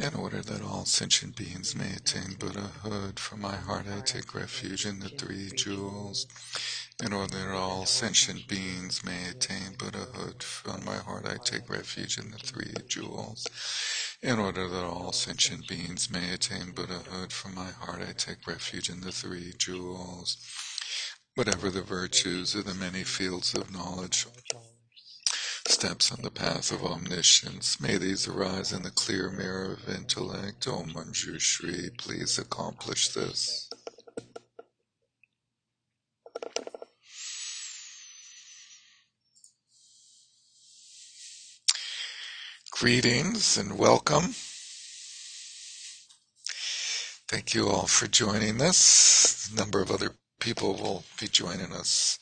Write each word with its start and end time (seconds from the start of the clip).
In 0.00 0.14
order 0.14 0.40
that 0.40 0.62
all 0.62 0.86
sentient 0.86 1.36
beings 1.36 1.76
may 1.76 1.92
attain 1.92 2.34
Buddhahood, 2.38 3.18
from 3.18 3.42
my 3.42 3.56
heart 3.56 3.84
I 3.86 4.00
take 4.00 4.34
refuge 4.34 4.86
in 4.86 5.00
the 5.00 5.10
three 5.10 5.50
jewels. 5.54 6.26
In 7.04 7.12
order 7.12 7.36
that 7.36 7.54
all 7.54 7.84
sentient 7.84 8.48
beings 8.48 9.04
may 9.04 9.28
attain 9.28 9.74
Buddhahood, 9.76 10.42
from 10.42 10.86
my 10.86 10.96
heart 10.96 11.26
I 11.26 11.36
take 11.36 11.68
refuge 11.68 12.16
in 12.16 12.30
the 12.30 12.38
three 12.38 12.72
jewels. 12.88 13.46
In 14.22 14.38
order 14.38 14.68
that 14.68 14.84
all 14.84 15.12
sentient 15.12 15.68
beings 15.68 16.10
may 16.10 16.32
attain 16.32 16.72
Buddhahood, 16.72 17.30
from 17.30 17.54
my 17.54 17.70
heart 17.70 18.00
I 18.00 18.12
take 18.12 18.46
refuge 18.46 18.88
in 18.88 19.02
the 19.02 19.12
three 19.12 19.52
jewels. 19.58 20.38
Whatever 21.34 21.68
the 21.68 21.82
virtues 21.82 22.54
of 22.54 22.64
the 22.64 22.72
many 22.72 23.04
fields 23.04 23.54
of 23.54 23.70
knowledge, 23.70 24.26
steps 25.70 26.10
on 26.10 26.22
the 26.22 26.30
path 26.30 26.72
of 26.72 26.84
omniscience. 26.84 27.80
May 27.80 27.96
these 27.96 28.26
arise 28.26 28.72
in 28.72 28.82
the 28.82 28.90
clear 28.90 29.30
mirror 29.30 29.74
of 29.74 29.88
intellect. 29.94 30.66
Om 30.66 30.90
Manjushri, 30.90 31.96
please 31.96 32.38
accomplish 32.38 33.08
this. 33.10 33.70
Greetings 42.72 43.56
and 43.56 43.78
welcome. 43.78 44.34
Thank 47.28 47.54
you 47.54 47.68
all 47.68 47.86
for 47.86 48.08
joining 48.08 48.60
us. 48.60 49.48
A 49.52 49.56
number 49.56 49.80
of 49.80 49.92
other 49.92 50.16
people 50.40 50.74
will 50.74 51.04
be 51.20 51.28
joining 51.28 51.72
us 51.72 52.18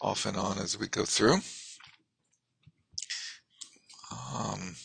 off 0.00 0.26
and 0.26 0.36
on 0.36 0.58
as 0.58 0.78
we 0.78 0.86
go 0.86 1.04
through. 1.04 1.38
Um, 4.34 4.76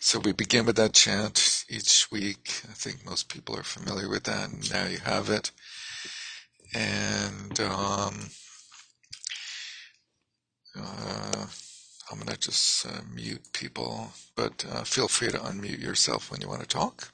so 0.00 0.18
we 0.18 0.32
begin 0.32 0.66
with 0.66 0.76
that 0.76 0.92
chant 0.94 1.64
each 1.68 2.10
week. 2.10 2.62
I 2.68 2.72
think 2.72 3.04
most 3.04 3.28
people 3.28 3.56
are 3.56 3.62
familiar 3.62 4.08
with 4.08 4.24
that, 4.24 4.50
and 4.50 4.72
now 4.72 4.86
you 4.86 4.98
have 4.98 5.28
it. 5.30 5.50
And 6.74 7.58
um, 7.60 8.30
uh, 10.78 11.46
I'm 12.10 12.18
going 12.18 12.28
to 12.28 12.38
just 12.38 12.86
uh, 12.86 13.00
mute 13.12 13.48
people, 13.52 14.12
but 14.36 14.64
uh, 14.70 14.84
feel 14.84 15.08
free 15.08 15.28
to 15.28 15.38
unmute 15.38 15.80
yourself 15.82 16.30
when 16.30 16.40
you 16.40 16.48
want 16.48 16.62
to 16.62 16.66
talk. 16.66 17.12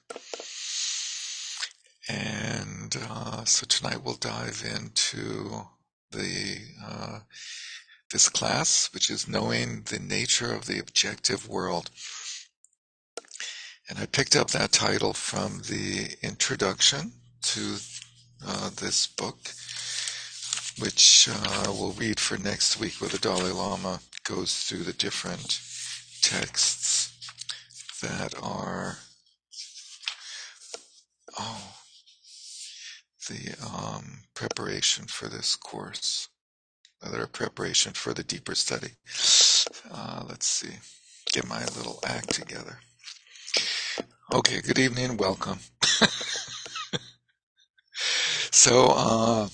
And 2.08 2.96
uh, 3.08 3.44
so 3.44 3.66
tonight 3.66 4.02
we'll 4.04 4.14
dive 4.14 4.62
into 4.64 5.62
the 6.10 6.58
uh, 6.84 7.20
this 8.14 8.28
class, 8.28 8.90
which 8.94 9.10
is 9.10 9.26
knowing 9.26 9.82
the 9.90 9.98
nature 9.98 10.54
of 10.54 10.66
the 10.66 10.78
objective 10.78 11.48
world. 11.48 11.90
And 13.88 13.98
I 13.98 14.06
picked 14.06 14.36
up 14.36 14.52
that 14.52 14.70
title 14.70 15.12
from 15.12 15.62
the 15.68 16.14
introduction 16.22 17.10
to 17.42 17.76
uh, 18.46 18.70
this 18.76 19.08
book, 19.08 19.38
which 20.78 21.28
uh, 21.28 21.72
we'll 21.76 21.90
read 21.90 22.20
for 22.20 22.38
next 22.38 22.78
week, 22.78 23.00
where 23.00 23.10
the 23.10 23.18
Dalai 23.18 23.50
Lama 23.50 23.98
goes 24.22 24.58
through 24.58 24.84
the 24.84 24.92
different 24.92 25.60
texts 26.22 27.10
that 28.00 28.32
are 28.40 28.98
oh 31.40 31.74
the 33.28 33.56
um, 33.66 34.20
preparation 34.34 35.06
for 35.06 35.26
this 35.26 35.56
course 35.56 36.28
another 37.04 37.26
preparation 37.26 37.92
for 37.92 38.14
the 38.14 38.24
deeper 38.24 38.54
study. 38.54 38.92
Uh, 39.92 40.24
let's 40.28 40.46
see, 40.46 40.74
get 41.32 41.46
my 41.46 41.60
little 41.76 42.00
act 42.06 42.30
together. 42.30 42.78
Okay, 44.32 44.60
good 44.62 44.78
evening, 44.78 45.16
welcome. 45.16 45.58
so, 48.50 48.88
uh, 48.96 49.48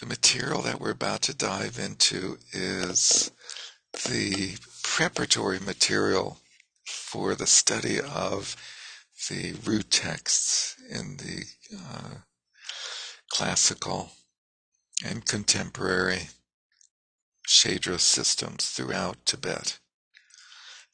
the 0.00 0.06
material 0.06 0.62
that 0.62 0.80
we're 0.80 0.90
about 0.90 1.22
to 1.22 1.34
dive 1.34 1.78
into 1.78 2.36
is 2.52 3.30
the 4.08 4.56
preparatory 4.82 5.60
material 5.60 6.38
for 6.84 7.36
the 7.36 7.46
study 7.46 8.00
of 8.00 8.56
the 9.30 9.52
root 9.64 9.88
texts 9.90 10.74
in 10.90 11.16
the 11.18 11.44
uh, 11.78 12.14
classical 13.30 14.10
and 15.04 15.26
contemporary 15.26 16.28
Shedra 17.46 17.98
systems 17.98 18.68
throughout 18.70 19.24
Tibet, 19.26 19.78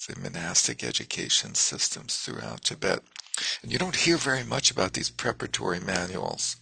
the 0.09 0.19
monastic 0.19 0.83
education 0.83 1.55
systems 1.55 2.17
throughout 2.17 2.65
Tibet. 2.65 3.01
And 3.63 3.71
you 3.71 3.79
don't 3.79 3.97
hear 3.97 4.17
very 4.17 4.45
much 4.45 4.71
about 4.71 4.95
these 4.95 5.11
preparatory 5.11 5.81
manuals. 5.81 6.57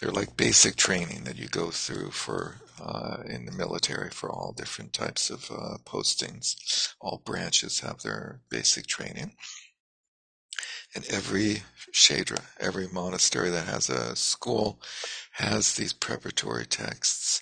They're 0.00 0.10
like 0.10 0.36
basic 0.36 0.76
training 0.76 1.24
that 1.24 1.38
you 1.38 1.46
go 1.48 1.70
through 1.70 2.10
for 2.10 2.56
uh, 2.82 3.18
in 3.26 3.46
the 3.46 3.52
military 3.52 4.10
for 4.10 4.28
all 4.30 4.52
different 4.52 4.92
types 4.92 5.30
of 5.30 5.50
uh, 5.50 5.78
postings. 5.86 6.92
All 7.00 7.22
branches 7.24 7.80
have 7.80 8.02
their 8.02 8.40
basic 8.50 8.86
training. 8.86 9.32
And 10.94 11.06
every 11.10 11.62
Shedra, 11.92 12.40
every 12.60 12.88
monastery 12.88 13.50
that 13.50 13.66
has 13.66 13.88
a 13.88 14.16
school 14.16 14.80
has 15.32 15.74
these 15.74 15.92
preparatory 15.92 16.66
texts. 16.66 17.40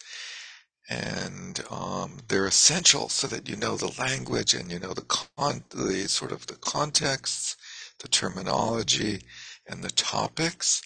And 0.90 1.62
um, 1.70 2.18
they're 2.28 2.46
essential 2.46 3.08
so 3.08 3.26
that 3.28 3.48
you 3.48 3.56
know 3.56 3.76
the 3.76 3.94
language 3.98 4.54
and 4.54 4.70
you 4.70 4.78
know 4.78 4.94
the 4.94 5.02
con- 5.02 5.64
the 5.70 6.08
sort 6.08 6.32
of 6.32 6.46
the 6.46 6.56
contexts, 6.56 7.56
the 8.00 8.08
terminology, 8.08 9.22
and 9.68 9.82
the 9.82 9.90
topics, 9.90 10.82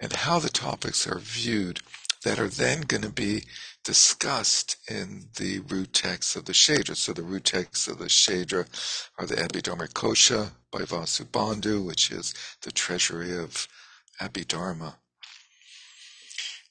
and 0.00 0.12
how 0.12 0.38
the 0.38 0.50
topics 0.50 1.06
are 1.06 1.18
viewed 1.20 1.80
that 2.24 2.38
are 2.40 2.48
then 2.48 2.82
going 2.82 3.02
to 3.02 3.10
be 3.10 3.44
discussed 3.84 4.76
in 4.90 5.26
the 5.38 5.60
root 5.60 5.92
texts 5.92 6.36
of 6.36 6.44
the 6.44 6.52
Shedra. 6.52 6.96
So 6.96 7.12
the 7.12 7.22
root 7.22 7.44
texts 7.44 7.88
of 7.88 7.98
the 7.98 8.06
Shedra 8.06 8.66
are 9.18 9.26
the 9.26 9.36
Abhidharma 9.36 9.92
Kosha 9.92 10.50
by 10.76 10.82
Vasubandhu, 10.82 11.86
which 11.86 12.10
is 12.10 12.34
the 12.60 12.70
treasury 12.70 13.34
of 13.34 13.66
Abhidharma. 14.20 14.96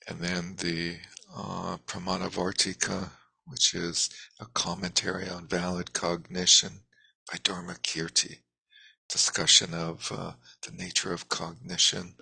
And 0.08 0.20
then 0.20 0.56
the 0.58 0.98
uh, 1.36 1.78
Pramanavartika, 1.88 3.10
which 3.48 3.74
is 3.74 4.12
a 4.40 4.46
commentary 4.46 5.28
on 5.28 5.48
valid 5.48 5.94
cognition 5.94 6.82
by 7.32 7.40
Dharma 7.42 7.74
Kirti, 7.82 8.42
discussion 9.10 9.74
of 9.74 10.12
uh, 10.16 10.34
the 10.62 10.72
nature 10.72 11.12
of 11.12 11.28
cognition. 11.28 12.14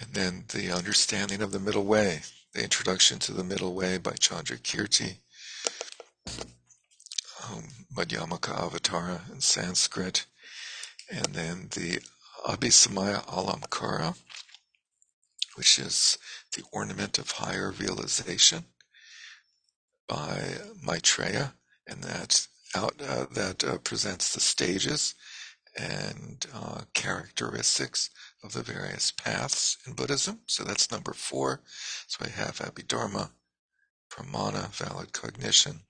And 0.00 0.14
then 0.14 0.44
the 0.54 0.72
understanding 0.72 1.42
of 1.42 1.52
the 1.52 1.60
middle 1.60 1.84
way, 1.84 2.20
the 2.54 2.64
introduction 2.64 3.18
to 3.18 3.32
the 3.32 3.44
middle 3.44 3.74
way 3.74 3.98
by 3.98 4.12
Chandra 4.12 4.56
Kirti, 4.56 5.18
um, 7.52 7.64
Madhyamaka 7.94 8.54
Avatara 8.56 9.32
in 9.32 9.40
Sanskrit, 9.40 10.26
and 11.10 11.34
then 11.34 11.68
the 11.70 12.00
Abhisamaya 12.46 13.24
Alamkara, 13.26 14.16
which 15.56 15.78
is 15.78 16.18
the 16.56 16.62
ornament 16.72 17.18
of 17.18 17.30
higher 17.30 17.70
realization 17.70 18.64
by 20.08 20.42
Maitreya, 20.82 21.54
and 21.86 22.02
that 22.02 22.46
out 22.74 22.94
uh, 23.06 23.26
that 23.32 23.64
uh, 23.64 23.78
presents 23.78 24.34
the 24.34 24.40
stages 24.40 25.14
and 25.78 26.46
uh, 26.54 26.82
characteristics 26.92 28.10
of 28.42 28.52
the 28.52 28.62
various 28.62 29.10
paths 29.10 29.78
in 29.86 29.94
Buddhism. 29.94 30.40
So 30.46 30.64
that's 30.64 30.90
number 30.90 31.12
four. 31.12 31.62
So 32.06 32.24
I 32.24 32.28
have 32.28 32.58
Abhidharma, 32.58 33.30
Pramana, 34.10 34.68
valid 34.68 35.12
cognition. 35.12 35.80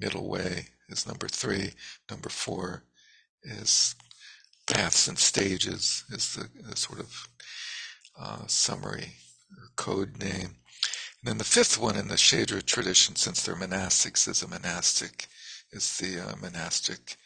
Middle 0.00 0.28
way 0.28 0.66
is 0.88 1.06
number 1.06 1.28
three. 1.28 1.74
Number 2.10 2.30
four 2.30 2.84
is 3.42 3.94
paths 4.66 5.08
and 5.08 5.18
stages 5.18 6.04
is 6.10 6.34
the, 6.34 6.48
the 6.62 6.76
sort 6.76 7.00
of 7.00 7.28
uh, 8.18 8.46
summary 8.46 9.14
or 9.56 9.68
code 9.76 10.18
name. 10.18 10.56
And 11.20 11.24
then 11.24 11.38
the 11.38 11.44
fifth 11.44 11.78
one 11.78 11.96
in 11.96 12.08
the 12.08 12.14
Shedra 12.14 12.64
tradition, 12.64 13.16
since 13.16 13.42
they're 13.42 13.54
monastics, 13.54 14.26
is 14.26 14.42
a 14.42 14.48
monastic, 14.48 15.28
is 15.70 15.98
the 15.98 16.20
uh, 16.20 16.36
monastic 16.36 17.16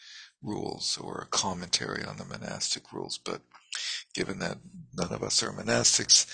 rules 0.43 0.99
or 1.01 1.21
a 1.21 1.27
commentary 1.27 2.05
on 2.05 2.17
the 2.17 2.25
monastic 2.25 2.93
rules. 2.93 3.19
But 3.19 3.43
given 4.15 4.41
that 4.41 4.59
none 4.93 5.13
of 5.13 5.23
us 5.23 5.43
are 5.43 5.53
monastics, 5.53 6.27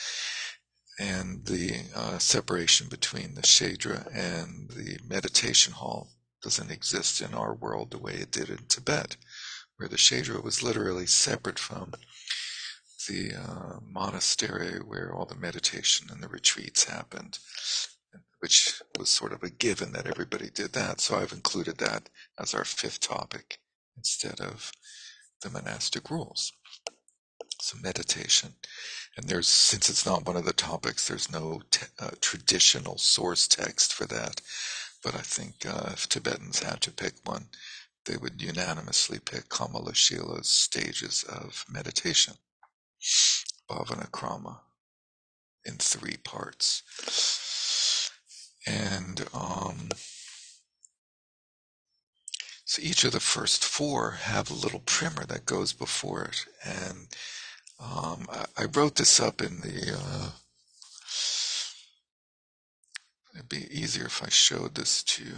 and 0.98 1.44
the 1.46 1.82
uh, 1.94 2.18
separation 2.18 2.88
between 2.88 3.34
the 3.34 3.42
Shedra 3.42 4.06
and 4.14 4.70
the 4.70 4.98
meditation 5.08 5.72
hall 5.72 6.08
doesn't 6.42 6.70
exist 6.70 7.20
in 7.22 7.34
our 7.34 7.54
world 7.54 7.90
the 7.90 7.98
way 7.98 8.14
it 8.14 8.32
did 8.32 8.50
in 8.50 8.66
Tibet, 8.68 9.16
where 9.76 9.88
the 9.88 9.96
Shedra 9.96 10.42
was 10.42 10.62
literally 10.62 11.06
separate 11.06 11.58
from 11.58 11.92
the 13.08 13.32
uh, 13.34 13.80
monastery 13.86 14.78
where 14.80 15.12
all 15.14 15.26
the 15.26 15.34
meditation 15.36 16.08
and 16.12 16.22
the 16.22 16.28
retreats 16.28 16.84
happened. 16.84 17.38
which 18.40 18.82
was 18.98 19.08
sort 19.10 19.32
of 19.32 19.42
a 19.42 19.50
given 19.50 19.92
that 19.92 20.06
everybody 20.06 20.50
did 20.50 20.72
that. 20.72 21.00
So 21.00 21.16
I've 21.16 21.32
included 21.32 21.78
that 21.78 22.08
as 22.38 22.54
our 22.54 22.64
fifth 22.64 23.00
topic 23.00 23.58
instead 23.96 24.40
of 24.40 24.72
the 25.42 25.50
monastic 25.50 26.10
rules. 26.10 26.52
So 27.60 27.78
meditation. 27.82 28.54
And 29.16 29.28
there's, 29.28 29.48
since 29.48 29.90
it's 29.90 30.06
not 30.06 30.26
one 30.26 30.36
of 30.36 30.44
the 30.46 30.52
topics, 30.52 31.08
there's 31.08 31.32
no 31.32 31.62
uh, 32.00 32.10
traditional 32.20 32.98
source 32.98 33.48
text 33.48 33.92
for 33.92 34.06
that. 34.06 34.40
But 35.02 35.14
I 35.14 35.22
think 35.22 35.64
uh, 35.66 35.90
if 35.92 36.08
Tibetans 36.08 36.62
had 36.62 36.80
to 36.82 36.90
pick 36.90 37.14
one, 37.24 37.48
they 38.04 38.16
would 38.16 38.40
unanimously 38.40 39.18
pick 39.18 39.48
Kamalashila's 39.48 40.48
stages 40.48 41.24
of 41.24 41.64
meditation, 41.70 42.34
Bhavana 43.68 44.10
Krama, 44.10 44.60
in 45.64 45.76
three 45.76 46.16
parts. 46.16 46.82
And 48.66 49.26
um, 49.32 49.88
so 52.64 52.82
each 52.82 53.04
of 53.04 53.12
the 53.12 53.20
first 53.20 53.64
four 53.64 54.12
have 54.12 54.50
a 54.50 54.54
little 54.54 54.80
primer 54.80 55.24
that 55.26 55.46
goes 55.46 55.72
before 55.72 56.24
it. 56.24 56.46
And 56.64 57.08
um, 57.80 58.26
I, 58.30 58.44
I, 58.58 58.64
wrote 58.66 58.96
this 58.96 59.18
up 59.18 59.40
in 59.40 59.60
the. 59.60 59.98
Uh, 59.98 60.30
it'd 63.34 63.48
be 63.48 63.66
easier 63.70 64.06
if 64.06 64.22
I 64.22 64.28
showed 64.28 64.74
this 64.74 65.02
to 65.04 65.24
you. 65.24 65.34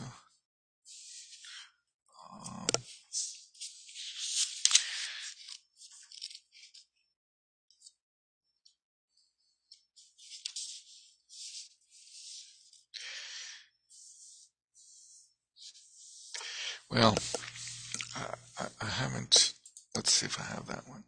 Um, 2.33 2.67
well, 16.91 17.15
I, 18.17 18.67
I 18.81 18.87
haven't. 18.87 19.55
Let's 19.94 20.12
see 20.12 20.27
if 20.27 20.41
I 20.41 20.44
have 20.44 20.67
that 20.69 20.89
one. 20.89 21.05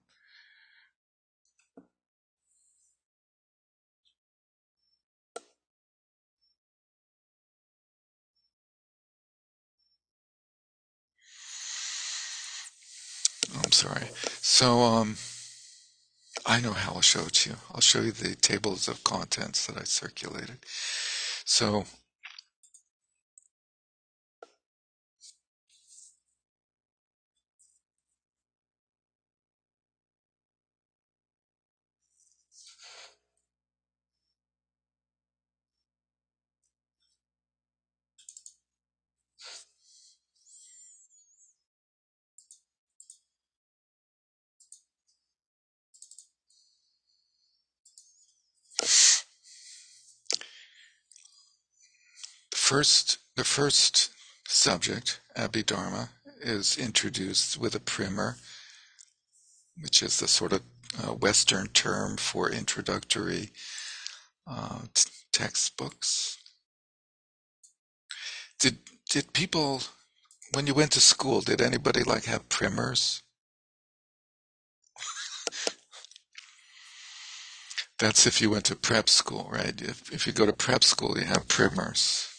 Sorry. 13.84 14.08
So, 14.40 14.80
um, 14.80 15.16
I 16.46 16.60
know 16.60 16.72
how 16.72 16.94
I'll 16.94 17.00
show 17.02 17.26
it 17.26 17.34
to 17.34 17.50
you. 17.50 17.56
I'll 17.74 17.80
show 17.80 18.00
you 18.00 18.12
the 18.12 18.34
tables 18.34 18.88
of 18.88 19.04
contents 19.04 19.66
that 19.66 19.76
I 19.76 19.84
circulated. 19.84 20.58
So, 21.44 21.84
first, 52.74 53.18
the 53.36 53.44
first 53.44 54.10
subject, 54.48 55.20
Abhidharma, 55.36 56.08
is 56.40 56.76
introduced 56.76 57.56
with 57.56 57.76
a 57.76 57.78
primer, 57.78 58.36
which 59.80 60.02
is 60.02 60.18
the 60.18 60.26
sort 60.26 60.52
of 60.52 60.62
uh, 61.00 61.12
Western 61.12 61.68
term 61.68 62.16
for 62.16 62.50
introductory 62.50 63.50
uh, 64.48 64.80
t- 64.92 65.08
textbooks. 65.32 66.36
Did 68.58 68.78
did 69.08 69.32
people, 69.32 69.82
when 70.52 70.66
you 70.66 70.74
went 70.74 70.90
to 70.92 71.00
school, 71.00 71.42
did 71.42 71.60
anybody 71.60 72.02
like 72.02 72.24
have 72.24 72.48
primers? 72.48 73.22
That's 78.00 78.26
if 78.26 78.40
you 78.40 78.50
went 78.50 78.64
to 78.64 78.74
prep 78.74 79.08
school, 79.08 79.48
right? 79.52 79.80
If 79.80 80.12
if 80.12 80.26
you 80.26 80.32
go 80.32 80.44
to 80.44 80.52
prep 80.52 80.82
school, 80.82 81.16
you 81.16 81.24
have 81.26 81.46
primers. 81.46 82.33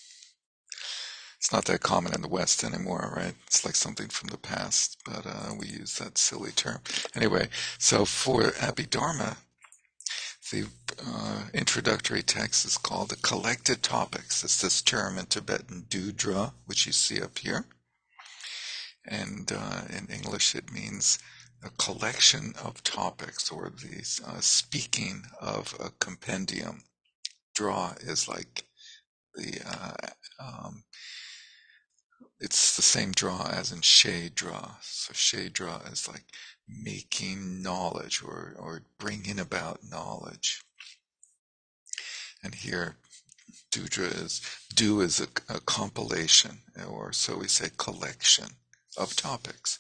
It's 1.46 1.54
not 1.54 1.66
that 1.66 1.82
common 1.82 2.12
in 2.16 2.24
the 2.24 2.28
West 2.28 2.64
anymore, 2.64 3.14
right? 3.16 3.36
It's 3.46 3.64
like 3.64 3.76
something 3.76 4.08
from 4.08 4.30
the 4.30 4.38
past, 4.38 4.98
but 5.06 5.28
uh, 5.28 5.54
we 5.56 5.68
use 5.68 6.00
that 6.00 6.18
silly 6.18 6.50
term. 6.50 6.80
Anyway, 7.14 7.50
so 7.78 8.04
for 8.04 8.46
Abhidharma, 8.54 9.38
the 10.52 10.66
uh, 11.06 11.44
introductory 11.54 12.24
text 12.24 12.66
is 12.66 12.80
called 12.80 13.10
the 13.10 13.16
Collected 13.18 13.84
Topics. 13.84 14.44
It's 14.44 14.60
this 14.60 14.82
term 14.82 15.20
in 15.20 15.28
Tibetan, 15.28 15.86
Dudra, 15.88 16.54
which 16.66 16.88
you 16.88 16.92
see 16.92 17.22
up 17.22 17.38
here. 17.38 17.66
And 19.06 19.52
uh, 19.56 19.82
in 19.96 20.08
English, 20.08 20.56
it 20.56 20.72
means 20.74 21.20
a 21.64 21.70
collection 21.78 22.56
of 22.60 22.82
topics 22.82 23.52
or 23.52 23.70
the 23.70 24.00
uh, 24.26 24.40
speaking 24.40 25.26
of 25.40 25.76
a 25.80 25.92
compendium. 26.04 26.86
Draw 27.54 27.94
is 28.02 28.28
like 28.28 28.64
the 29.36 29.62
uh, 29.64 29.94
um, 30.40 30.86
it's 32.40 32.76
the 32.76 32.82
same 32.82 33.12
draw 33.12 33.48
as 33.50 33.72
in 33.72 33.82
shade 33.82 34.36
draw. 34.36 34.76
So 34.82 35.14
shade 35.14 35.54
draw 35.54 35.78
is 35.92 36.08
like 36.08 36.26
making 36.68 37.62
knowledge 37.62 38.22
or, 38.24 38.56
or 38.58 38.84
bringing 39.00 39.40
about 39.40 39.80
knowledge. 39.90 40.62
And 42.44 42.54
here, 42.54 42.98
Dudra 43.72 44.08
is, 44.08 44.42
do 44.74 45.02
is 45.02 45.20
a, 45.20 45.28
a 45.50 45.60
compilation, 45.62 46.60
or 46.88 47.12
so 47.12 47.38
we 47.38 47.48
say 47.48 47.70
collection 47.78 48.48
of 48.98 49.16
topics. 49.16 49.80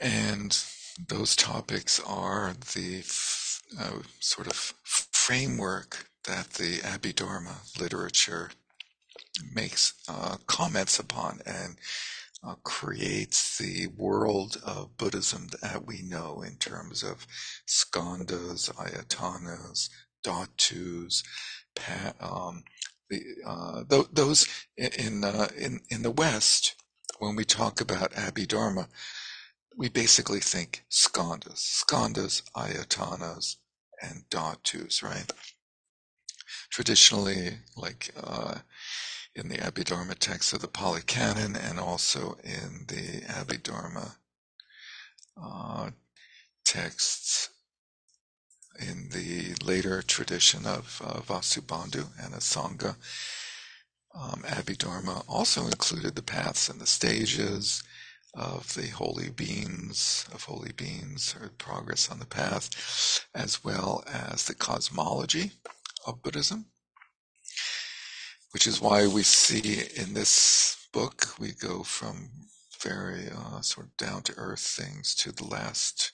And 0.00 0.58
those 1.08 1.36
topics 1.36 2.00
are 2.00 2.54
the 2.74 3.02
uh, 3.78 4.02
sort 4.18 4.46
of 4.46 4.74
framework 4.84 6.06
that 6.24 6.50
the 6.50 6.78
Abhidharma 6.78 7.80
literature 7.80 8.50
makes 9.54 9.94
uh, 10.08 10.36
comments 10.46 10.98
upon 10.98 11.40
and 11.46 11.76
uh, 12.46 12.54
creates 12.64 13.58
the 13.58 13.88
world 13.96 14.58
of 14.64 14.96
Buddhism 14.96 15.48
that 15.62 15.86
we 15.86 16.02
know 16.02 16.42
in 16.42 16.56
terms 16.56 17.02
of 17.02 17.26
skandhas, 17.66 18.70
ayatanas, 18.74 19.90
dhatus, 20.24 21.22
pa- 21.74 22.14
um, 22.20 22.64
the, 23.10 23.20
uh, 23.46 23.84
th- 23.90 24.06
those 24.12 24.46
in 24.76 25.24
uh, 25.24 25.48
in 25.58 25.80
in 25.90 26.02
the 26.02 26.10
West, 26.10 26.76
when 27.18 27.36
we 27.36 27.44
talk 27.44 27.80
about 27.80 28.12
Abhidharma, 28.12 28.88
we 29.76 29.88
basically 29.88 30.40
think 30.40 30.84
skandhas, 30.90 31.84
skandhas, 31.84 32.42
ayatanas, 32.56 33.56
and 34.02 34.24
dhatus, 34.30 35.02
right? 35.02 35.32
Traditionally, 36.70 37.58
like 37.76 38.10
uh, 38.22 38.58
in 39.34 39.48
the 39.48 39.58
Abhidharma 39.58 40.16
text 40.18 40.52
of 40.52 40.60
the 40.60 40.68
Pali 40.68 41.02
Canon 41.02 41.56
and 41.56 41.78
also 41.78 42.36
in 42.42 42.86
the 42.88 43.22
Abhidharma 43.26 44.16
uh, 45.40 45.90
texts 46.64 47.50
in 48.78 49.08
the 49.10 49.54
later 49.64 50.02
tradition 50.02 50.66
of 50.66 51.00
uh, 51.04 51.20
Vasubandhu 51.20 52.06
and 52.22 52.34
Asanga. 52.34 52.96
Um, 54.14 54.42
Abhidharma 54.46 55.24
also 55.28 55.66
included 55.66 56.14
the 56.16 56.22
paths 56.22 56.68
and 56.68 56.80
the 56.80 56.86
stages 56.86 57.82
of 58.34 58.74
the 58.74 58.88
holy 58.88 59.30
beings, 59.30 60.26
of 60.32 60.44
holy 60.44 60.72
beings, 60.72 61.34
or 61.40 61.50
progress 61.58 62.10
on 62.10 62.18
the 62.18 62.26
path, 62.26 63.26
as 63.34 63.62
well 63.64 64.04
as 64.06 64.44
the 64.44 64.54
cosmology 64.54 65.52
of 66.06 66.22
Buddhism 66.22 66.66
which 68.52 68.66
is 68.66 68.80
why 68.80 69.06
we 69.06 69.22
see 69.22 69.82
in 69.96 70.14
this 70.14 70.88
book 70.92 71.28
we 71.38 71.52
go 71.52 71.82
from 71.82 72.30
very 72.82 73.28
uh, 73.28 73.60
sort 73.60 73.86
of 73.86 73.96
down 73.96 74.22
to 74.22 74.34
earth 74.36 74.60
things 74.60 75.14
to 75.14 75.32
the 75.32 75.44
last 75.44 76.12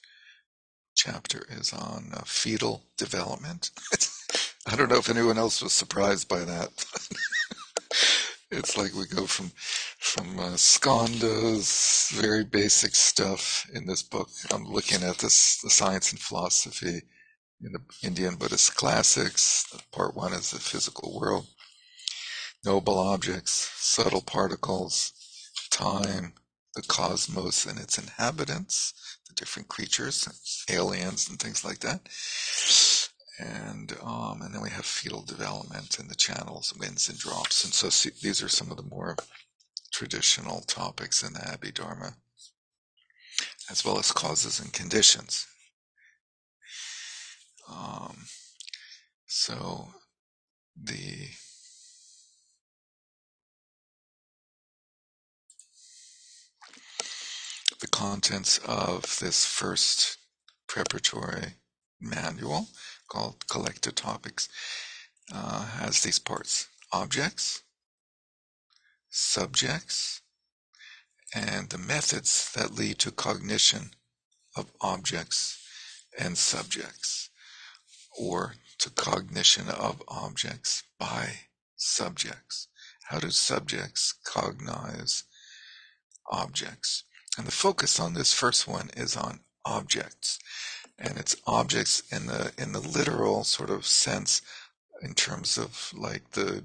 chapter 0.95 1.45
is 1.49 1.71
on 1.73 2.11
uh, 2.13 2.21
fetal 2.25 2.83
development. 2.97 3.71
I 4.67 4.75
don't 4.75 4.89
know 4.89 4.97
if 4.97 5.09
anyone 5.09 5.37
else 5.37 5.61
was 5.61 5.73
surprised 5.73 6.27
by 6.27 6.39
that. 6.39 6.69
it's 8.51 8.77
like 8.77 8.93
we 8.93 9.05
go 9.05 9.25
from 9.25 9.51
from 9.99 10.39
uh, 10.39 10.55
skandhas, 10.55 12.11
very 12.11 12.43
basic 12.43 12.95
stuff 12.95 13.67
in 13.73 13.85
this 13.85 14.03
book. 14.03 14.29
I'm 14.51 14.65
looking 14.65 15.03
at 15.03 15.17
this, 15.17 15.59
the 15.61 15.69
science 15.69 16.11
and 16.11 16.19
philosophy 16.19 17.01
in 17.61 17.71
the 17.71 17.81
Indian 18.03 18.35
Buddhist 18.35 18.75
classics. 18.75 19.65
Part 19.91 20.15
one 20.15 20.33
is 20.33 20.51
the 20.51 20.59
physical 20.59 21.17
world 21.19 21.47
noble 22.67 22.99
objects, 22.99 23.71
subtle 23.77 24.21
particles, 24.21 25.13
time, 25.71 26.33
the 26.75 26.81
cosmos 26.81 27.65
and 27.65 27.79
its 27.79 27.97
inhabitants, 27.97 28.93
the 29.27 29.33
different 29.35 29.69
creatures, 29.69 30.65
aliens 30.69 31.29
and 31.29 31.39
things 31.39 31.63
like 31.63 31.79
that. 31.79 32.01
And 33.39 33.95
um, 34.03 34.41
and 34.41 34.53
then 34.53 34.61
we 34.61 34.69
have 34.71 34.85
fetal 34.85 35.21
development 35.21 35.97
and 35.97 36.09
the 36.09 36.15
channels, 36.15 36.73
winds 36.77 37.07
and 37.07 37.17
drops. 37.17 37.63
And 37.63 37.73
so 37.73 37.89
see, 37.89 38.09
these 38.21 38.43
are 38.43 38.49
some 38.49 38.69
of 38.69 38.77
the 38.77 38.83
more 38.83 39.15
traditional 39.93 40.59
topics 40.61 41.23
in 41.23 41.33
the 41.33 41.39
Abhidharma, 41.39 42.15
as 43.71 43.85
well 43.85 43.97
as 43.97 44.11
causes 44.11 44.59
and 44.59 44.73
conditions. 44.73 45.47
Um, 47.69 48.17
so 49.25 49.87
the 50.75 51.29
the 57.79 57.87
contents 57.87 58.57
of 58.65 59.19
this 59.19 59.45
first 59.45 60.17
preparatory 60.67 61.53
manual 62.01 62.67
called 63.07 63.47
Collected 63.47 63.95
Topics 63.95 64.49
uh, 65.33 65.65
has 65.65 66.01
these 66.01 66.19
parts 66.19 66.67
objects, 66.91 67.61
subjects, 69.09 70.21
and 71.35 71.69
the 71.69 71.77
methods 71.77 72.51
that 72.55 72.73
lead 72.73 72.97
to 72.99 73.11
cognition 73.11 73.91
of 74.55 74.71
objects 74.81 75.59
and 76.17 76.37
subjects, 76.37 77.29
or 78.17 78.55
to 78.79 78.89
cognition 78.89 79.69
of 79.69 80.01
objects 80.07 80.83
by 80.97 81.29
subjects. 81.75 82.69
How 83.09 83.19
do 83.19 83.29
subjects 83.29 84.13
cognize 84.25 85.23
objects? 86.31 87.03
And 87.37 87.45
the 87.45 87.51
focus 87.51 87.99
on 87.99 88.13
this 88.13 88.33
first 88.33 88.67
one 88.67 88.89
is 88.97 89.15
on 89.15 89.41
objects. 89.63 90.39
And 90.97 91.17
it's 91.17 91.35
objects 91.45 92.01
in 92.11 92.25
the 92.25 92.51
in 92.57 92.71
the 92.71 92.79
literal 92.79 93.43
sort 93.43 93.69
of 93.69 93.85
sense 93.85 94.41
in 95.01 95.13
terms 95.13 95.57
of 95.57 95.93
like 95.95 96.31
the 96.31 96.63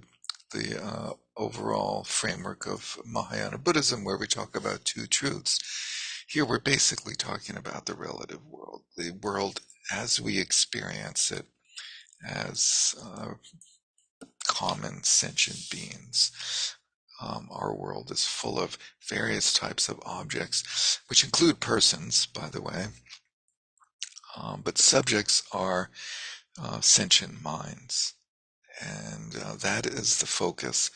the 0.53 0.83
uh, 0.83 1.13
overall 1.37 2.05
framework 2.05 2.67
of 2.67 2.99
Mahayana 3.05 3.59
Buddhism, 3.59 4.05
where 4.05 4.17
we 4.17 4.27
talk 4.27 4.57
about 4.57 4.85
two 4.85 5.07
truths. 5.07 5.59
Here 6.29 6.45
we're 6.45 6.59
basically 6.59 7.15
talking 7.15 7.57
about 7.57 7.85
the 7.87 7.95
relative 7.95 8.47
world, 8.47 8.83
the 8.97 9.11
world 9.11 9.61
as 9.93 10.21
we 10.21 10.39
experience 10.39 11.31
it 11.31 11.45
as 12.27 12.95
uh, 13.03 13.35
common 14.47 15.03
sentient 15.03 15.69
beings. 15.71 16.77
Um, 17.23 17.49
our 17.53 17.73
world 17.75 18.11
is 18.11 18.27
full 18.27 18.59
of 18.59 18.77
various 19.09 19.53
types 19.53 19.89
of 19.89 20.01
objects, 20.05 20.99
which 21.09 21.23
include 21.23 21.61
persons, 21.61 22.27
by 22.27 22.49
the 22.49 22.61
way. 22.61 22.87
Um, 24.37 24.63
but 24.65 24.79
subjects 24.79 25.45
are 25.53 25.91
uh, 26.61 26.81
sentient 26.81 27.43
minds. 27.43 28.15
And 28.81 29.37
uh, 29.37 29.55
that 29.57 29.87
is 29.87 30.19
the 30.19 30.27
focus 30.27 30.91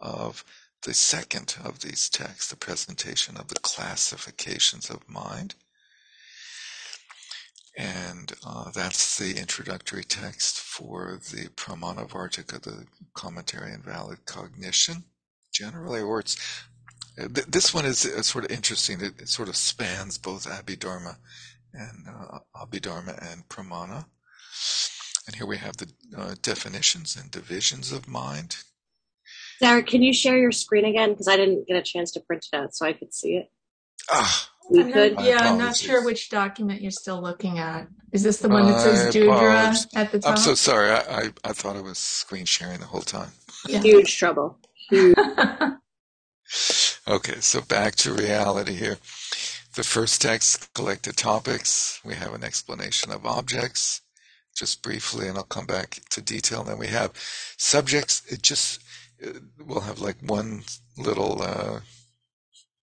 of 0.00 0.44
the 0.82 0.94
second 0.94 1.56
of 1.62 1.80
these 1.80 2.08
texts, 2.08 2.50
the 2.50 2.56
presentation 2.56 3.36
of 3.36 3.48
the 3.48 3.60
classifications 3.60 4.90
of 4.90 5.08
mind. 5.08 5.54
And 7.76 8.32
uh, 8.44 8.70
that's 8.74 9.18
the 9.18 9.38
introductory 9.38 10.02
text 10.02 10.58
for 10.58 11.20
the 11.30 11.48
Pramanavartika, 11.50 12.62
the 12.62 12.86
commentary 13.14 13.72
on 13.72 13.82
valid 13.82 14.24
cognition 14.26 15.04
generally, 15.58 16.00
or 16.00 16.20
it's 16.20 16.36
this 17.26 17.74
one 17.74 17.84
is 17.84 18.06
uh, 18.06 18.22
sort 18.22 18.44
of 18.44 18.50
interesting. 18.50 19.00
It, 19.00 19.20
it, 19.20 19.28
sort 19.28 19.48
of 19.48 19.56
spans 19.56 20.18
both 20.18 20.46
Abhidharma 20.46 21.16
and 21.72 22.06
uh, 22.08 22.38
Abhidharma 22.56 23.32
and 23.32 23.48
Pramana. 23.48 24.06
And 25.26 25.36
here 25.36 25.46
we 25.46 25.58
have 25.58 25.76
the 25.76 25.90
uh, 26.16 26.34
definitions 26.42 27.16
and 27.20 27.30
divisions 27.30 27.92
of 27.92 28.08
mind. 28.08 28.56
Sarah, 29.58 29.82
can 29.82 30.02
you 30.02 30.12
share 30.12 30.38
your 30.38 30.52
screen 30.52 30.84
again? 30.84 31.10
Because 31.10 31.28
I 31.28 31.36
didn't 31.36 31.66
get 31.66 31.76
a 31.76 31.82
chance 31.82 32.12
to 32.12 32.20
print 32.20 32.46
it 32.50 32.56
out 32.56 32.74
so 32.74 32.86
I 32.86 32.92
could 32.92 33.12
see 33.12 33.36
it. 33.36 33.50
Ah, 34.10 34.50
we 34.70 34.90
could. 34.90 35.16
Not, 35.16 35.24
yeah, 35.24 35.38
I'm 35.40 35.58
not 35.58 35.76
sure 35.76 36.04
which 36.04 36.30
document 36.30 36.80
you're 36.80 36.90
still 36.92 37.20
looking 37.20 37.58
at. 37.58 37.88
Is 38.12 38.22
this 38.22 38.38
the 38.38 38.48
one 38.48 38.66
that 38.66 38.80
says 38.80 39.12
Dudra 39.12 39.74
at 39.94 40.12
the 40.12 40.20
top? 40.20 40.30
I'm 40.30 40.36
so 40.36 40.54
sorry. 40.54 40.90
I, 40.90 40.98
I, 40.98 41.30
I 41.44 41.52
thought 41.52 41.76
I 41.76 41.80
was 41.80 41.98
screen 41.98 42.46
sharing 42.46 42.78
the 42.78 42.86
whole 42.86 43.02
time. 43.02 43.32
Yeah. 43.66 43.80
Huge 43.80 44.16
trouble. 44.16 44.58
Okay, 47.08 47.40
so 47.40 47.62
back 47.62 47.94
to 47.96 48.12
reality 48.12 48.74
here. 48.74 48.98
The 49.76 49.82
first 49.82 50.20
text 50.20 50.74
collected 50.74 51.16
topics. 51.16 52.00
We 52.04 52.14
have 52.14 52.34
an 52.34 52.44
explanation 52.44 53.10
of 53.12 53.24
objects, 53.24 54.02
just 54.54 54.82
briefly, 54.82 55.26
and 55.26 55.38
I'll 55.38 55.44
come 55.44 55.64
back 55.64 56.00
to 56.10 56.20
detail. 56.20 56.60
And 56.60 56.68
then 56.68 56.78
we 56.78 56.88
have 56.88 57.12
subjects. 57.56 58.22
It 58.30 58.42
just 58.42 58.82
we'll 59.58 59.80
have 59.80 60.00
like 60.00 60.16
one 60.20 60.64
little 60.98 61.40
uh, 61.40 61.80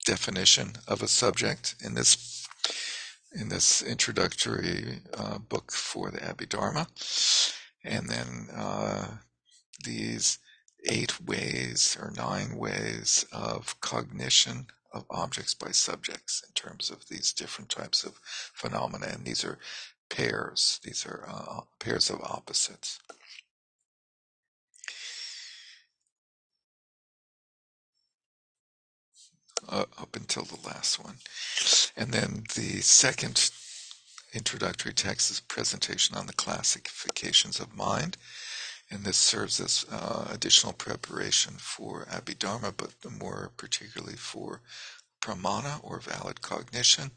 definition 0.07 0.73
of 0.89 1.03
a 1.03 1.09
subject 1.09 1.75
in 1.85 1.93
this 1.93 2.49
in 3.35 3.51
this 3.51 3.83
introductory 3.83 5.01
uh, 5.13 5.37
book 5.39 5.71
for 5.71 6.11
the 6.11 6.19
Abhidharma, 6.21 6.87
and 7.85 8.09
then 8.09 8.49
uh, 8.57 9.07
these 9.85 10.39
eight 10.87 11.21
ways 11.21 11.97
or 12.01 12.13
nine 12.17 12.57
ways 12.57 13.25
of 13.33 13.81
cognition 13.81 14.67
of 14.93 15.05
objects 15.11 15.55
by 15.55 15.71
subjects 15.71 16.43
in 16.47 16.53
terms 16.55 16.91
of 16.91 17.09
these 17.09 17.33
different 17.33 17.71
types 17.71 18.05
of 18.05 18.21
phenomena. 18.55 19.07
And 19.13 19.25
these 19.25 19.45
are 19.45 19.59
pairs, 20.09 20.81
these 20.85 21.05
are 21.07 21.25
uh, 21.29 21.61
pairs 21.81 22.11
of 22.11 22.21
opposites. 22.23 22.99
Uh, 29.67 29.87
up 29.99 30.15
until 30.15 30.45
the 30.45 30.69
last 30.69 31.03
one. 31.03 31.17
And 31.97 32.13
then 32.13 32.45
the 32.55 32.83
second 32.83 33.51
introductory 34.35 34.93
text 34.93 35.31
is 35.31 35.41
presentation 35.41 36.17
on 36.17 36.27
the 36.27 36.35
classifications 36.35 37.61
of 37.61 37.75
mind 37.75 38.19
and 38.95 39.05
this 39.05 39.17
serves 39.17 39.59
as 39.59 39.85
uh, 39.91 40.29
additional 40.31 40.73
preparation 40.73 41.55
for 41.59 42.05
Abhidharma, 42.05 42.73
but 42.77 42.95
more 43.21 43.51
particularly 43.57 44.15
for 44.15 44.61
pramana 45.21 45.81
or 45.83 45.99
valid 45.99 46.41
cognition, 46.41 47.11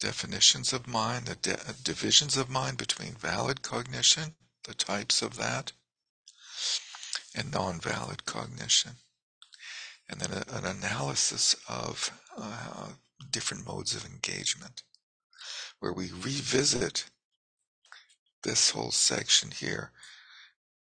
definitions 0.00 0.72
of 0.72 0.88
mind, 0.88 1.26
the 1.26 1.34
de- 1.34 1.58
divisions 1.84 2.38
of 2.38 2.48
mind 2.48 2.78
between 2.78 3.12
valid 3.12 3.60
cognition, 3.60 4.34
the 4.64 4.72
types 4.72 5.20
of 5.20 5.36
that, 5.36 5.72
and 7.34 7.52
non-valid 7.52 8.24
cognition, 8.24 8.92
and 10.08 10.20
then 10.20 10.32
a, 10.32 10.56
an 10.56 10.64
analysis 10.64 11.54
of 11.68 12.10
uh, 12.38 12.88
different 13.30 13.66
modes 13.66 13.94
of 13.94 14.06
engagement, 14.06 14.82
where 15.80 15.92
we 15.92 16.06
revisit 16.06 17.10
this 18.42 18.70
whole 18.70 18.90
section 18.90 19.50
here 19.50 19.92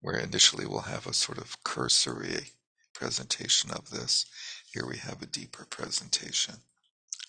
where 0.03 0.19
initially 0.19 0.67
we'll 0.67 0.81
have 0.81 1.07
a 1.07 1.15
sort 1.15 1.39
of 1.39 1.63
cursory 1.65 2.51
presentation 2.93 3.71
of 3.71 3.91
this. 3.91 4.27
Here 4.73 4.87
we 4.87 4.99
have 4.99 5.23
a 5.23 5.27
deeper 5.27 5.65
presentation 5.65 6.57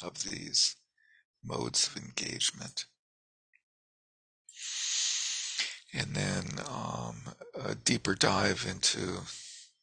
of 0.01 0.23
these 0.23 0.75
modes 1.43 1.87
of 1.87 2.01
engagement. 2.03 2.85
And 5.93 6.15
then 6.15 6.45
um, 6.67 7.21
a 7.63 7.75
deeper 7.75 8.15
dive 8.15 8.65
into 8.67 9.21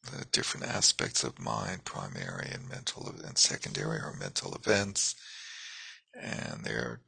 the 0.03 0.25
different 0.31 0.65
aspects 0.65 1.23
of 1.23 1.39
mind, 1.39 1.85
primary 1.85 2.49
and 2.53 2.67
mental 2.67 3.13
and 3.23 3.37
secondary 3.37 3.99
or 3.99 4.15
mental 4.19 4.53
events, 4.53 5.15
and 6.19 6.65
their 6.65 6.99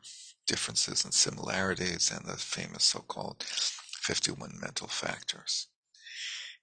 differences 0.47 1.03
and 1.03 1.13
similarities, 1.13 2.11
and 2.11 2.25
the 2.25 2.37
famous 2.37 2.83
so-called 2.85 3.43
51 3.43 4.57
mental 4.61 4.87
factors. 4.87 5.67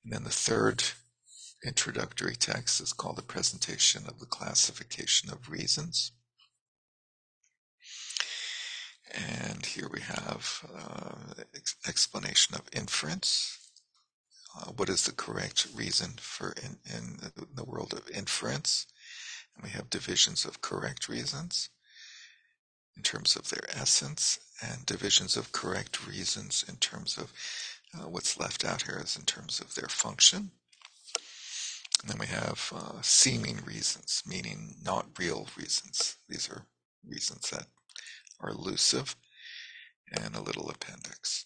And 0.04 0.12
then 0.12 0.24
the 0.24 0.30
third 0.30 0.82
introductory 1.64 2.36
text 2.36 2.80
is 2.80 2.92
called 2.92 3.16
the 3.16 3.22
presentation 3.22 4.04
of 4.06 4.18
the 4.18 4.26
classification 4.26 5.30
of 5.30 5.50
reasons. 5.50 6.12
And 9.12 9.66
here 9.66 9.88
we 9.92 10.00
have 10.00 10.70
uh, 10.72 11.42
ex- 11.54 11.76
explanation 11.86 12.54
of 12.54 12.62
inference. 12.72 13.58
Uh, 14.56 14.70
what 14.76 14.88
is 14.88 15.04
the 15.04 15.12
correct 15.12 15.66
reason 15.74 16.10
for 16.20 16.52
in, 16.52 16.78
in 16.92 17.18
the 17.54 17.64
world 17.64 17.92
of 17.92 18.08
inference? 18.10 18.86
And 19.54 19.64
we 19.64 19.70
have 19.70 19.90
divisions 19.90 20.44
of 20.44 20.62
correct 20.62 21.08
reasons 21.08 21.70
in 22.96 23.02
terms 23.02 23.36
of 23.36 23.48
their 23.48 23.64
essence, 23.70 24.38
and 24.62 24.84
divisions 24.84 25.36
of 25.36 25.52
correct 25.52 26.06
reasons 26.06 26.64
in 26.68 26.76
terms 26.76 27.16
of 27.16 27.32
uh, 27.94 28.08
what's 28.08 28.38
left 28.38 28.64
out 28.64 28.82
here 28.82 29.00
is 29.02 29.16
in 29.16 29.24
terms 29.24 29.60
of 29.60 29.74
their 29.74 29.88
function. 29.88 30.50
And 32.02 32.10
then 32.10 32.18
we 32.18 32.26
have 32.26 32.72
uh, 32.74 33.02
seeming 33.02 33.58
reasons, 33.64 34.22
meaning 34.26 34.76
not 34.82 35.18
real 35.18 35.48
reasons. 35.56 36.16
These 36.28 36.48
are 36.48 36.66
reasons 37.06 37.50
that 37.50 37.66
are 38.40 38.50
elusive, 38.50 39.16
and 40.12 40.34
a 40.34 40.42
little 40.42 40.70
appendix. 40.70 41.44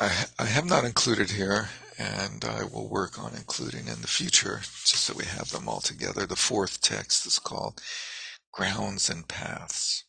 I, 0.00 0.26
I 0.38 0.44
have 0.46 0.66
not 0.66 0.84
included 0.84 1.30
here, 1.30 1.68
and 1.98 2.44
I 2.44 2.64
will 2.64 2.88
work 2.88 3.18
on 3.18 3.34
including 3.34 3.88
in 3.88 4.02
the 4.02 4.08
future, 4.08 4.60
just 4.84 5.04
so 5.04 5.14
we 5.14 5.24
have 5.24 5.50
them 5.50 5.68
all 5.68 5.80
together. 5.80 6.26
The 6.26 6.36
fourth 6.36 6.80
text 6.80 7.24
is 7.26 7.38
called 7.38 7.80
Grounds 8.52 9.08
and 9.08 9.26
Paths, 9.26 10.04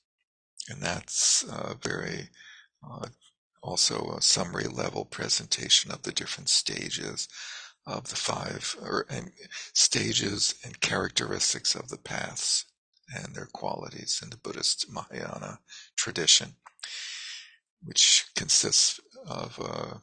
and 0.68 0.82
that's 0.82 1.46
uh, 1.46 1.76
very 1.82 2.30
uh, 2.84 3.08
also 3.62 4.12
a 4.12 4.22
summary 4.22 4.68
level 4.68 5.06
presentation 5.06 5.92
of 5.92 6.04
the 6.04 6.12
different 6.12 6.50
stages 6.50 7.28
of 7.86 8.10
the 8.10 8.16
five 8.16 8.76
or 8.82 9.06
and 9.10 9.32
stages 9.74 10.56
and 10.64 10.82
characteristics 10.82 11.76
of 11.76 11.90
the 11.90 11.98
paths 11.98 12.66
and 13.16 13.34
their 13.34 13.48
qualities 13.54 14.20
in 14.22 14.30
the 14.30 14.38
Buddhist 14.38 14.92
Mahayana 14.92 15.60
tradition, 15.96 16.56
which 17.82 18.26
consists 18.36 19.00
of 19.26 19.60
uh, 19.62 19.98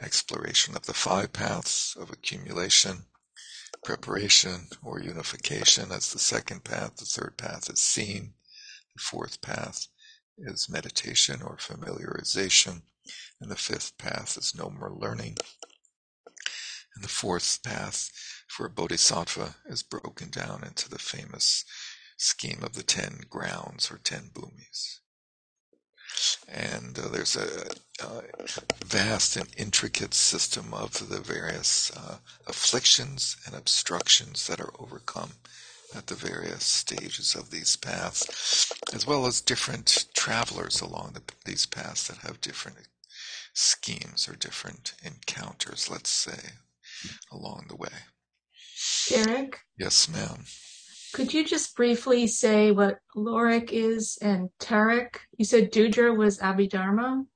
exploration 0.00 0.76
of 0.76 0.86
the 0.86 0.94
five 0.94 1.32
paths 1.32 1.96
of 1.96 2.10
accumulation, 2.10 3.04
preparation 3.84 4.68
or 4.82 5.00
unification 5.00 5.92
as 5.92 6.12
the 6.12 6.18
second 6.18 6.64
path. 6.64 6.96
The 6.96 7.04
third 7.04 7.36
path 7.36 7.70
is 7.70 7.80
seen. 7.80 8.34
The 8.96 9.02
fourth 9.02 9.40
path 9.40 9.86
is 10.38 10.68
meditation 10.68 11.42
or 11.42 11.56
familiarization. 11.56 12.82
And 13.40 13.50
the 13.50 13.56
fifth 13.56 13.98
path 13.98 14.36
is 14.36 14.54
no 14.54 14.70
more 14.70 14.92
learning. 14.92 15.36
And 16.94 17.04
the 17.04 17.08
fourth 17.08 17.62
path 17.62 18.10
for 18.48 18.66
a 18.66 18.70
bodhisattva 18.70 19.56
is 19.66 19.82
broken 19.82 20.30
down 20.30 20.64
into 20.64 20.88
the 20.88 20.98
famous 20.98 21.64
scheme 22.16 22.62
of 22.62 22.74
the 22.74 22.82
ten 22.82 23.20
grounds 23.30 23.90
or 23.90 23.98
ten 23.98 24.30
bhumis. 24.32 25.00
And 26.48 26.98
uh, 26.98 27.08
there's 27.08 27.36
a, 27.36 27.70
a, 28.00 28.22
vast 28.84 29.36
and 29.36 29.48
intricate 29.56 30.14
system 30.14 30.74
of 30.74 31.08
the 31.08 31.20
various 31.20 31.92
uh, 31.96 32.16
afflictions 32.46 33.36
and 33.46 33.54
obstructions 33.54 34.46
that 34.46 34.60
are 34.60 34.72
overcome 34.80 35.32
at 35.94 36.06
the 36.08 36.14
various 36.14 36.64
stages 36.64 37.34
of 37.34 37.50
these 37.50 37.76
paths, 37.76 38.72
as 38.92 39.06
well 39.06 39.26
as 39.26 39.40
different 39.40 40.06
travelers 40.14 40.80
along 40.80 41.12
the, 41.12 41.22
these 41.44 41.66
paths 41.66 42.08
that 42.08 42.18
have 42.18 42.40
different 42.40 42.78
schemes 43.58 44.28
or 44.28 44.36
different 44.36 44.94
encounters, 45.02 45.90
let's 45.90 46.10
say, 46.10 46.52
along 47.32 47.66
the 47.68 47.76
way. 47.76 47.88
Derek? 49.08 49.58
Yes, 49.76 50.08
ma'am. 50.08 50.44
Could 51.12 51.34
you 51.34 51.44
just 51.44 51.74
briefly 51.74 52.26
say 52.26 52.70
what 52.70 52.98
Lorik 53.16 53.70
is 53.72 54.18
and 54.22 54.50
Tarik? 54.60 55.20
You 55.36 55.44
said 55.44 55.70
Dudra 55.70 56.14
was 56.14 56.38
Abhidharma? 56.38 57.26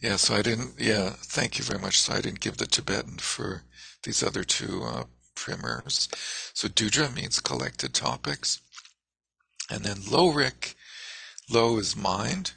Yeah, 0.00 0.16
so 0.16 0.34
I 0.34 0.42
didn't, 0.42 0.74
yeah, 0.78 1.10
thank 1.10 1.58
you 1.58 1.64
very 1.64 1.80
much. 1.80 2.00
So 2.00 2.12
I 2.12 2.20
didn't 2.20 2.40
give 2.40 2.58
the 2.58 2.66
Tibetan 2.66 3.18
for 3.18 3.62
these 4.04 4.22
other 4.22 4.44
two 4.44 4.82
uh, 4.84 5.04
primers. 5.34 6.08
So 6.54 6.68
Dudra 6.68 7.10
means 7.10 7.40
collected 7.40 7.94
topics. 7.94 8.60
And 9.70 9.84
then 9.84 9.96
Lorik, 9.96 10.74
Lo 11.50 11.78
is 11.78 11.96
mind, 11.96 12.52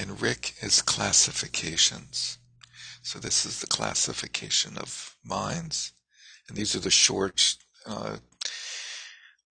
and 0.00 0.22
Rik 0.22 0.54
is 0.62 0.80
classifications. 0.80 2.38
So 3.02 3.18
this 3.18 3.44
is 3.44 3.60
the 3.60 3.66
classification 3.66 4.78
of 4.78 5.14
minds. 5.22 5.92
And 6.48 6.56
these 6.56 6.74
are 6.74 6.80
the 6.80 6.90
short 6.90 7.56
uh, 7.86 8.16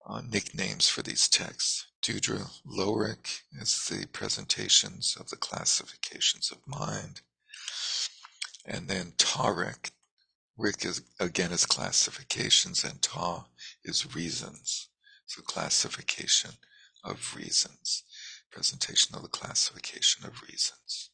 uh, 0.08 0.22
nicknames 0.28 0.90
for 0.90 1.04
these 1.04 1.28
texts. 1.28 1.86
Dudra 2.02 2.48
Lorik 2.66 3.42
is 3.62 3.88
the 3.92 4.08
presentations 4.08 5.16
of 5.20 5.30
the 5.30 5.36
classifications 5.36 6.52
of 6.52 6.58
mind. 6.66 7.22
And 8.66 8.88
then 8.88 9.14
Tarik, 9.20 9.92
Rik 10.58 10.84
is 10.84 11.04
again 11.20 11.52
is 11.52 11.68
classifications, 11.68 12.84
and 12.84 13.02
Ta 13.04 13.46
is 13.84 14.16
reasons. 14.16 14.90
So 15.28 15.44
classification 15.44 16.52
of 17.04 17.36
reasons. 17.36 18.04
Presentation 18.52 19.16
of 19.16 19.22
the 19.22 19.28
classification 19.30 20.26
of 20.26 20.42
reasons. 20.42 21.10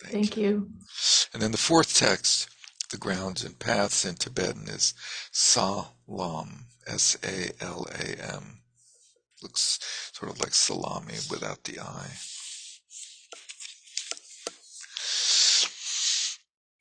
Thank, 0.00 0.12
Thank 0.14 0.36
you. 0.36 0.42
you. 0.42 0.70
And 1.34 1.42
then 1.42 1.52
the 1.52 1.58
fourth 1.58 1.94
text, 1.94 2.48
the 2.90 2.96
grounds 2.96 3.44
and 3.44 3.58
paths 3.58 4.04
in 4.04 4.14
Tibetan 4.14 4.68
is 4.68 4.94
Salam, 5.32 6.66
S 6.86 7.16
A 7.22 7.50
L 7.62 7.86
A 7.92 8.34
M. 8.34 8.60
Looks 9.42 9.80
sort 10.12 10.30
of 10.30 10.40
like 10.40 10.54
salami 10.54 11.14
without 11.30 11.64
the 11.64 11.80
I. 11.80 12.06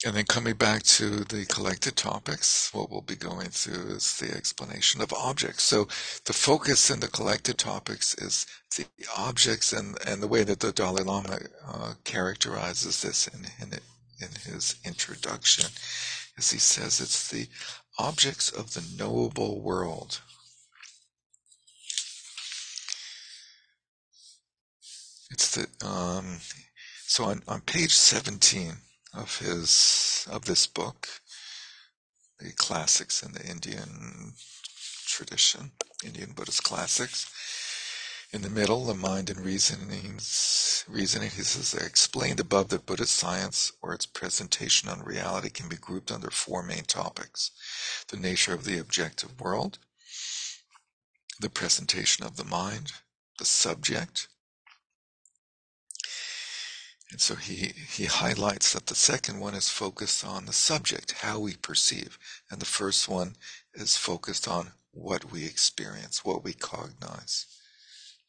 And 0.05 0.15
then 0.15 0.25
coming 0.25 0.53
back 0.53 0.83
to 0.83 1.25
the 1.25 1.45
collected 1.45 1.97
topics, 1.97 2.73
what 2.73 2.89
we'll 2.89 3.01
be 3.01 3.17
going 3.17 3.49
through 3.49 3.95
is 3.95 4.17
the 4.17 4.33
explanation 4.33 5.01
of 5.01 5.11
objects. 5.11 5.63
So 5.63 5.89
the 6.23 6.31
focus 6.31 6.89
in 6.89 7.01
the 7.01 7.09
collected 7.09 7.57
topics 7.57 8.15
is 8.15 8.45
the 8.77 8.85
objects 9.17 9.73
and, 9.73 9.97
and 10.07 10.23
the 10.23 10.27
way 10.27 10.45
that 10.45 10.61
the 10.61 10.71
Dalai 10.71 11.03
Lama 11.03 11.39
uh, 11.67 11.93
characterizes 12.05 13.01
this 13.01 13.27
in, 13.27 13.41
in, 13.61 13.73
in 14.21 14.29
his 14.53 14.77
introduction, 14.85 15.65
as 16.37 16.49
he 16.49 16.59
says, 16.59 17.01
it's 17.01 17.27
the 17.27 17.49
objects 17.97 18.49
of 18.49 18.73
the 18.73 18.85
knowable 18.97 19.59
world. 19.59 20.21
It's 25.29 25.55
the, 25.55 25.67
um, 25.85 26.37
so 27.05 27.25
on, 27.25 27.43
on 27.49 27.59
page 27.61 27.93
17, 27.93 28.77
of 29.13 29.39
his 29.39 30.27
of 30.31 30.45
this 30.45 30.67
book, 30.67 31.07
the 32.39 32.51
classics 32.53 33.23
in 33.23 33.33
the 33.33 33.45
Indian 33.45 34.33
tradition, 35.05 35.71
Indian 36.05 36.31
Buddhist 36.31 36.63
classics. 36.63 37.31
In 38.31 38.43
the 38.43 38.49
middle, 38.49 38.85
the 38.85 38.93
mind 38.93 39.31
and 39.31 39.39
reasonings, 39.43 40.85
reasoning, 40.87 41.31
he 41.31 41.41
says, 41.41 41.73
explained 41.73 42.39
above 42.39 42.69
that 42.69 42.85
Buddhist 42.85 43.15
science 43.15 43.71
or 43.81 43.93
its 43.93 44.05
presentation 44.05 44.87
on 44.87 45.01
reality 45.01 45.49
can 45.49 45.67
be 45.67 45.75
grouped 45.77 46.11
under 46.11 46.29
four 46.29 46.61
main 46.61 46.83
topics. 46.83 47.51
The 48.09 48.17
nature 48.17 48.53
of 48.53 48.65
the 48.65 48.77
objective 48.77 49.41
world, 49.41 49.79
the 51.39 51.49
presentation 51.49 52.23
of 52.23 52.37
the 52.37 52.45
mind, 52.45 52.93
the 53.39 53.45
subject, 53.45 54.28
and 57.11 57.19
so 57.19 57.35
he, 57.35 57.73
he 57.89 58.05
highlights 58.05 58.73
that 58.73 58.85
the 58.85 58.95
second 58.95 59.39
one 59.39 59.55
is 59.55 59.69
focused 59.69 60.23
on 60.23 60.45
the 60.45 60.53
subject, 60.53 61.13
how 61.13 61.39
we 61.39 61.55
perceive. 61.55 62.19
And 62.51 62.61
the 62.61 62.65
first 62.65 63.09
one 63.09 63.35
is 63.73 63.97
focused 63.97 64.47
on 64.47 64.73
what 64.91 65.31
we 65.31 65.45
experience, 65.45 66.23
what 66.23 66.43
we 66.43 66.53
cognize. 66.53 67.45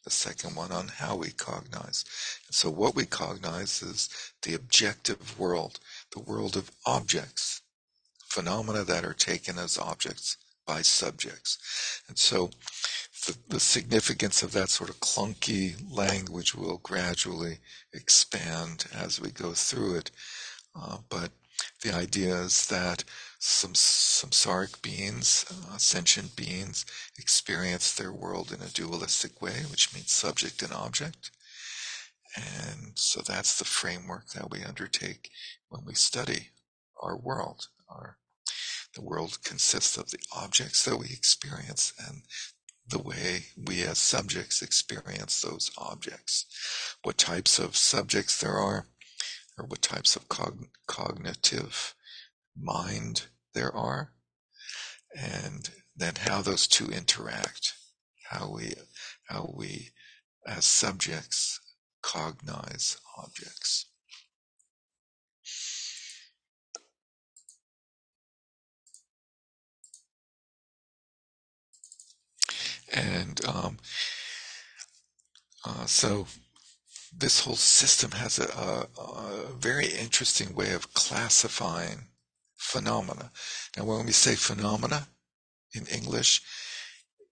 The 0.05 0.11
second 0.11 0.57
one 0.57 0.73
on 0.73 0.89
how 0.89 1.17
we 1.17 1.31
cognize. 1.31 2.07
And 2.47 2.55
so 2.55 2.71
what 2.71 2.95
we 2.95 3.05
cognize 3.05 3.83
is 3.83 4.09
the 4.43 4.55
objective 4.55 5.39
world, 5.39 5.79
the 6.13 6.21
world 6.21 6.57
of 6.57 6.71
objects, 6.87 7.61
phenomena 8.29 8.85
that 8.85 9.05
are 9.05 9.13
taken 9.13 9.59
as 9.59 9.77
objects 9.77 10.39
by 10.67 10.81
subjects. 10.81 12.03
And 12.09 12.17
so 12.17 12.51
the, 13.27 13.37
the 13.49 13.61
significance 13.61 14.43
of 14.43 14.53
that 14.53 14.69
sort 14.69 14.91
of 14.91 15.01
clunky 15.01 15.75
language 15.91 16.55
will 16.55 16.79
gradually 16.79 17.59
expand 17.93 18.87
as 18.95 19.21
we 19.21 19.31
go 19.31 19.53
through 19.53 19.97
it. 19.97 20.11
Uh, 20.75 20.99
but 21.09 21.31
the 21.83 21.95
idea 21.95 22.35
is 22.35 22.67
that 22.67 23.05
some 23.39 23.73
samsaric 23.73 24.81
beings, 24.83 25.45
uh, 25.51 25.77
sentient 25.79 26.37
beings, 26.37 26.85
experience 27.19 27.95
their 27.95 28.13
world 28.13 28.53
in 28.53 28.61
a 28.61 28.69
dualistic 28.69 29.41
way, 29.41 29.63
which 29.71 29.95
means 29.95 30.13
subject 30.13 30.63
and 30.63 30.73
object. 30.73 31.31
And 32.37 32.93
so 32.95 33.23
that's 33.23 33.59
the 33.59 33.65
framework 33.65 34.29
that 34.31 34.51
we 34.51 34.63
undertake 34.63 35.31
when 35.69 35.85
we 35.85 35.95
study 35.95 36.51
our 37.03 37.17
world. 37.17 37.67
Our, 37.89 38.19
the 38.95 39.03
world 39.03 39.43
consists 39.43 39.97
of 39.97 40.11
the 40.11 40.21
objects 40.35 40.85
that 40.85 40.97
we 40.97 41.07
experience 41.07 41.93
and 42.07 42.23
the 42.91 43.03
way 43.03 43.47
we 43.57 43.83
as 43.83 43.99
subjects 43.99 44.63
experience 44.63 45.41
those 45.41 45.71
objects, 45.79 46.47
what 47.03 47.19
types 47.19 47.59
of 47.59 47.77
subjects 47.77 48.41
there 48.41 48.59
are, 48.59 48.87
or 49.59 49.67
what 49.67 49.83
types 49.83 50.17
of 50.17 50.29
cog- 50.29 50.69
cognitive 50.87 51.95
mind 52.61 53.27
there 53.55 53.75
are, 53.75 54.13
and 55.19 55.71
then 55.97 56.15
how 56.17 56.43
those 56.43 56.67
two 56.67 56.87
interact, 56.87 57.75
how 58.31 58.51
we, 58.53 58.75
how 59.29 59.55
we 59.57 59.91
as 60.47 60.65
subjects 60.65 61.61
cognize 62.03 62.97
objects. 63.19 63.90
And 72.93 73.41
um, 73.47 73.79
uh, 75.65 75.87
so 75.87 76.27
this 77.17 77.41
whole 77.41 77.57
system 77.57 78.13
has 78.13 78.39
a, 78.39 78.49
a, 78.49 79.01
a, 79.01 79.47
very 79.53 79.87
interesting 79.87 80.55
way 80.55 80.73
of 80.73 80.95
classifying 80.95 82.07
phenomena. 82.57 83.31
Now, 83.77 83.85
when 83.85 84.07
we 84.07 84.13
say 84.13 84.35
phenomena 84.37 85.09
in 85.75 85.87
English, 85.87 86.43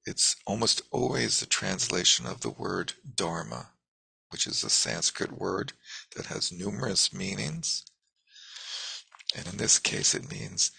it's 0.05 0.37
almost 0.47 0.83
always 0.91 1.41
the 1.41 1.47
translation 1.47 2.27
of 2.27 2.41
the 2.41 2.51
word 2.51 2.95
dharma, 3.15 3.69
which 4.31 4.47
is 4.47 4.65
a 4.65 4.71
Sanskrit 4.71 5.33
word 5.33 5.73
that 6.17 6.27
has 6.27 6.53
numerous 6.53 7.13
meanings. 7.13 7.85
And 9.37 9.47
in 9.47 9.57
this 9.59 9.79
case, 9.79 10.15
it 10.15 10.31
means, 10.31 10.71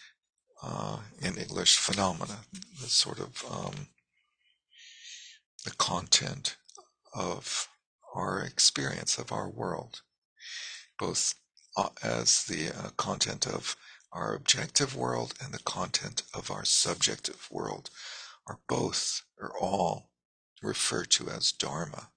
uh, 0.63 0.98
in 1.22 1.38
English, 1.38 1.78
phenomena, 1.78 2.39
the 2.82 2.88
sort 2.88 3.20
of 3.20 3.46
um, 3.50 3.88
the 5.63 5.72
content 5.72 6.58
of 7.13 7.67
our 8.15 8.39
experience 8.39 9.17
of 9.17 9.32
our 9.32 9.50
world, 9.50 10.02
both 10.98 11.36
uh, 11.78 11.89
as 12.04 12.43
the 12.45 12.69
uh, 12.69 12.89
content 12.98 13.48
of 13.48 13.76
our 14.12 14.34
objective 14.34 14.95
world 14.95 15.34
and 15.43 15.54
the 15.54 15.63
content 15.63 16.24
of 16.34 16.50
our 16.50 16.65
subjective 16.65 17.48
world 17.52 17.89
are 18.48 18.60
both 18.67 19.22
or 19.39 19.52
all 19.60 20.10
referred 20.62 21.10
to 21.12 21.30
as 21.30 21.52
dharma. 21.52 22.10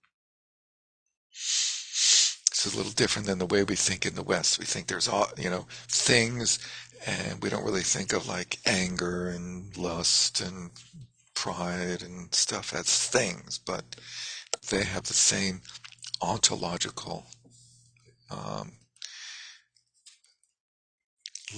It's 1.30 2.72
a 2.72 2.76
little 2.76 2.92
different 2.92 3.26
than 3.26 3.38
the 3.38 3.46
way 3.46 3.64
we 3.64 3.76
think 3.76 4.06
in 4.06 4.14
the 4.14 4.22
West. 4.22 4.58
We 4.58 4.64
think 4.64 4.86
there's 4.86 5.08
all, 5.08 5.26
you 5.36 5.50
know, 5.50 5.66
things 5.88 6.58
and 7.06 7.42
we 7.42 7.50
don't 7.50 7.64
really 7.64 7.82
think 7.82 8.12
of 8.12 8.28
like 8.28 8.58
anger 8.64 9.28
and 9.28 9.76
lust 9.76 10.40
and 10.40 10.70
pride 11.42 12.02
and 12.02 12.32
stuff 12.32 12.72
as 12.72 13.08
things, 13.08 13.58
but 13.58 13.96
they 14.70 14.84
have 14.84 15.02
the 15.02 15.12
same 15.12 15.60
ontological 16.20 17.26
um, 18.30 18.70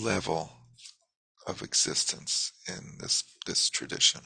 level 0.00 0.50
of 1.46 1.60
existence 1.60 2.52
in 2.66 2.96
this 2.98 3.24
this 3.44 3.68
tradition. 3.68 4.22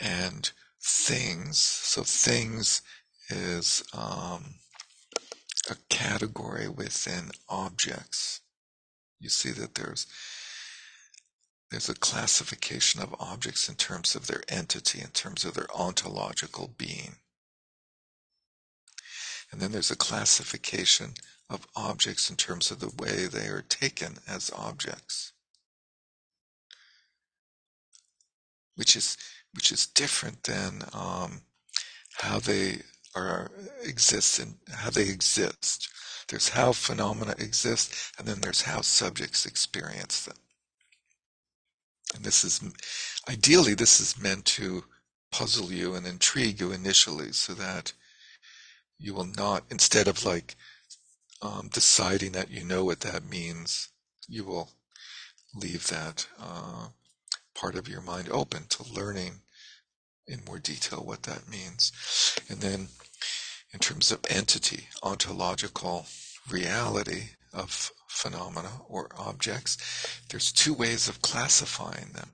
And 0.00 0.52
things, 0.80 1.58
so 1.58 2.04
things 2.04 2.82
is 3.30 3.82
um, 3.92 4.54
a 5.68 5.74
category 5.88 6.68
within 6.68 7.32
objects. 7.48 8.42
You 9.18 9.28
see 9.28 9.50
that 9.50 9.74
there's 9.74 10.06
there's 11.74 11.88
a 11.88 11.94
classification 11.94 13.02
of 13.02 13.16
objects 13.18 13.68
in 13.68 13.74
terms 13.74 14.14
of 14.14 14.28
their 14.28 14.42
entity, 14.48 15.00
in 15.00 15.08
terms 15.08 15.44
of 15.44 15.54
their 15.54 15.66
ontological 15.74 16.70
being. 16.78 17.16
And 19.50 19.60
then 19.60 19.72
there's 19.72 19.90
a 19.90 19.96
classification 19.96 21.14
of 21.50 21.66
objects 21.74 22.30
in 22.30 22.36
terms 22.36 22.70
of 22.70 22.78
the 22.78 22.94
way 22.96 23.26
they 23.26 23.48
are 23.48 23.64
taken 23.68 24.18
as 24.28 24.52
objects. 24.54 25.32
Which 28.76 28.94
is 28.94 29.16
which 29.52 29.72
is 29.72 29.84
different 29.84 30.44
than 30.44 30.82
um, 30.92 31.40
how 32.18 32.38
they 32.38 32.82
are 33.16 33.50
exist 33.82 34.38
and 34.38 34.58
how 34.72 34.90
they 34.90 35.08
exist. 35.08 35.88
There's 36.28 36.50
how 36.50 36.70
phenomena 36.70 37.34
exist, 37.36 38.12
and 38.16 38.28
then 38.28 38.40
there's 38.42 38.62
how 38.62 38.82
subjects 38.82 39.44
experience 39.44 40.24
them. 40.24 40.36
And 42.14 42.24
this 42.24 42.44
is 42.44 42.60
ideally 43.28 43.74
this 43.74 44.00
is 44.00 44.20
meant 44.20 44.44
to 44.46 44.84
puzzle 45.32 45.72
you 45.72 45.94
and 45.94 46.06
intrigue 46.06 46.60
you 46.60 46.72
initially, 46.72 47.32
so 47.32 47.54
that 47.54 47.92
you 48.98 49.14
will 49.14 49.26
not, 49.26 49.64
instead 49.70 50.06
of 50.08 50.24
like 50.24 50.54
um, 51.42 51.68
deciding 51.72 52.32
that 52.32 52.50
you 52.50 52.64
know 52.64 52.84
what 52.84 53.00
that 53.00 53.28
means, 53.28 53.88
you 54.28 54.44
will 54.44 54.70
leave 55.54 55.88
that 55.88 56.26
uh, 56.40 56.88
part 57.54 57.74
of 57.74 57.88
your 57.88 58.00
mind 58.00 58.28
open 58.30 58.64
to 58.68 58.92
learning 58.92 59.40
in 60.26 60.40
more 60.46 60.58
detail 60.58 61.02
what 61.04 61.24
that 61.24 61.48
means. 61.48 61.92
And 62.48 62.60
then, 62.60 62.88
in 63.72 63.80
terms 63.80 64.10
of 64.10 64.20
entity, 64.30 64.88
ontological 65.02 66.06
reality 66.48 67.30
of 67.52 67.90
phenomena 68.14 68.70
or 68.88 69.08
objects, 69.18 69.76
there's 70.30 70.52
two 70.52 70.72
ways 70.72 71.08
of 71.08 71.20
classifying 71.20 72.12
them. 72.14 72.30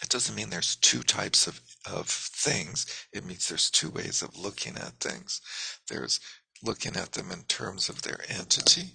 That 0.00 0.10
doesn't 0.10 0.34
mean 0.34 0.50
there's 0.50 0.76
two 0.76 1.02
types 1.02 1.46
of, 1.46 1.60
of 1.90 2.08
things. 2.08 3.06
It 3.12 3.24
means 3.24 3.48
there's 3.48 3.70
two 3.70 3.88
ways 3.90 4.22
of 4.22 4.36
looking 4.36 4.76
at 4.76 5.00
things. 5.00 5.40
There's 5.88 6.20
looking 6.62 6.96
at 6.96 7.12
them 7.12 7.30
in 7.30 7.42
terms 7.44 7.88
of 7.88 8.02
their 8.02 8.20
entity. 8.28 8.90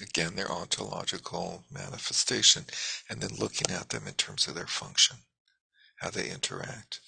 Again, 0.00 0.36
their 0.36 0.50
ontological 0.50 1.64
manifestation, 1.70 2.64
and 3.08 3.20
then 3.20 3.38
looking 3.38 3.70
at 3.70 3.90
them 3.90 4.06
in 4.06 4.14
terms 4.14 4.46
of 4.46 4.54
their 4.54 4.66
function, 4.66 5.16
how 5.96 6.10
they 6.10 6.28
interact. 6.28 7.00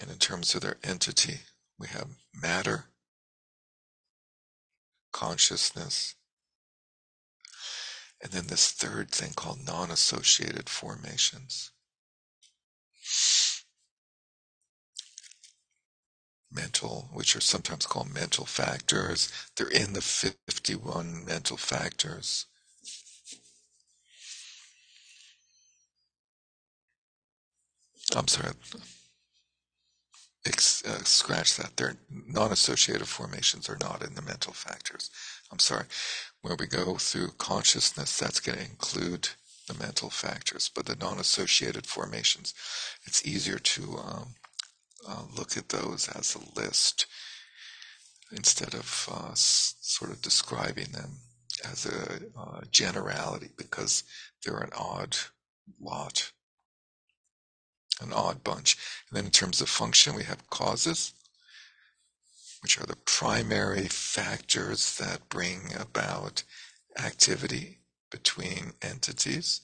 And 0.00 0.10
in 0.10 0.16
terms 0.16 0.54
of 0.54 0.62
their 0.62 0.78
entity, 0.82 1.40
we 1.80 1.88
have 1.88 2.08
matter, 2.40 2.84
consciousness, 5.12 6.14
and 8.22 8.32
then 8.32 8.48
this 8.48 8.70
third 8.70 9.10
thing 9.10 9.32
called 9.34 9.66
non 9.66 9.90
associated 9.90 10.68
formations. 10.68 11.70
Mental, 16.52 17.08
which 17.14 17.34
are 17.34 17.40
sometimes 17.40 17.86
called 17.86 18.12
mental 18.12 18.44
factors, 18.44 19.32
they're 19.56 19.68
in 19.68 19.94
the 19.94 20.02
51 20.02 21.24
mental 21.24 21.56
factors. 21.56 22.46
I'm 28.14 28.28
sorry, 28.28 28.52
ex- 30.46 30.84
uh, 30.84 31.02
scratch 31.04 31.56
that. 31.56 31.76
They're 31.76 31.96
non-associative 32.28 33.08
formations 33.08 33.68
are 33.68 33.78
not 33.80 34.02
in 34.04 34.14
the 34.14 34.22
mental 34.22 34.52
factors. 34.52 35.10
I'm 35.52 35.58
sorry. 35.58 35.84
When 36.42 36.56
we 36.58 36.66
go 36.66 36.96
through 36.96 37.28
consciousness, 37.38 38.18
that's 38.18 38.40
going 38.40 38.58
to 38.58 38.64
include 38.64 39.28
the 39.68 39.74
mental 39.74 40.10
factors, 40.10 40.70
but 40.74 40.86
the 40.86 40.96
non-associated 40.96 41.86
formations, 41.86 42.54
it's 43.04 43.26
easier 43.26 43.58
to 43.58 43.98
um, 43.98 44.34
uh, 45.08 45.22
look 45.36 45.56
at 45.56 45.68
those 45.70 46.08
as 46.08 46.34
a 46.36 46.60
list 46.60 47.06
instead 48.32 48.74
of 48.74 49.08
uh, 49.12 49.30
s- 49.32 49.76
sort 49.80 50.10
of 50.10 50.22
describing 50.22 50.86
them 50.92 51.10
as 51.70 51.86
a 51.86 52.20
uh, 52.38 52.60
generality 52.70 53.50
because 53.56 54.04
they're 54.44 54.58
an 54.60 54.70
odd 54.76 55.16
lot 55.80 56.32
an 58.00 58.12
odd 58.12 58.42
bunch. 58.42 58.76
And 59.08 59.16
then 59.16 59.26
in 59.26 59.30
terms 59.30 59.60
of 59.60 59.68
function, 59.68 60.14
we 60.14 60.24
have 60.24 60.50
causes, 60.50 61.12
which 62.62 62.80
are 62.80 62.86
the 62.86 62.96
primary 62.96 63.86
factors 63.86 64.96
that 64.98 65.28
bring 65.28 65.74
about 65.78 66.42
activity 66.98 67.78
between 68.10 68.72
entities. 68.82 69.60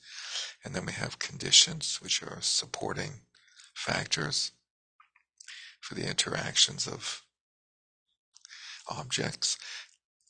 And 0.64 0.74
then 0.74 0.86
we 0.86 0.92
have 0.92 1.18
conditions, 1.18 1.98
which 2.02 2.22
are 2.22 2.38
supporting 2.40 3.20
factors 3.74 4.52
for 5.80 5.94
the 5.94 6.08
interactions 6.08 6.86
of 6.86 7.22
objects. 8.88 9.58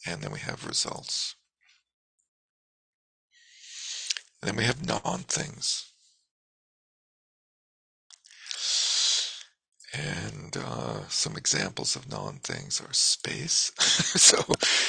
And 0.07 0.23
then 0.23 0.33
we 0.33 0.41
have 0.41 0.67
results. 0.67 1.35
And 4.41 4.51
then 4.51 4.57
we 4.57 4.65
have 4.65 4.87
non 4.87 5.21
things. 5.21 5.93
And 9.99 10.57
uh, 10.57 11.09
some 11.09 11.37
examples 11.37 11.97
of 11.97 12.11
non-things 12.11 12.81
are 12.81 12.93
space. 12.93 13.73
so, 13.79 14.45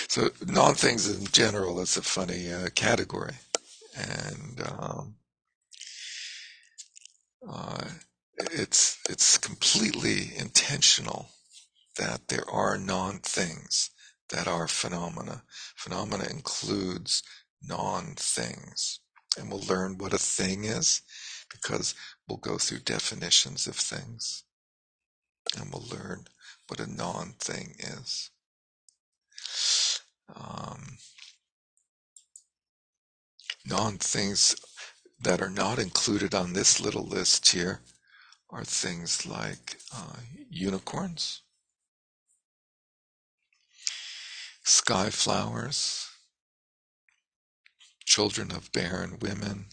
so 0.07 0.29
non-things 0.45 1.09
in 1.17 1.27
general 1.27 1.79
is 1.79 1.97
a 1.97 2.01
funny 2.01 2.51
uh, 2.51 2.69
category, 2.75 3.35
and 3.95 4.61
um, 4.79 5.15
uh, 7.49 7.85
it's 8.51 8.97
it's 9.09 9.37
completely 9.37 10.33
intentional 10.37 11.29
that 11.97 12.27
there 12.27 12.49
are 12.51 12.77
non-things 12.77 13.91
that 14.29 14.47
are 14.47 14.67
phenomena. 14.67 15.43
Phenomena 15.75 16.25
includes 16.29 17.23
non-things, 17.63 18.99
and 19.37 19.49
we'll 19.49 19.63
learn 19.67 19.97
what 19.97 20.13
a 20.13 20.17
thing 20.17 20.65
is 20.65 21.01
because 21.49 21.95
we'll 22.27 22.39
go 22.39 22.57
through 22.57 22.79
definitions 22.79 23.67
of 23.67 23.75
things 23.75 24.43
and 25.55 25.71
we'll 25.71 25.87
learn 25.91 26.25
what 26.67 26.79
a 26.79 26.87
non 26.87 27.33
thing 27.39 27.75
is. 27.79 28.29
Um, 30.35 30.97
non 33.65 33.97
things 33.97 34.55
that 35.19 35.41
are 35.41 35.49
not 35.49 35.79
included 35.79 36.35
on 36.35 36.53
this 36.53 36.79
little 36.79 37.05
list 37.05 37.49
here 37.49 37.81
are 38.49 38.63
things 38.63 39.25
like 39.25 39.77
uh, 39.95 40.17
unicorns, 40.49 41.41
sky 44.63 45.09
flowers, 45.09 46.07
children 48.05 48.51
of 48.51 48.71
barren 48.71 49.17
women, 49.19 49.65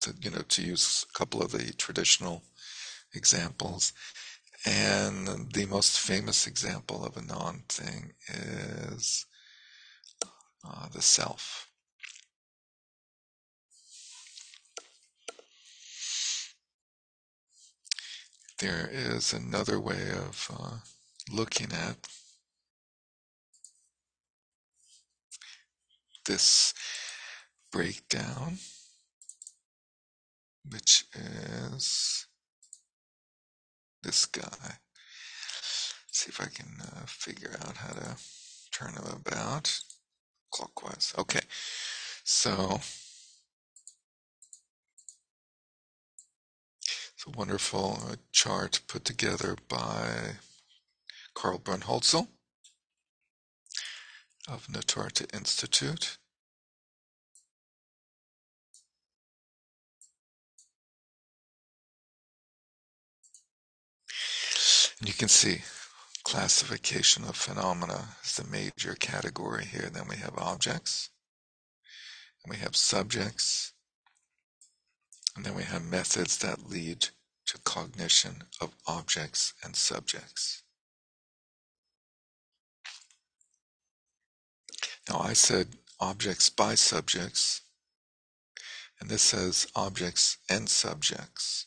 to, 0.00 0.14
you 0.20 0.30
know, 0.30 0.42
to 0.48 0.62
use 0.62 1.06
a 1.08 1.18
couple 1.18 1.42
of 1.42 1.52
the 1.52 1.72
traditional 1.74 2.42
examples. 3.14 3.92
And 4.66 5.52
the 5.52 5.66
most 5.66 6.00
famous 6.00 6.48
example 6.48 7.04
of 7.04 7.16
a 7.16 7.22
non 7.22 7.62
thing 7.68 8.14
is 8.28 9.24
uh, 10.64 10.88
the 10.88 11.00
self. 11.00 11.70
There 18.58 18.88
is 18.90 19.32
another 19.32 19.78
way 19.78 20.10
of 20.10 20.50
uh, 20.58 20.78
looking 21.30 21.72
at 21.72 21.96
this 26.26 26.74
breakdown, 27.70 28.58
which 30.68 31.04
is 31.14 32.25
this 34.06 34.24
guy. 34.24 34.78
see 36.12 36.28
if 36.28 36.40
I 36.40 36.46
can 36.46 36.80
uh, 36.80 37.06
figure 37.06 37.56
out 37.60 37.76
how 37.76 37.92
to 37.92 38.16
turn 38.70 38.92
him 38.92 39.04
about 39.12 39.80
clockwise. 40.52 41.12
Okay, 41.18 41.40
so 42.22 42.78
it's 46.80 47.26
a 47.26 47.30
wonderful 47.36 47.98
uh, 48.08 48.14
chart 48.30 48.80
put 48.86 49.04
together 49.04 49.56
by 49.68 50.36
Karl 51.34 51.58
Brunnhölzl 51.58 52.28
of 54.48 54.68
Nitartha 54.68 55.26
Institute. 55.34 56.16
And 65.00 65.08
you 65.08 65.14
can 65.14 65.28
see 65.28 65.62
classification 66.24 67.24
of 67.24 67.36
phenomena 67.36 68.16
is 68.24 68.36
the 68.36 68.44
major 68.44 68.94
category 68.94 69.64
here. 69.64 69.90
Then 69.92 70.08
we 70.08 70.16
have 70.16 70.36
objects, 70.38 71.10
and 72.42 72.50
we 72.50 72.56
have 72.56 72.74
subjects, 72.74 73.72
and 75.36 75.44
then 75.44 75.54
we 75.54 75.64
have 75.64 75.84
methods 75.84 76.38
that 76.38 76.68
lead 76.68 77.08
to 77.46 77.58
cognition 77.58 78.44
of 78.60 78.74
objects 78.86 79.52
and 79.62 79.76
subjects. 79.76 80.62
Now 85.08 85.20
I 85.20 85.34
said 85.34 85.76
objects 86.00 86.50
by 86.50 86.74
subjects, 86.74 87.60
and 89.00 89.08
this 89.08 89.22
says 89.22 89.68
objects 89.76 90.38
and 90.48 90.68
subjects, 90.68 91.66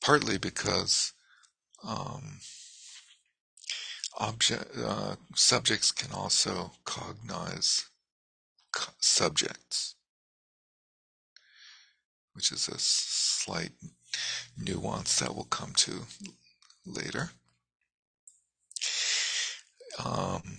partly 0.00 0.38
because 0.38 1.12
um, 1.84 2.40
object 4.18 4.64
uh, 4.76 5.16
subjects 5.34 5.92
can 5.92 6.12
also 6.12 6.72
cognize 6.84 7.86
co- 8.72 8.92
subjects, 8.98 9.94
which 12.32 12.52
is 12.52 12.68
a 12.68 12.78
slight 12.78 13.72
nuance 14.56 15.18
that 15.20 15.34
we'll 15.34 15.44
come 15.44 15.72
to 15.76 16.02
later. 16.84 17.30
Um, 20.04 20.58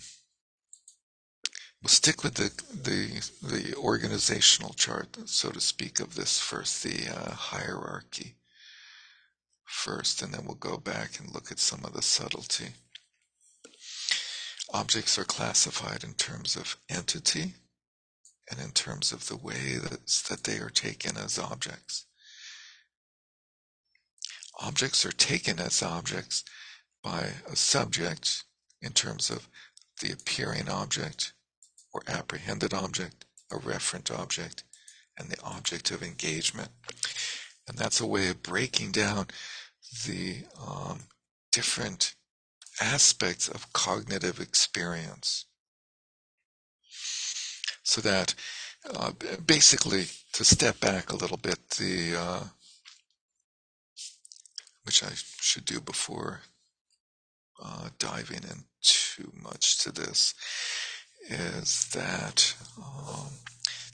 we'll 1.82 1.90
stick 1.90 2.24
with 2.24 2.36
the, 2.36 2.52
the 2.74 3.30
the 3.42 3.76
organizational 3.76 4.74
chart, 4.74 5.18
so 5.26 5.50
to 5.52 5.62
speak, 5.62 6.00
of 6.00 6.16
this 6.16 6.40
first, 6.40 6.84
the 6.84 7.10
uh, 7.10 7.32
hierarchy 7.32 8.36
first, 9.70 10.22
and 10.22 10.34
then 10.34 10.46
we'll 10.46 10.56
go 10.56 10.78
back 10.78 11.20
and 11.20 11.34
look 11.34 11.52
at 11.52 11.60
some 11.60 11.86
of 11.86 11.94
the 11.94 12.02
subtlety. 12.02 12.70
Objects 14.74 15.18
are 15.18 15.26
classified 15.26 16.04
in 16.04 16.14
terms 16.14 16.56
of 16.56 16.78
entity 16.90 17.54
and 18.52 18.60
in 18.60 18.72
terms 18.72 19.12
of 19.12 19.28
the 19.28 19.38
way 19.38 19.78
that, 19.78 20.44
they 20.44 20.58
are 20.58 20.70
taken 20.70 21.18
as 21.18 21.38
objects. 21.38 22.06
Objects 24.60 25.06
are 25.06 25.12
taken 25.12 25.60
as 25.60 25.84
objects 25.84 26.44
by 27.04 27.30
a 27.52 27.56
subject 27.56 28.44
in 28.82 28.92
terms 28.92 29.30
of 29.30 29.48
the 30.02 30.12
appearing 30.12 30.70
object 30.70 31.34
or 31.94 32.02
apprehended 32.08 32.74
object, 32.74 33.26
a 33.52 33.56
referent 33.56 34.12
object, 34.18 34.64
and 35.18 35.30
the 35.30 35.42
object 35.44 35.92
of 35.92 36.02
engagement. 36.02 36.70
And 37.68 37.78
that's 37.78 38.00
a 38.02 38.08
way 38.08 38.30
of 38.30 38.42
breaking 38.42 38.92
down 38.92 39.28
the 40.06 40.44
um, 40.66 41.00
different 41.52 42.16
aspects 42.82 43.48
of 43.48 43.74
cognitive 43.74 44.40
experience. 44.40 45.46
So 47.84 48.02
that 48.02 48.36
uh, 48.90 49.12
basically, 49.46 50.06
to 50.34 50.46
step 50.46 50.80
back 50.80 51.12
a 51.12 51.16
little 51.16 51.38
bit, 51.38 51.60
the 51.72 52.16
uh, 52.18 52.44
which 54.84 55.04
I 55.04 55.12
should 55.14 55.66
do 55.66 55.80
before 55.80 56.42
uh, 57.62 57.90
diving 58.00 58.44
in 58.44 58.64
too 58.82 59.32
much 59.36 59.84
to 59.84 59.92
this, 59.92 60.34
is 61.30 61.90
that 61.90 62.56
um, 62.78 63.28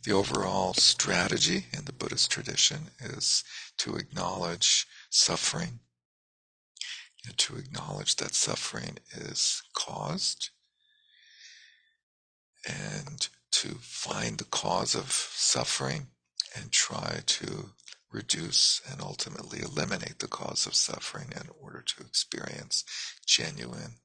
the 0.03 0.13
overall 0.13 0.73
strategy 0.73 1.65
in 1.75 1.85
the 1.85 1.93
Buddhist 1.93 2.29
tradition 2.29 2.91
is 2.99 3.43
to 3.79 3.95
acknowledge 3.95 4.85
suffering 5.09 5.79
to 7.37 7.55
acknowledge 7.55 8.15
that 8.17 8.33
suffering 8.33 8.97
is 9.13 9.61
caused 9.73 10.49
and 12.67 13.27
to 13.51 13.69
find 13.79 14.37
the 14.37 14.45
cause 14.45 14.95
of 14.95 15.11
suffering 15.11 16.07
and 16.57 16.71
try 16.71 17.19
to 17.25 17.71
reduce 18.11 18.81
and 18.89 19.01
ultimately 19.01 19.59
eliminate 19.59 20.19
the 20.19 20.27
cause 20.27 20.65
of 20.65 20.75
suffering 20.75 21.27
in 21.35 21.49
order 21.61 21.81
to 21.81 22.03
experience 22.03 22.83
genuine 23.25 23.95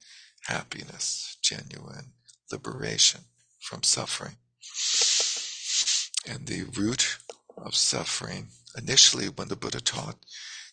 happiness, 0.47 1.37
genuine 1.43 2.13
liberation 2.51 3.21
from 3.61 3.83
suffering. 3.83 4.37
And 6.29 6.47
the 6.47 6.65
root 6.79 7.19
of 7.57 7.75
suffering, 7.75 8.49
initially 8.77 9.27
when 9.27 9.49
the 9.49 9.57
Buddha 9.57 9.81
taught 9.81 10.17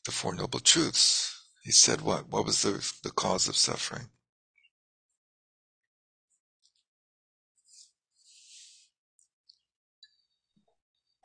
the 0.06 0.12
Four 0.12 0.36
Noble 0.36 0.60
Truths, 0.60 1.37
he 1.68 1.74
said 1.74 2.00
what? 2.00 2.30
What 2.30 2.46
was 2.46 2.62
the, 2.62 2.90
the 3.04 3.12
cause 3.12 3.50
of 3.50 3.58
suffering? 3.58 4.06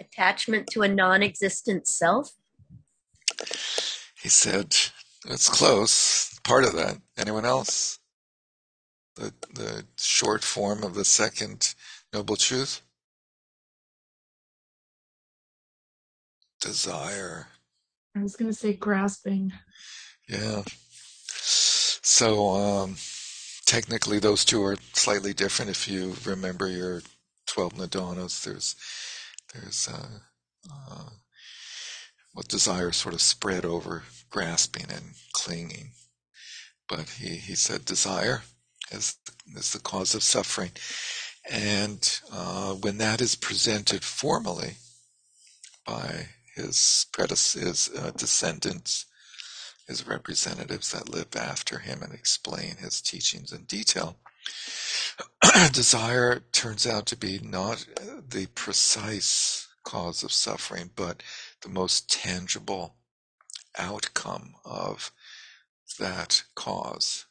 Attachment 0.00 0.66
to 0.72 0.82
a 0.82 0.88
non 0.88 1.22
existent 1.22 1.86
self? 1.86 2.32
He 4.20 4.28
said, 4.28 4.76
it's 5.28 5.48
close. 5.48 6.36
Part 6.42 6.64
of 6.64 6.72
that. 6.72 6.96
Anyone 7.16 7.44
else? 7.44 8.00
The, 9.14 9.32
the 9.54 9.84
short 9.96 10.42
form 10.42 10.82
of 10.82 10.96
the 10.96 11.04
second 11.04 11.72
noble 12.12 12.34
truth? 12.34 12.82
Desire. 16.60 17.46
I 18.16 18.24
was 18.24 18.34
going 18.34 18.50
to 18.50 18.58
say 18.58 18.72
grasping. 18.72 19.52
Yeah. 20.32 20.62
So 21.34 22.50
um, 22.50 22.96
technically, 23.66 24.18
those 24.18 24.44
two 24.46 24.64
are 24.64 24.76
slightly 24.94 25.34
different. 25.34 25.70
If 25.70 25.86
you 25.86 26.14
remember 26.24 26.68
your 26.68 27.02
twelve 27.46 27.74
nidanas, 27.74 28.42
there's 28.42 28.74
there's 29.52 29.88
uh, 29.92 30.20
uh, 30.72 31.10
what 32.32 32.48
desire 32.48 32.92
sort 32.92 33.14
of 33.14 33.20
spread 33.20 33.66
over 33.66 34.04
grasping 34.30 34.86
and 34.90 35.14
clinging. 35.34 35.90
But 36.88 37.10
he, 37.20 37.36
he 37.36 37.54
said 37.54 37.84
desire 37.84 38.42
is 38.90 39.16
is 39.54 39.72
the 39.72 39.80
cause 39.80 40.14
of 40.14 40.22
suffering, 40.22 40.70
and 41.50 42.20
uh, 42.32 42.72
when 42.72 42.96
that 42.98 43.20
is 43.20 43.34
presented 43.34 44.02
formally 44.02 44.76
by 45.86 46.28
his 46.54 47.06
predecessors, 47.12 47.90
uh, 47.94 48.12
descendants, 48.16 49.06
his 49.86 50.06
representatives 50.06 50.92
that 50.92 51.08
live 51.08 51.34
after 51.36 51.78
him 51.78 52.02
and 52.02 52.12
explain 52.12 52.76
his 52.76 53.00
teachings 53.00 53.52
in 53.52 53.64
detail, 53.64 54.16
desire 55.72 56.42
turns 56.52 56.86
out 56.86 57.06
to 57.06 57.16
be 57.16 57.38
not 57.42 57.86
the 58.28 58.46
precise 58.54 59.68
cause 59.84 60.22
of 60.22 60.32
suffering, 60.32 60.90
but 60.94 61.22
the 61.62 61.68
most 61.68 62.10
tangible 62.10 62.94
outcome 63.78 64.54
of 64.64 65.10
that 65.98 66.44
cause 66.54 67.26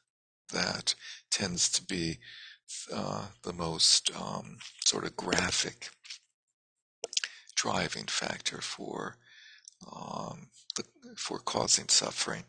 that 0.52 0.96
tends 1.30 1.70
to 1.70 1.84
be 1.84 2.20
uh, 2.94 3.28
the 3.44 3.54
most 3.54 4.12
um, 4.16 4.58
sort 4.86 5.06
of 5.06 5.16
graphic 5.16 5.90
driving 7.56 8.06
factor 8.06 8.60
for 8.62 9.18
um, 9.92 10.48
the, 10.76 10.84
for 11.16 11.40
causing 11.40 11.88
suffering. 11.88 12.44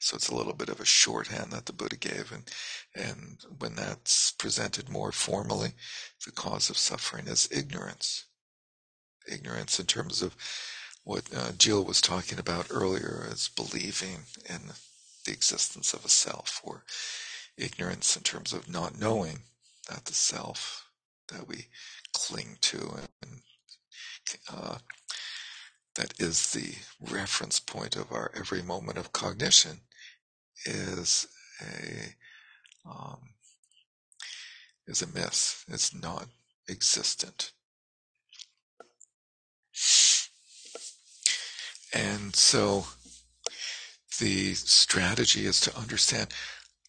So 0.00 0.16
it's 0.16 0.28
a 0.28 0.34
little 0.34 0.52
bit 0.54 0.68
of 0.68 0.80
a 0.80 0.84
shorthand 0.84 1.50
that 1.52 1.66
the 1.66 1.72
Buddha 1.72 1.96
gave, 1.96 2.32
and 2.32 2.44
and 2.94 3.38
when 3.58 3.74
that's 3.74 4.30
presented 4.32 4.88
more 4.88 5.10
formally, 5.12 5.72
the 6.24 6.32
cause 6.32 6.70
of 6.70 6.78
suffering 6.78 7.26
is 7.26 7.48
ignorance. 7.50 8.26
Ignorance 9.30 9.80
in 9.80 9.86
terms 9.86 10.22
of 10.22 10.36
what 11.04 11.24
uh, 11.34 11.52
Jill 11.58 11.84
was 11.84 12.00
talking 12.00 12.38
about 12.38 12.68
earlier 12.70 13.26
as 13.30 13.48
believing 13.48 14.24
in 14.48 14.60
the 15.24 15.32
existence 15.32 15.92
of 15.92 16.04
a 16.04 16.08
self, 16.08 16.60
or 16.62 16.84
ignorance 17.56 18.16
in 18.16 18.22
terms 18.22 18.52
of 18.52 18.70
not 18.70 18.98
knowing 19.00 19.40
that 19.88 20.04
the 20.04 20.14
self 20.14 20.86
that 21.32 21.48
we 21.48 21.66
cling 22.14 22.56
to 22.60 22.78
and 23.22 23.40
uh, 24.52 24.78
that 25.98 26.14
is 26.20 26.52
the 26.52 26.76
reference 27.12 27.58
point 27.58 27.96
of 27.96 28.12
our 28.12 28.30
every 28.36 28.62
moment 28.62 28.96
of 28.96 29.12
cognition 29.12 29.80
is 30.64 31.26
a 31.60 32.14
um, 32.88 33.18
is 34.86 35.02
a 35.02 35.08
myth. 35.08 35.64
It's 35.68 35.92
not 35.92 36.28
existent. 36.68 37.52
And 41.92 42.34
so 42.36 42.86
the 44.20 44.54
strategy 44.54 45.46
is 45.46 45.60
to 45.62 45.76
understand 45.76 46.28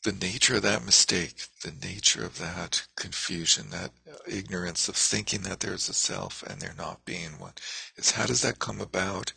the 0.04 0.12
nature 0.14 0.56
of 0.56 0.62
that 0.62 0.86
mistake, 0.86 1.48
the 1.64 1.74
nature 1.86 2.24
of 2.24 2.40
that 2.40 2.88
confusion, 2.96 3.70
that 3.70 3.92
ignorance 4.28 4.88
of 4.88 4.96
thinking 4.96 5.42
that 5.42 5.60
there's 5.60 5.90
a 5.90 5.94
self 5.94 6.42
and 6.44 6.62
there 6.62 6.74
not 6.78 7.04
being 7.06 7.38
one, 7.38 7.54
is 7.98 8.12
how 8.12 8.26
does 8.26 8.42
that 8.42 8.60
come 8.60 8.80
about? 8.80 9.34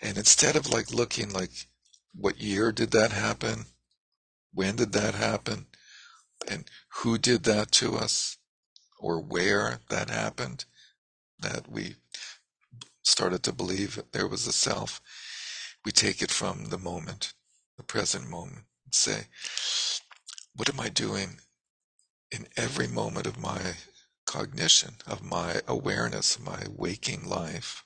And 0.00 0.18
instead 0.18 0.56
of 0.56 0.68
like 0.68 0.92
looking 0.92 1.32
like, 1.32 1.68
what 2.14 2.40
year 2.40 2.72
did 2.72 2.90
that 2.90 3.12
happen? 3.12 3.66
When 4.52 4.76
did 4.76 4.92
that 4.92 5.14
happen? 5.14 5.66
And 6.48 6.64
who 6.96 7.16
did 7.16 7.44
that 7.44 7.70
to 7.72 7.94
us? 7.96 8.36
Or 8.98 9.20
where 9.20 9.80
that 9.88 10.10
happened? 10.10 10.64
That 11.38 11.70
we 11.70 11.96
started 13.02 13.42
to 13.44 13.52
believe 13.52 13.96
that 13.96 14.12
there 14.12 14.26
was 14.26 14.46
a 14.46 14.52
self. 14.52 15.00
We 15.84 15.92
take 15.92 16.22
it 16.22 16.30
from 16.30 16.66
the 16.66 16.78
moment, 16.78 17.34
the 17.76 17.82
present 17.82 18.28
moment, 18.28 18.64
and 18.92 18.94
say, 18.94 19.26
what 20.54 20.68
am 20.68 20.80
I 20.80 20.90
doing 20.90 21.40
in 22.30 22.46
every 22.56 22.86
moment 22.86 23.26
of 23.26 23.38
my 23.38 23.74
cognition, 24.26 24.96
of 25.06 25.22
my 25.22 25.60
awareness, 25.66 26.36
of 26.36 26.44
my 26.44 26.66
waking 26.68 27.28
life 27.28 27.84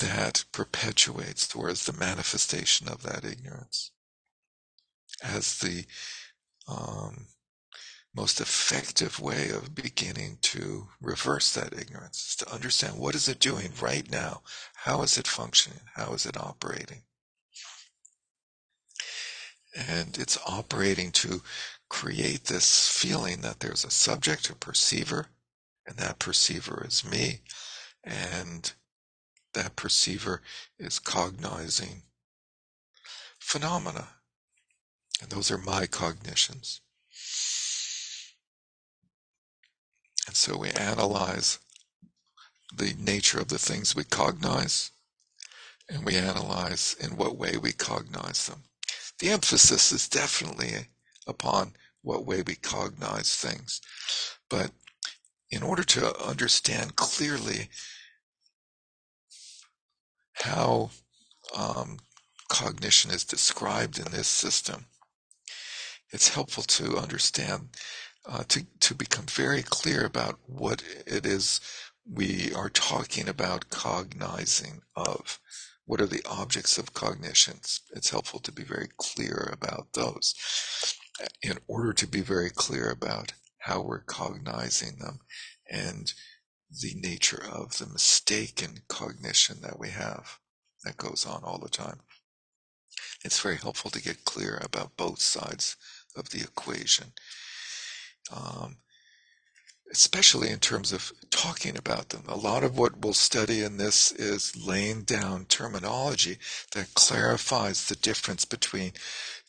that 0.00 0.44
perpetuates 0.52 1.46
towards 1.46 1.84
the 1.84 1.92
manifestation 1.92 2.88
of 2.88 3.02
that 3.02 3.24
ignorance 3.24 3.90
as 5.22 5.58
the 5.58 5.84
um, 6.68 7.26
most 8.14 8.40
effective 8.40 9.20
way 9.20 9.50
of 9.50 9.74
beginning 9.74 10.38
to 10.40 10.88
reverse 11.00 11.52
that 11.52 11.78
ignorance 11.78 12.30
is 12.30 12.36
to 12.36 12.52
understand 12.52 12.98
what 12.98 13.14
is 13.14 13.28
it 13.28 13.40
doing 13.40 13.72
right 13.80 14.10
now? 14.10 14.42
How 14.74 15.02
is 15.02 15.18
it 15.18 15.26
functioning? 15.26 15.80
How 15.94 16.14
is 16.14 16.24
it 16.24 16.36
operating 16.36 17.02
and 19.74 20.18
it's 20.18 20.38
operating 20.46 21.12
to 21.12 21.42
create 21.88 22.44
this 22.44 22.88
feeling 22.88 23.40
that 23.40 23.60
there's 23.60 23.84
a 23.84 23.90
subject, 23.90 24.50
a 24.50 24.54
perceiver, 24.54 25.28
and 25.86 25.96
that 25.96 26.18
perceiver 26.18 26.84
is 26.86 27.04
me, 27.04 27.40
and 28.04 28.72
that 29.54 29.76
perceiver 29.76 30.40
is 30.78 30.98
cognizing 30.98 32.02
phenomena. 33.38 34.08
And 35.20 35.30
those 35.30 35.50
are 35.50 35.58
my 35.58 35.86
cognitions. 35.86 36.80
And 40.26 40.36
so 40.36 40.56
we 40.56 40.70
analyze 40.70 41.58
the 42.74 42.94
nature 42.98 43.40
of 43.40 43.48
the 43.48 43.58
things 43.58 43.96
we 43.96 44.04
cognize, 44.04 44.92
and 45.88 46.04
we 46.04 46.16
analyze 46.16 46.94
in 47.00 47.16
what 47.16 47.36
way 47.36 47.56
we 47.56 47.72
cognize 47.72 48.46
them. 48.46 48.62
The 49.20 49.28
emphasis 49.28 49.92
is 49.92 50.08
definitely 50.08 50.86
upon 51.26 51.74
what 52.02 52.24
way 52.24 52.42
we 52.42 52.54
cognize 52.54 53.36
things. 53.36 53.80
But 54.48 54.70
in 55.50 55.62
order 55.62 55.82
to 55.84 56.18
understand 56.22 56.96
clearly 56.96 57.68
how 60.32 60.90
um, 61.54 61.98
cognition 62.48 63.10
is 63.10 63.24
described 63.24 63.98
in 63.98 64.10
this 64.10 64.28
system, 64.28 64.86
it's 66.10 66.28
helpful 66.28 66.62
to 66.64 66.96
understand, 66.96 67.68
uh, 68.26 68.44
to, 68.48 68.66
to 68.80 68.94
become 68.94 69.26
very 69.26 69.62
clear 69.62 70.06
about 70.06 70.38
what 70.46 70.82
it 71.06 71.26
is 71.26 71.60
we 72.10 72.52
are 72.54 72.70
talking 72.70 73.28
about 73.28 73.68
cognizing 73.68 74.80
of 74.96 75.38
what 75.90 76.00
are 76.00 76.06
the 76.06 76.24
objects 76.30 76.78
of 76.78 76.94
cognition? 76.94 77.58
It's 77.96 78.10
helpful 78.10 78.38
to 78.40 78.52
be 78.52 78.62
very 78.62 78.86
clear 78.96 79.50
about 79.52 79.92
those 79.94 80.36
in 81.42 81.58
order 81.66 81.92
to 81.94 82.06
be 82.06 82.20
very 82.20 82.48
clear 82.48 82.92
about 82.92 83.32
how 83.58 83.82
we're 83.82 84.04
cognizing 84.04 84.98
them 84.98 85.18
and 85.68 86.12
the 86.70 86.94
nature 86.94 87.42
of 87.44 87.76
the 87.78 87.88
mistaken 87.88 88.82
cognition 88.86 89.62
that 89.62 89.80
we 89.80 89.88
have 89.88 90.38
that 90.84 90.96
goes 90.96 91.26
on 91.26 91.42
all 91.42 91.58
the 91.58 91.68
time. 91.68 91.98
It's 93.24 93.40
very 93.40 93.56
helpful 93.56 93.90
to 93.90 94.00
get 94.00 94.24
clear 94.24 94.62
about 94.62 94.96
both 94.96 95.18
sides 95.18 95.74
of 96.14 96.30
the 96.30 96.40
equation. 96.40 97.14
Um, 98.32 98.76
especially 99.90 100.50
in 100.50 100.58
terms 100.58 100.92
of 100.92 101.12
talking 101.30 101.76
about 101.76 102.10
them. 102.10 102.22
A 102.28 102.36
lot 102.36 102.62
of 102.62 102.78
what 102.78 102.98
we'll 102.98 103.12
study 103.12 103.62
in 103.62 103.76
this 103.76 104.12
is 104.12 104.56
laying 104.56 105.02
down 105.02 105.46
terminology 105.46 106.38
that 106.74 106.94
clarifies 106.94 107.86
the 107.86 107.96
difference 107.96 108.44
between 108.44 108.92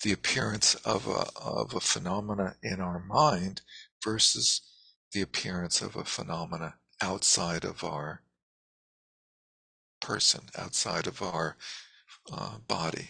the 0.04 0.12
appearance 0.12 0.75
of 0.75 1.08
a, 1.08 1.27
of 1.39 1.75
a 1.75 1.80
phenomena 1.80 2.56
in 2.63 2.82
our 2.82 2.99
mind 2.99 3.62
versus 4.04 4.62
the 5.12 5.21
appearance 5.21 5.82
of 5.82 5.95
a 5.95 6.06
phenomena 6.06 6.75
outside 7.01 7.63
of 7.63 7.84
our 7.84 8.21
person, 10.01 10.41
outside 10.58 11.06
of 11.06 11.21
our 11.21 11.56
uh, 12.32 12.58
body. 12.67 13.10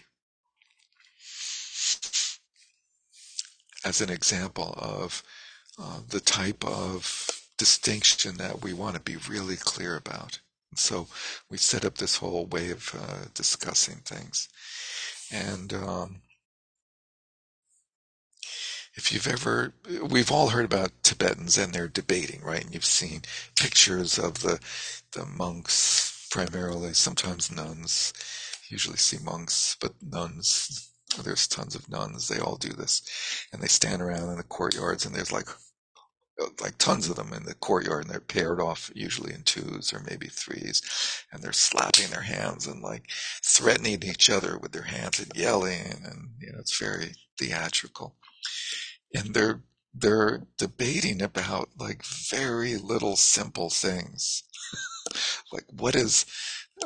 As 3.84 4.02
an 4.02 4.10
example 4.10 4.76
of 4.78 5.24
uh, 5.80 6.00
the 6.10 6.20
type 6.20 6.66
of 6.66 7.30
distinction 7.58 8.38
that 8.38 8.64
we 8.64 8.74
want 8.74 8.96
to 8.96 9.02
be 9.02 9.18
really 9.30 9.56
clear 9.56 9.96
about. 9.96 10.40
And 10.72 10.80
so 10.80 11.08
we 11.50 11.58
set 11.58 11.86
up 11.86 11.98
this 11.98 12.18
whole 12.18 12.46
way 12.46 12.72
of 12.72 12.96
uh, 12.96 13.26
discussing 13.34 13.98
things. 13.98 14.50
And 15.32 15.74
um, 15.74 16.22
if 18.96 19.12
you've 19.14 19.28
ever, 19.28 19.74
we've 20.10 20.32
all 20.32 20.50
heard 20.50 20.66
about 20.66 20.92
Tibetans 21.04 21.58
and 21.58 21.74
they're 21.74 21.88
debating, 21.88 22.42
right? 22.42 22.64
And 22.64 22.74
you've 22.74 22.86
seen 22.86 23.22
pictures 23.56 24.18
of 24.20 24.42
the 24.42 24.60
the 25.14 25.26
monks, 25.26 26.28
primarily, 26.32 26.94
sometimes 26.94 27.52
nuns. 27.52 28.14
usually 28.70 28.98
see 28.98 29.18
monks, 29.24 29.76
but 29.80 29.94
nuns. 30.02 30.90
There's 31.24 31.48
tons 31.48 31.76
of 31.76 31.90
nuns. 31.90 32.28
They 32.28 32.40
all 32.40 32.56
do 32.56 32.70
this, 32.70 33.02
and 33.52 33.62
they 33.62 33.68
stand 33.68 34.02
around 34.02 34.30
in 34.30 34.38
the 34.38 34.44
courtyards, 34.44 35.06
and 35.06 35.14
there's 35.14 35.32
like 35.34 35.50
like 36.62 36.78
tons 36.78 37.10
of 37.10 37.16
them 37.16 37.34
in 37.34 37.44
the 37.46 37.54
courtyard 37.56 38.04
and 38.04 38.12
they're 38.12 38.20
paired 38.20 38.60
off 38.60 38.92
usually 38.96 39.34
in 39.34 39.44
twos 39.44 39.94
or 39.94 40.02
maybe 40.10 40.28
threes 40.28 40.82
and 41.32 41.42
they're 41.42 41.54
slapping 41.54 42.10
their 42.10 42.22
hands 42.22 42.68
and 42.68 42.82
like 42.82 43.10
threatening 43.44 44.04
each 44.04 44.30
other 44.30 44.58
with 44.58 44.72
their 44.72 44.84
hands 44.84 45.20
and 45.20 45.32
yelling 45.36 46.02
and 46.06 46.30
you 46.40 46.52
know 46.52 46.60
it's 46.60 46.78
very 46.80 47.14
theatrical. 47.40 48.16
And 49.16 49.34
they're 49.34 49.62
they're 49.94 50.44
debating 50.58 51.22
about 51.22 51.70
like 51.78 52.04
very 52.06 52.78
little 52.78 53.16
simple 53.16 53.70
things. 53.70 54.44
Like 55.52 55.66
what 55.72 55.96
is 55.96 56.26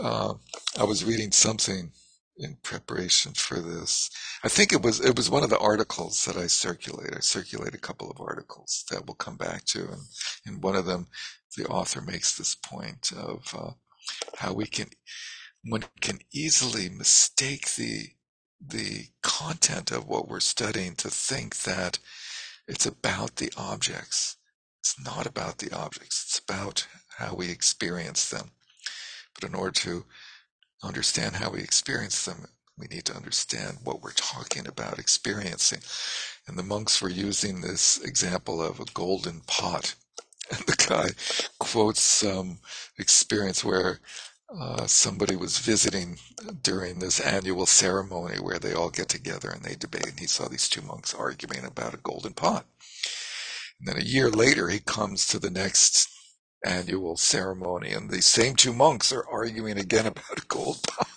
uh, 0.02 0.34
i 0.80 0.84
was 0.84 1.06
reading 1.06 1.32
something 1.32 1.92
in 2.38 2.58
preparation 2.64 3.34
for 3.34 3.60
this. 3.62 4.10
I 4.44 4.50
think 4.50 4.74
it 4.74 4.82
was 4.82 5.00
it 5.00 5.16
was 5.16 5.30
one 5.30 5.44
of 5.44 5.50
the 5.50 5.60
articles 5.60 6.26
that 6.26 6.38
I 6.38 6.48
circulate. 6.48 7.16
I 7.16 7.20
circulate 7.20 7.74
a 7.74 7.80
couple 7.80 8.12
of 8.12 8.20
articles 8.20 8.84
that 8.92 9.06
we'll 9.06 9.16
come 9.16 9.38
back 9.38 9.66
to, 9.66 9.80
and 9.80 10.02
in 10.46 10.62
one 10.62 10.76
of 10.76 10.86
them, 10.86 11.08
the 11.58 11.66
author 11.68 12.02
makes 12.02 12.38
this 12.38 12.56
point 12.56 13.12
of 13.18 13.54
uh, 13.58 13.72
how 14.38 14.54
we 14.54 14.66
can 14.66 14.88
one 15.64 15.84
can 16.02 16.20
easily 16.34 16.90
mistake 16.90 17.76
the 17.76 18.10
the 18.66 19.08
content 19.22 19.92
of 19.92 20.08
what 20.08 20.28
we're 20.28 20.40
studying 20.40 20.96
to 20.96 21.10
think 21.10 21.58
that 21.64 22.00
it's 22.68 22.86
about 22.86 23.36
the 23.36 23.52
objects. 23.58 24.38
It's 24.82 25.00
not 25.04 25.26
about 25.26 25.60
the 25.60 25.76
objects. 25.76 26.24
It's 26.28 26.40
about 26.40 26.88
how 27.18 27.36
we 27.36 27.50
experience 27.50 28.30
them. 28.30 28.52
But 29.34 29.50
in 29.50 29.56
order 29.56 29.72
to 29.82 30.06
understand 30.86 31.36
how 31.36 31.50
we 31.52 31.62
experience 31.62 32.26
them, 32.26 32.48
we 32.78 32.88
need 32.88 33.06
to 33.06 33.16
understand 33.16 33.78
what 33.84 34.02
we're 34.02 34.12
talking 34.12 34.68
about 34.68 35.00
experiencing. 35.00 35.80
And 36.48 36.58
the 36.58 36.64
monks 36.64 37.02
were 37.02 37.10
using 37.10 37.62
this 37.62 38.02
example 38.04 38.62
of 38.62 38.80
a 38.80 38.86
golden 38.94 39.42
pot. 39.42 39.96
And 40.52 40.60
the 40.68 40.76
guy 40.88 41.10
quotes 41.58 42.02
some 42.02 42.60
experience 43.00 43.66
where 43.66 44.00
uh, 44.56 44.86
somebody 44.86 45.36
was 45.36 45.58
visiting 45.58 46.20
during 46.62 47.00
this 47.00 47.20
annual 47.20 47.66
ceremony 47.66 48.38
where 48.38 48.60
they 48.60 48.74
all 48.74 48.92
get 48.92 49.10
together 49.10 49.50
and 49.50 49.64
they 49.64 49.74
debate. 49.74 50.06
And 50.06 50.20
he 50.20 50.28
saw 50.28 50.48
these 50.48 50.70
two 50.70 50.84
monks 50.84 51.16
arguing 51.16 51.66
about 51.66 51.96
a 51.96 51.98
golden 51.98 52.34
pot. 52.34 52.68
And 53.80 53.88
then 53.88 53.98
a 53.98 54.06
year 54.06 54.30
later, 54.30 54.70
he 54.70 54.80
comes 54.80 55.26
to 55.28 55.40
the 55.40 55.50
next 55.50 56.15
annual 56.66 57.16
ceremony, 57.18 57.92
and 57.92 58.10
the 58.10 58.22
same 58.22 58.56
two 58.56 58.74
monks 58.74 59.12
are 59.14 59.28
arguing 59.30 59.78
again 59.78 60.06
about 60.08 60.38
a 60.38 60.46
gold 60.48 60.80
pot. 60.88 61.08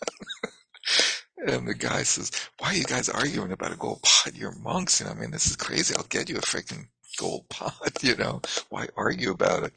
and 1.38 1.66
the 1.66 1.74
guy 1.74 2.02
says, 2.02 2.30
"Why 2.58 2.68
are 2.68 2.74
you 2.74 2.84
guys 2.84 3.08
arguing 3.08 3.52
about 3.52 3.72
a 3.72 3.76
gold 3.76 4.02
pot? 4.02 4.36
You're 4.36 4.52
monks, 4.52 5.00
and 5.00 5.10
I 5.10 5.14
mean, 5.14 5.30
this 5.30 5.46
is 5.46 5.56
crazy. 5.56 5.94
I'll 5.96 6.04
get 6.04 6.28
you 6.28 6.36
a 6.36 6.40
freaking 6.40 6.86
gold 7.18 7.48
pot. 7.50 8.02
You 8.02 8.16
know, 8.16 8.42
why 8.68 8.88
argue 8.96 9.30
about 9.30 9.64
it?" 9.64 9.72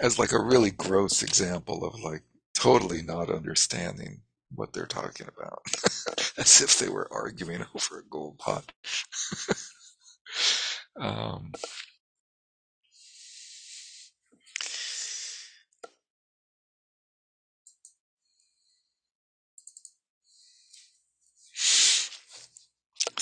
As 0.00 0.18
like 0.18 0.32
a 0.32 0.42
really 0.42 0.70
gross 0.70 1.22
example 1.22 1.84
of 1.84 2.00
like 2.00 2.22
totally 2.54 3.02
not 3.02 3.30
understanding 3.30 4.22
what 4.54 4.72
they're 4.72 4.86
talking 4.86 5.26
about, 5.36 5.62
as 6.38 6.60
if 6.60 6.78
they 6.78 6.88
were 6.88 7.08
arguing 7.10 7.64
over 7.74 8.00
a 8.00 8.10
gold 8.10 8.38
pot. 8.38 8.72
um, 11.00 11.52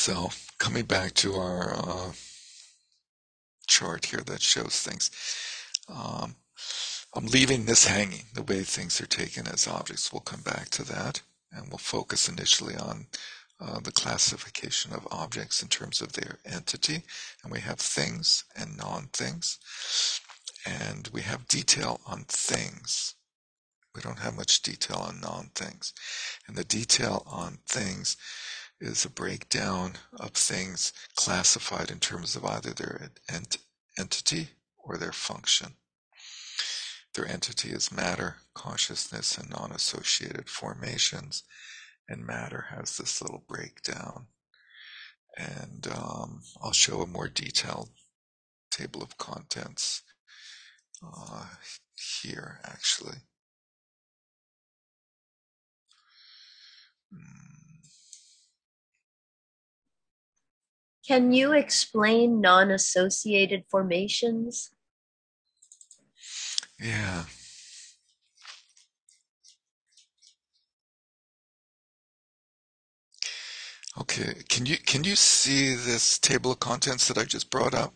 So 0.00 0.30
coming 0.56 0.86
back 0.86 1.12
to 1.16 1.34
our 1.34 1.74
uh, 1.74 2.12
chart 3.66 4.06
here 4.06 4.22
that 4.24 4.40
shows 4.40 4.80
things, 4.80 5.10
um, 5.90 6.36
I'm 7.14 7.26
leaving 7.26 7.66
this 7.66 7.86
hanging, 7.86 8.24
the 8.32 8.42
way 8.42 8.62
things 8.62 8.98
are 9.02 9.06
taken 9.06 9.46
as 9.46 9.68
objects. 9.68 10.10
We'll 10.10 10.20
come 10.20 10.40
back 10.40 10.70
to 10.70 10.84
that, 10.84 11.20
and 11.52 11.68
we'll 11.68 11.76
focus 11.76 12.30
initially 12.30 12.76
on 12.76 13.08
uh, 13.60 13.80
the 13.80 13.92
classification 13.92 14.94
of 14.94 15.06
objects 15.10 15.60
in 15.62 15.68
terms 15.68 16.00
of 16.00 16.14
their 16.14 16.38
entity. 16.46 17.02
And 17.42 17.52
we 17.52 17.60
have 17.60 17.78
things 17.78 18.44
and 18.56 18.78
non-things, 18.78 19.58
and 20.64 21.10
we 21.12 21.20
have 21.20 21.46
detail 21.46 22.00
on 22.06 22.24
things. 22.26 23.16
We 23.94 24.00
don't 24.00 24.20
have 24.20 24.34
much 24.34 24.62
detail 24.62 24.96
on 24.96 25.20
non-things. 25.20 25.92
And 26.48 26.56
the 26.56 26.64
detail 26.64 27.22
on 27.26 27.58
things 27.66 28.16
is 28.80 29.04
a 29.04 29.10
breakdown 29.10 29.92
of 30.18 30.30
things 30.30 30.92
classified 31.16 31.90
in 31.90 31.98
terms 31.98 32.34
of 32.34 32.44
either 32.44 32.70
their 32.70 33.10
ent- 33.28 33.58
entity 33.98 34.48
or 34.78 34.96
their 34.96 35.12
function. 35.12 35.74
Their 37.14 37.26
entity 37.26 37.70
is 37.70 37.92
matter, 37.92 38.36
consciousness, 38.54 39.36
and 39.36 39.50
non 39.50 39.72
associated 39.72 40.48
formations. 40.48 41.42
And 42.08 42.26
matter 42.26 42.66
has 42.70 42.96
this 42.96 43.20
little 43.20 43.44
breakdown. 43.48 44.26
And 45.36 45.86
um, 45.92 46.42
I'll 46.62 46.72
show 46.72 47.02
a 47.02 47.06
more 47.06 47.28
detailed 47.28 47.90
table 48.70 49.02
of 49.02 49.18
contents 49.18 50.02
uh, 51.04 51.46
here, 52.22 52.60
actually. 52.64 53.18
Mm. 57.14 57.49
Can 61.10 61.32
you 61.32 61.54
explain 61.54 62.40
non 62.40 62.70
associated 62.70 63.64
formations? 63.68 64.70
Yeah. 66.78 67.24
Okay, 74.00 74.34
can 74.48 74.66
you 74.66 74.76
can 74.78 75.02
you 75.02 75.16
see 75.16 75.74
this 75.74 76.16
table 76.20 76.52
of 76.52 76.60
contents 76.60 77.08
that 77.08 77.18
I 77.18 77.24
just 77.24 77.50
brought 77.50 77.74
up? 77.74 77.92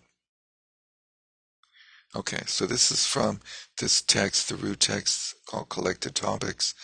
Okay, 2.16 2.42
so 2.46 2.66
this 2.66 2.90
is 2.90 3.06
from 3.06 3.38
this 3.78 4.02
text, 4.02 4.48
the 4.48 4.56
root 4.56 4.80
text 4.80 5.36
called 5.46 5.68
Collected 5.68 6.16
Topics 6.16 6.74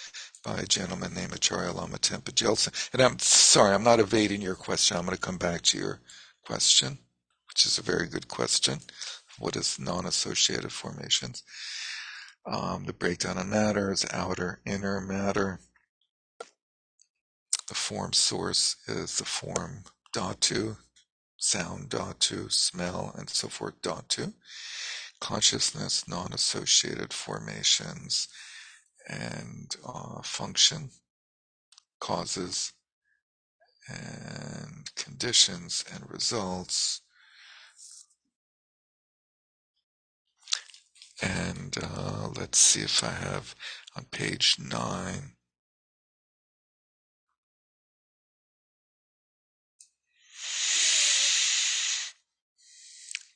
by 0.42 0.58
a 0.58 0.66
gentleman 0.66 1.12
named 1.14 1.34
Acharya 1.34 1.72
Lama 1.72 1.98
Tenpa 1.98 2.32
Gyaltsen. 2.32 2.72
And 2.92 3.02
I'm 3.02 3.18
sorry, 3.18 3.74
I'm 3.74 3.84
not 3.84 4.00
evading 4.00 4.40
your 4.40 4.54
question. 4.54 4.96
I'm 4.96 5.04
going 5.04 5.16
to 5.16 5.20
come 5.20 5.36
back 5.36 5.62
to 5.62 5.78
your 5.78 6.00
question, 6.44 6.98
which 7.48 7.66
is 7.66 7.78
a 7.78 7.82
very 7.82 8.06
good 8.06 8.28
question. 8.28 8.78
What 9.38 9.56
is 9.56 9.78
non-associated 9.78 10.72
formations? 10.72 11.42
Um, 12.46 12.84
the 12.86 12.92
breakdown 12.92 13.38
of 13.38 13.46
matter 13.46 13.92
is 13.92 14.06
outer, 14.12 14.60
inner 14.64 15.00
matter. 15.00 15.60
The 17.68 17.74
form 17.74 18.12
source 18.12 18.76
is 18.88 19.18
the 19.18 19.24
form 19.24 19.84
dhatu, 20.14 20.76
sound 21.36 21.90
dhatu, 21.90 22.50
smell, 22.50 23.14
and 23.16 23.28
so 23.28 23.48
forth 23.48 23.80
dhatu. 23.82 24.32
Consciousness, 25.20 26.08
non-associated 26.08 27.12
formations, 27.12 28.28
and 29.08 29.74
uh, 29.86 30.22
function, 30.22 30.90
causes, 32.00 32.72
and 33.88 34.94
conditions 34.94 35.84
and 35.92 36.10
results. 36.10 37.00
And 41.22 41.76
uh, 41.82 42.28
let's 42.36 42.58
see 42.58 42.80
if 42.80 43.04
I 43.04 43.10
have 43.10 43.54
on 43.96 44.04
page 44.10 44.56
nine. 44.58 45.32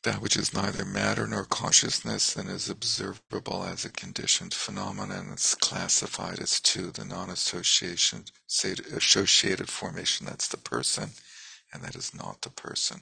That 0.05 0.20
which 0.20 0.36
is 0.36 0.55
neither 0.55 0.84
matter 0.84 1.26
nor 1.26 1.44
consciousness 1.44 2.36
and 2.36 2.48
is 2.50 2.68
observable 2.68 3.64
as 3.64 3.84
a 3.84 3.90
conditioned 3.90 4.52
phenomenon. 4.52 5.30
Is 5.34 5.55
classified 5.55 6.38
as 6.40 6.61
two 6.61 6.90
the 6.90 7.05
non-association 7.05 8.24
associated 8.46 9.68
formation 9.68 10.26
that's 10.26 10.48
the 10.48 10.59
person 10.59 11.11
and 11.72 11.82
that 11.82 11.96
is 11.96 12.14
not 12.14 12.42
the 12.42 12.50
person. 12.50 13.00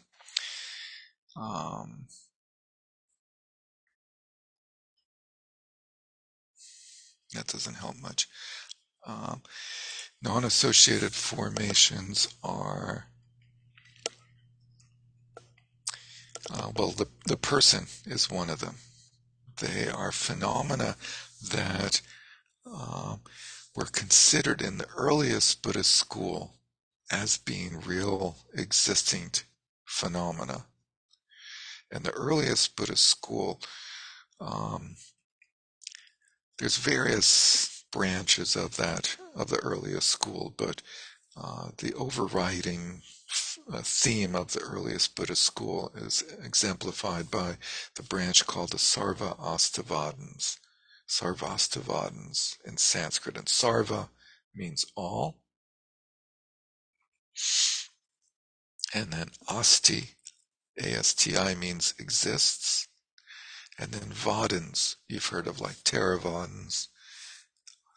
Um, 1.37 2.07
that 7.35 7.49
doesn't 7.49 7.75
help 7.75 7.97
much. 8.01 8.29
Um, 9.05 9.43
non-associated 10.23 11.13
formations 11.13 12.29
are 12.45 13.07
Uh, 16.51 16.71
well, 16.77 16.91
the, 16.91 17.07
the 17.27 17.37
person 17.37 17.87
is 18.07 18.31
one 18.31 18.51
of 18.51 18.61
them. 18.61 18.77
They 19.61 19.89
are 19.89 20.13
phenomena 20.13 20.97
that 21.51 22.01
uh, 22.67 23.17
were 23.77 23.85
considered 23.87 24.61
in 24.61 24.79
the 24.79 24.89
earliest 24.97 25.63
Buddhist 25.63 25.93
school 25.93 26.55
as 27.11 27.37
being 27.37 27.81
real 27.81 28.37
existing 28.55 29.31
phenomena. 29.85 30.65
And 31.91 32.05
the 32.05 32.13
earliest 32.13 32.75
Buddhist 32.75 33.07
school, 33.07 33.61
um, 34.41 34.97
there's 36.59 36.79
various 36.79 37.85
branches 37.93 38.57
of 38.57 38.77
that, 38.77 39.17
of 39.37 39.49
the 39.49 39.59
earliest 39.59 40.09
school, 40.09 40.55
but 40.57 40.81
uh, 41.37 41.71
the 41.79 41.95
overriding 41.95 43.03
theme 43.83 44.35
of 44.35 44.53
the 44.53 44.61
earliest 44.61 45.15
Buddhist 45.15 45.43
school 45.43 45.93
is 45.95 46.23
exemplified 46.43 47.31
by 47.31 47.57
the 47.95 48.03
branch 48.03 48.47
called 48.47 48.71
the 48.71 48.79
Sarva 48.79 49.39
Astivadins. 49.39 50.59
Sarvastivadins 51.09 52.57
in 52.65 52.77
Sanskrit. 52.77 53.37
And 53.37 53.47
Sarva 53.47 54.09
means 54.55 54.87
all, 54.95 55.39
And 58.95 59.13
then 59.13 59.31
asti, 59.49 60.11
A-S-T-I 60.79 61.55
means 61.55 61.95
exists. 61.99 62.89
And 63.79 63.93
then 63.93 64.11
vadans, 64.11 64.97
you've 65.09 65.27
heard 65.27 65.47
of 65.47 65.61
like 65.61 65.77
Theravadins, 65.77 66.89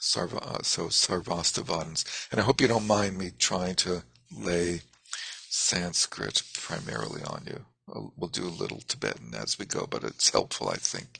Sarva, 0.05 0.37
uh, 0.37 0.61
so 0.63 0.87
Sarvastivadins. 0.87 2.05
And 2.31 2.39
I 2.39 2.43
hope 2.43 2.61
you 2.61 2.67
don't 2.67 2.87
mind 2.87 3.17
me 3.17 3.31
trying 3.37 3.75
to 3.77 4.03
lay 4.31 4.81
Sanskrit 5.49 6.43
primarily 6.53 7.23
on 7.23 7.43
you. 7.47 7.65
We'll 8.17 8.29
do 8.29 8.45
a 8.45 8.49
little 8.61 8.81
Tibetan 8.87 9.33
as 9.35 9.59
we 9.59 9.65
go, 9.65 9.87
but 9.89 10.03
it's 10.03 10.29
helpful, 10.31 10.69
I 10.69 10.75
think, 10.75 11.19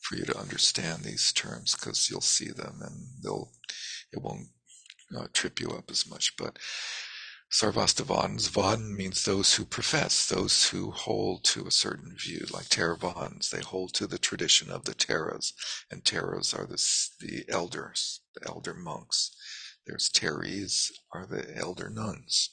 for 0.00 0.16
you 0.16 0.24
to 0.24 0.38
understand 0.38 1.04
these 1.04 1.32
terms 1.32 1.74
because 1.74 2.10
you'll 2.10 2.20
see 2.20 2.50
them 2.50 2.80
and 2.82 3.06
they'll 3.22 3.50
it 4.12 4.22
won't 4.22 4.48
uh, 5.16 5.26
trip 5.32 5.60
you 5.60 5.70
up 5.70 5.90
as 5.90 6.08
much. 6.08 6.36
But 6.36 6.58
Sarvastivadins, 7.52 8.48
Vadan 8.50 8.96
means 8.96 9.24
those 9.24 9.54
who 9.54 9.64
profess, 9.64 10.26
those 10.26 10.68
who 10.70 10.90
hold 10.90 11.44
to 11.44 11.66
a 11.66 11.70
certain 11.70 12.16
view, 12.16 12.46
like 12.52 12.66
Theravadins. 12.66 13.50
They 13.50 13.60
hold 13.60 13.94
to 13.94 14.06
the 14.08 14.18
tradition 14.18 14.70
of 14.70 14.84
the 14.84 14.94
Theras, 14.94 15.52
and 15.90 16.04
Theras 16.04 16.52
are 16.58 16.66
the, 16.66 16.82
the 17.20 17.44
elders, 17.48 18.20
the 18.34 18.48
elder 18.48 18.74
monks. 18.74 19.36
There's 19.86 20.10
Theris, 20.10 20.90
are 21.12 21.26
the 21.26 21.56
elder 21.56 21.90
nuns. 21.90 22.50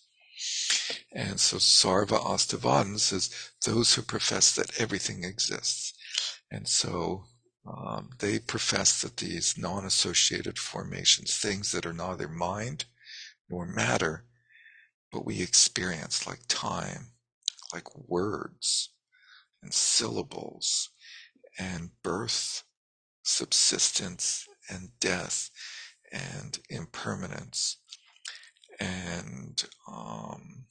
And 1.13 1.39
so 1.39 1.57
Sarva 1.57 2.19
Astivadins 2.19 2.99
says 2.99 3.51
those 3.65 3.93
who 3.93 4.01
profess 4.01 4.55
that 4.55 4.79
everything 4.79 5.23
exists. 5.23 5.93
And 6.49 6.67
so 6.67 7.25
um, 7.65 8.09
they 8.19 8.39
profess 8.39 9.01
that 9.01 9.17
these 9.17 9.57
non-associated 9.57 10.57
formations, 10.57 11.37
things 11.37 11.71
that 11.71 11.85
are 11.85 11.93
neither 11.93 12.27
mind 12.27 12.85
nor 13.49 13.65
matter, 13.65 14.25
but 15.11 15.25
we 15.25 15.41
experience 15.41 16.25
like 16.25 16.41
time, 16.47 17.11
like 17.73 17.95
words 18.07 18.89
and 19.61 19.73
syllables 19.73 20.89
and 21.59 21.91
birth, 22.01 22.63
subsistence 23.23 24.47
and 24.71 24.89
death 24.99 25.49
and 26.11 26.59
impermanence 26.69 27.77
and 28.79 29.63
um, 29.91 30.65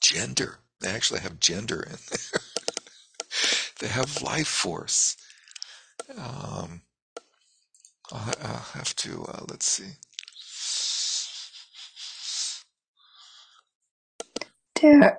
gender. 0.00 0.58
They 0.80 0.90
actually 0.90 1.20
have 1.20 1.40
gender 1.40 1.82
in 1.82 1.96
there. 2.10 2.40
they 3.80 3.88
have 3.88 4.22
life 4.22 4.48
force. 4.48 5.16
Um, 6.16 6.82
I'll, 8.12 8.34
I'll 8.42 8.66
have 8.74 8.94
to, 8.96 9.24
uh, 9.24 9.44
let's 9.48 9.66
see. 9.66 9.92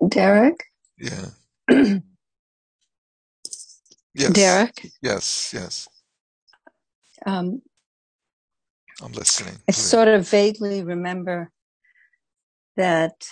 Derek? 0.08 0.64
Yeah. 1.00 1.28
yes. 4.14 4.34
Derek? 4.34 4.92
Yes, 5.02 5.52
yes. 5.54 5.88
Um, 7.26 7.62
I'm 9.02 9.12
listening. 9.12 9.56
I 9.68 9.72
sort 9.72 10.08
of 10.08 10.30
vaguely 10.30 10.84
remember 10.84 11.52
that 12.78 13.28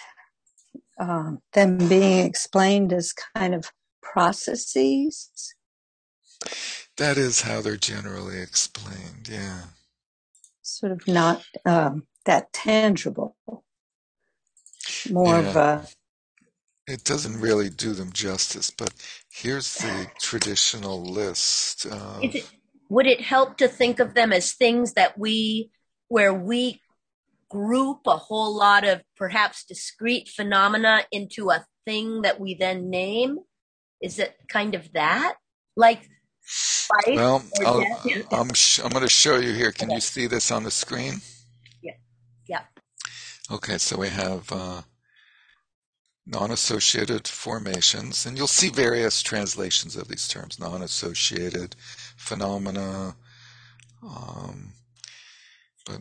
um, 0.99 1.39
them 1.53 1.77
being 1.77 2.25
explained 2.25 2.91
as 2.91 3.13
kind 3.35 3.55
of 3.55 3.71
processes. 4.01 5.55
That 6.97 7.17
is 7.17 7.41
how 7.41 7.61
they're 7.61 7.77
generally 7.77 8.39
explained, 8.39 9.29
yeah. 9.29 9.61
Sort 10.61 10.91
of 10.91 11.07
not 11.07 11.43
um, 11.65 12.07
that 12.25 12.51
tangible. 12.53 13.35
More 15.09 15.39
yeah. 15.39 15.49
of 15.49 15.55
a 15.55 15.87
it 16.85 17.03
doesn't 17.05 17.39
really 17.39 17.69
do 17.69 17.93
them 17.93 18.11
justice, 18.11 18.69
but 18.69 18.93
here's 19.29 19.75
the 19.75 20.07
traditional 20.19 21.01
list. 21.01 21.85
Of... 21.85 22.35
Would 22.93 23.07
it 23.07 23.21
help 23.21 23.57
to 23.57 23.67
think 23.67 23.99
of 23.99 24.13
them 24.13 24.31
as 24.31 24.51
things 24.51 24.93
that 24.93 25.17
we, 25.17 25.71
where 26.09 26.31
we 26.31 26.79
group 27.49 28.01
a 28.05 28.17
whole 28.17 28.55
lot 28.55 28.83
of 28.83 29.01
perhaps 29.17 29.65
discrete 29.65 30.29
phenomena 30.29 31.01
into 31.11 31.49
a 31.49 31.65
thing 31.85 32.21
that 32.21 32.39
we 32.39 32.53
then 32.53 32.91
name? 32.91 33.39
Is 33.99 34.19
it 34.19 34.35
kind 34.47 34.75
of 34.75 34.93
that? 34.93 35.37
Like 35.75 36.07
life 37.07 37.15
well, 37.15 37.43
i 37.65 38.23
am 38.31 38.53
sh- 38.53 38.79
I'm 38.83 38.91
going 38.91 39.01
to 39.01 39.09
show 39.09 39.37
you 39.37 39.53
here. 39.53 39.71
Can 39.71 39.87
okay. 39.87 39.95
you 39.95 40.01
see 40.01 40.27
this 40.27 40.51
on 40.51 40.63
the 40.63 40.69
screen? 40.69 41.15
Yeah. 41.81 41.93
Yeah. 42.47 42.61
Okay, 43.49 43.79
so 43.79 43.97
we 43.97 44.09
have 44.09 44.51
uh, 44.51 44.83
non-associated 46.27 47.27
formations, 47.27 48.27
and 48.27 48.37
you'll 48.37 48.45
see 48.45 48.69
various 48.69 49.23
translations 49.23 49.95
of 49.95 50.07
these 50.09 50.27
terms: 50.27 50.59
non-associated 50.59 51.75
phenomena, 52.23 53.15
um, 54.01 54.73
but 55.85 55.99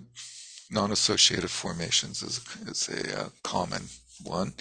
non-associated 0.71 1.51
formations 1.51 2.23
is, 2.23 2.41
is 2.67 2.89
a 2.89 3.21
uh, 3.21 3.29
common 3.43 3.83
one. 4.23 4.55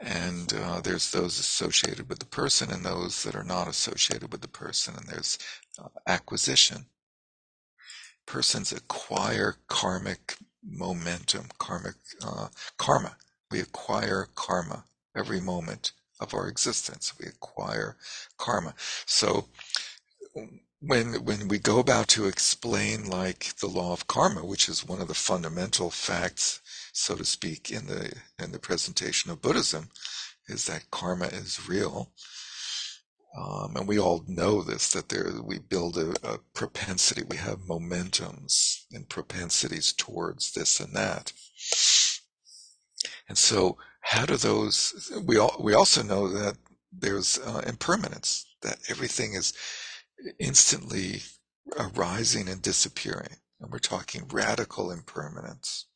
And 0.00 0.52
uh, 0.52 0.80
there's 0.80 1.10
those 1.10 1.38
associated 1.38 2.08
with 2.08 2.18
the 2.18 2.26
person 2.26 2.70
and 2.70 2.84
those 2.84 3.22
that 3.24 3.34
are 3.34 3.44
not 3.44 3.68
associated 3.68 4.30
with 4.30 4.42
the 4.42 4.48
person. 4.48 4.94
And 4.96 5.06
there's 5.08 5.38
uh, 5.82 5.88
acquisition. 6.06 6.86
Persons 8.26 8.72
acquire 8.72 9.56
karmic 9.68 10.36
momentum, 10.62 11.46
karmic 11.58 11.94
uh, 12.24 12.48
karma. 12.76 13.16
We 13.50 13.60
acquire 13.60 14.28
karma 14.34 14.84
every 15.16 15.40
moment 15.40 15.92
of 16.20 16.34
our 16.34 16.48
existence. 16.48 17.14
We 17.18 17.26
acquire 17.26 17.96
karma. 18.36 18.74
So 19.06 19.48
when 20.80 21.24
when 21.24 21.48
we 21.48 21.58
go 21.58 21.78
about 21.78 22.08
to 22.08 22.26
explain 22.26 23.08
like 23.08 23.56
the 23.56 23.66
law 23.66 23.92
of 23.92 24.06
karma, 24.06 24.44
which 24.44 24.68
is 24.68 24.86
one 24.86 25.00
of 25.00 25.08
the 25.08 25.14
fundamental 25.14 25.90
facts, 25.90 26.60
so 26.92 27.16
to 27.16 27.24
speak, 27.24 27.70
in 27.70 27.86
the 27.86 28.12
in 28.38 28.52
the 28.52 28.58
presentation 28.58 29.30
of 29.30 29.42
Buddhism, 29.42 29.88
is 30.48 30.66
that 30.66 30.90
karma 30.90 31.26
is 31.26 31.68
real. 31.68 32.12
Um, 33.36 33.76
and 33.76 33.86
we 33.86 33.98
all 33.98 34.24
know 34.26 34.62
this 34.62 34.92
that 34.92 35.08
there 35.08 35.32
we 35.42 35.58
build 35.58 35.96
a, 35.98 36.14
a 36.24 36.38
propensity, 36.54 37.22
we 37.28 37.36
have 37.36 37.58
momentums 37.60 38.82
and 38.92 39.08
propensities 39.08 39.92
towards 39.92 40.52
this 40.52 40.80
and 40.80 40.94
that. 40.94 41.32
And 43.28 43.36
so, 43.36 43.78
how 44.00 44.26
do 44.26 44.36
those? 44.36 45.10
We 45.24 45.38
all 45.38 45.56
we 45.60 45.74
also 45.74 46.02
know 46.02 46.28
that 46.28 46.56
there's 46.92 47.38
uh, 47.38 47.62
impermanence, 47.66 48.46
that 48.62 48.78
everything 48.88 49.34
is 49.34 49.52
instantly 50.38 51.22
arising 51.78 52.48
and 52.48 52.62
disappearing. 52.62 53.36
And 53.60 53.70
we're 53.70 53.78
talking 53.78 54.28
radical 54.28 54.90
impermanence, 54.90 55.86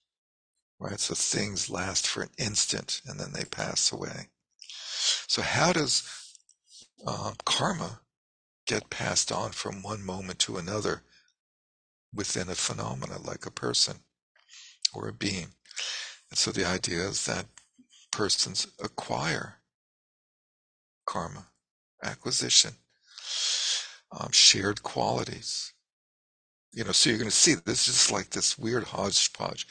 right? 0.78 0.98
So 0.98 1.14
things 1.14 1.70
last 1.70 2.06
for 2.06 2.22
an 2.22 2.30
instant 2.38 3.00
and 3.06 3.18
then 3.18 3.32
they 3.32 3.44
pass 3.44 3.92
away. 3.92 4.28
So 5.26 5.42
how 5.42 5.72
does 5.72 6.02
um, 7.06 7.34
karma 7.44 8.00
get 8.66 8.90
passed 8.90 9.32
on 9.32 9.50
from 9.52 9.82
one 9.82 10.04
moment 10.04 10.38
to 10.40 10.56
another 10.56 11.02
within 12.14 12.48
a 12.48 12.54
phenomena 12.54 13.18
like 13.18 13.46
a 13.46 13.50
person 13.50 13.98
or 14.94 15.08
a 15.08 15.12
being? 15.12 15.48
And 16.30 16.38
so 16.38 16.50
the 16.50 16.64
idea 16.64 17.06
is 17.08 17.26
that 17.26 17.46
persons 18.10 18.66
acquire 18.82 19.56
karma, 21.06 21.48
acquisition, 22.02 22.72
um, 24.12 24.30
shared 24.32 24.82
qualities. 24.82 25.72
You 26.72 26.84
know, 26.84 26.92
so 26.92 27.10
you're 27.10 27.18
going 27.18 27.30
to 27.30 27.36
see 27.36 27.54
this 27.54 27.88
is 27.88 27.94
just 27.94 28.12
like 28.12 28.30
this 28.30 28.58
weird 28.58 28.84
hodgepodge. 28.84 29.66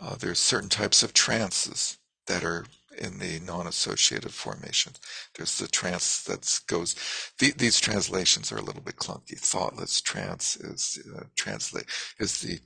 Uh, 0.00 0.16
there's 0.16 0.38
certain 0.38 0.68
types 0.68 1.02
of 1.02 1.14
trances 1.14 1.98
that 2.26 2.44
are 2.44 2.66
in 2.98 3.18
the 3.18 3.40
non-associated 3.40 4.32
formations. 4.32 5.00
There's 5.34 5.58
the 5.58 5.66
trance 5.68 6.22
that 6.24 6.60
goes. 6.66 6.94
The, 7.38 7.52
these 7.52 7.80
translations 7.80 8.52
are 8.52 8.58
a 8.58 8.62
little 8.62 8.82
bit 8.82 8.96
clunky. 8.96 9.38
Thoughtless 9.38 10.00
trance 10.00 10.56
is 10.56 10.98
uh, 11.16 11.24
translate 11.36 11.86
is 12.18 12.40
the 12.40 12.60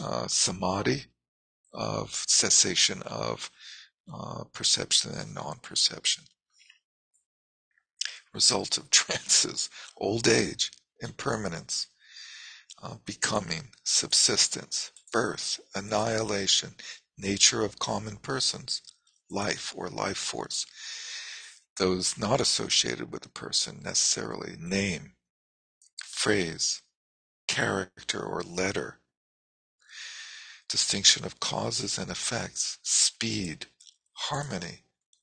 uh, 0.00 0.26
samadhi 0.26 1.04
of 1.72 2.24
cessation 2.26 3.02
of 3.02 3.50
uh, 4.12 4.44
perception 4.52 5.12
and 5.14 5.34
non-perception 5.34 6.24
result 8.34 8.78
of 8.78 8.90
trances, 8.90 9.70
old 9.96 10.28
age, 10.28 10.72
impermanence, 11.00 11.88
uh, 12.82 12.96
becoming, 13.06 13.70
subsistence, 13.84 14.92
birth, 15.12 15.60
annihilation, 15.74 16.74
nature 17.18 17.62
of 17.64 17.78
common 17.78 18.16
persons, 18.16 18.82
life 19.30 19.74
or 19.76 19.88
life 19.88 20.18
force. 20.18 20.66
Those 21.78 22.18
not 22.18 22.40
associated 22.40 23.12
with 23.12 23.26
a 23.26 23.30
person 23.30 23.80
necessarily, 23.84 24.56
name, 24.60 25.12
phrase, 26.04 26.82
character 27.48 28.20
or 28.22 28.42
letter, 28.42 29.00
distinction 30.68 31.24
of 31.24 31.40
causes 31.40 31.98
and 31.98 32.10
effects, 32.10 32.78
speed, 32.82 33.66
harmony, 34.14 34.80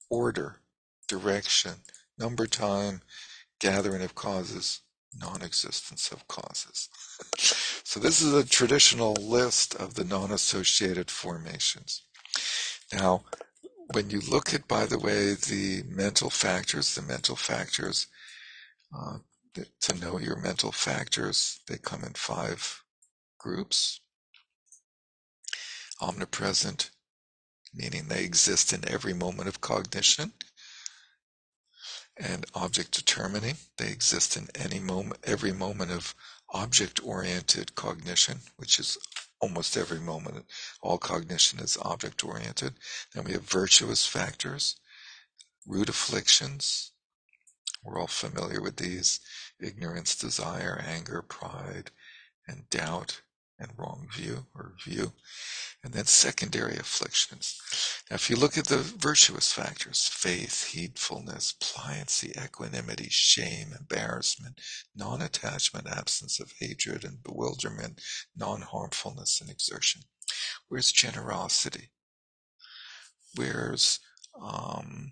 order, 0.10 0.62
direction, 1.08 1.74
number, 2.18 2.48
time, 2.48 3.02
gathering 3.60 4.02
of 4.02 4.16
causes, 4.16 4.82
non-existence 5.18 6.12
of 6.12 6.28
causes. 6.28 6.90
so 7.84 8.00
this 8.00 8.22
is 8.22 8.34
a 8.34 8.46
traditional 8.46 9.14
list 9.14 9.76
of 9.76 9.94
the 9.96 10.04
non-associated 10.04 11.10
formations. 11.10 12.04
Now, 12.94 13.24
when 13.94 14.10
you 14.10 14.20
look 14.22 14.54
at, 14.54 14.68
by 14.68 14.86
the 14.86 15.00
way, 15.00 15.34
the 15.34 15.84
mental 15.88 16.30
factors, 16.30 16.96
the 16.96 17.02
mental 17.02 17.36
factors, 17.36 18.08
uh, 18.96 19.18
to 19.82 20.00
know 20.00 20.20
your 20.20 20.36
mental 20.38 20.72
factors, 20.72 21.60
they 21.68 21.78
come 21.78 22.04
in 22.04 22.14
five 22.14 22.84
groups. 23.38 24.02
Omnipresent, 26.02 26.92
meaning 27.74 28.08
they 28.08 28.24
exist 28.24 28.74
in 28.74 28.88
every 28.88 29.14
moment 29.14 29.48
of 29.48 29.62
cognition. 29.62 30.34
And 32.18 32.46
object 32.54 32.92
determining, 32.92 33.58
they 33.78 33.90
exist 33.90 34.38
in 34.38 34.48
any 34.56 34.80
moment, 34.80 35.20
every 35.24 35.52
moment 35.52 35.92
of 35.92 36.16
object 36.50 37.04
oriented 37.04 37.76
cognition, 37.76 38.40
which 38.56 38.80
is 38.80 38.98
almost 39.42 39.76
every 39.76 40.00
moment. 40.00 40.46
All 40.82 40.98
cognition 40.98 41.60
is 41.60 41.78
object 41.82 42.24
oriented. 42.24 42.76
Then 43.14 43.26
we 43.26 43.34
have 43.34 43.44
virtuous 43.44 44.06
factors, 44.06 44.78
root 45.66 45.90
afflictions. 45.90 46.92
We're 47.84 48.00
all 48.00 48.08
familiar 48.08 48.62
with 48.62 48.78
these 48.78 49.20
ignorance, 49.60 50.16
desire, 50.16 50.82
anger, 50.88 51.22
pride, 51.22 51.92
and 52.48 52.70
doubt, 52.70 53.22
and 53.60 53.72
wrong 53.78 54.08
view 54.14 54.46
or 54.54 54.74
view 54.84 55.14
and 55.86 55.94
then 55.94 56.06
secondary 56.06 56.76
afflictions. 56.78 57.62
Now, 58.10 58.16
if 58.16 58.28
you 58.28 58.36
look 58.36 58.58
at 58.58 58.66
the 58.66 58.78
virtuous 58.78 59.54
factors, 59.54 60.08
faith, 60.12 60.72
heedfulness, 60.74 61.54
pliancy, 61.62 62.36
equanimity, 62.44 63.08
shame, 63.10 63.68
embarrassment, 63.80 64.60
non-attachment, 64.96 65.88
absence 65.88 66.40
of 66.40 66.52
hatred 66.60 67.04
and 67.06 67.22
bewilderment, 67.22 68.02
non-harmfulness 68.36 69.42
and 69.42 69.50
exertion. 69.52 70.02
Where's 70.70 70.92
generosity? 70.92 71.92
Where's, 73.36 74.00
um, 74.42 75.12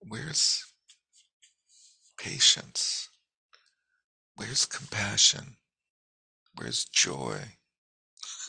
where's 0.00 0.64
patience? 2.18 3.10
Where's 4.36 4.66
compassion? 4.66 5.56
Where's 6.56 6.84
joy? 6.84 7.40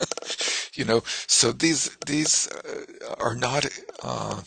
you 0.74 0.84
know, 0.84 1.02
so 1.26 1.52
these 1.52 1.96
these 2.06 2.48
uh, 2.52 3.14
are 3.18 3.34
not 3.34 3.66
uh, 4.02 4.42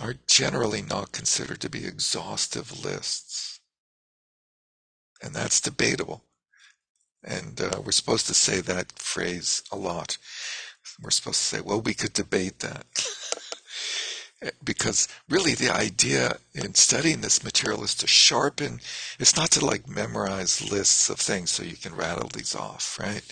are 0.00 0.14
generally 0.28 0.82
not 0.82 1.12
considered 1.12 1.60
to 1.60 1.70
be 1.70 1.86
exhaustive 1.86 2.84
lists, 2.84 3.60
and 5.22 5.34
that's 5.34 5.60
debatable. 5.60 6.24
And 7.24 7.60
uh, 7.60 7.82
we're 7.84 7.92
supposed 7.92 8.26
to 8.28 8.34
say 8.34 8.60
that 8.60 8.92
phrase 8.92 9.62
a 9.72 9.76
lot. 9.76 10.18
We're 11.02 11.10
supposed 11.10 11.40
to 11.40 11.44
say, 11.56 11.60
"Well, 11.60 11.80
we 11.80 11.94
could 11.94 12.12
debate 12.12 12.60
that." 12.60 12.86
because 14.62 15.08
really 15.28 15.54
the 15.54 15.70
idea 15.74 16.36
in 16.54 16.74
studying 16.74 17.20
this 17.20 17.42
material 17.42 17.82
is 17.82 17.94
to 17.94 18.06
sharpen 18.06 18.80
it's 19.18 19.36
not 19.36 19.50
to 19.50 19.64
like 19.64 19.88
memorize 19.88 20.70
lists 20.70 21.08
of 21.08 21.18
things 21.18 21.50
so 21.50 21.62
you 21.62 21.76
can 21.76 21.94
rattle 21.94 22.28
these 22.34 22.54
off 22.54 22.98
right 23.00 23.22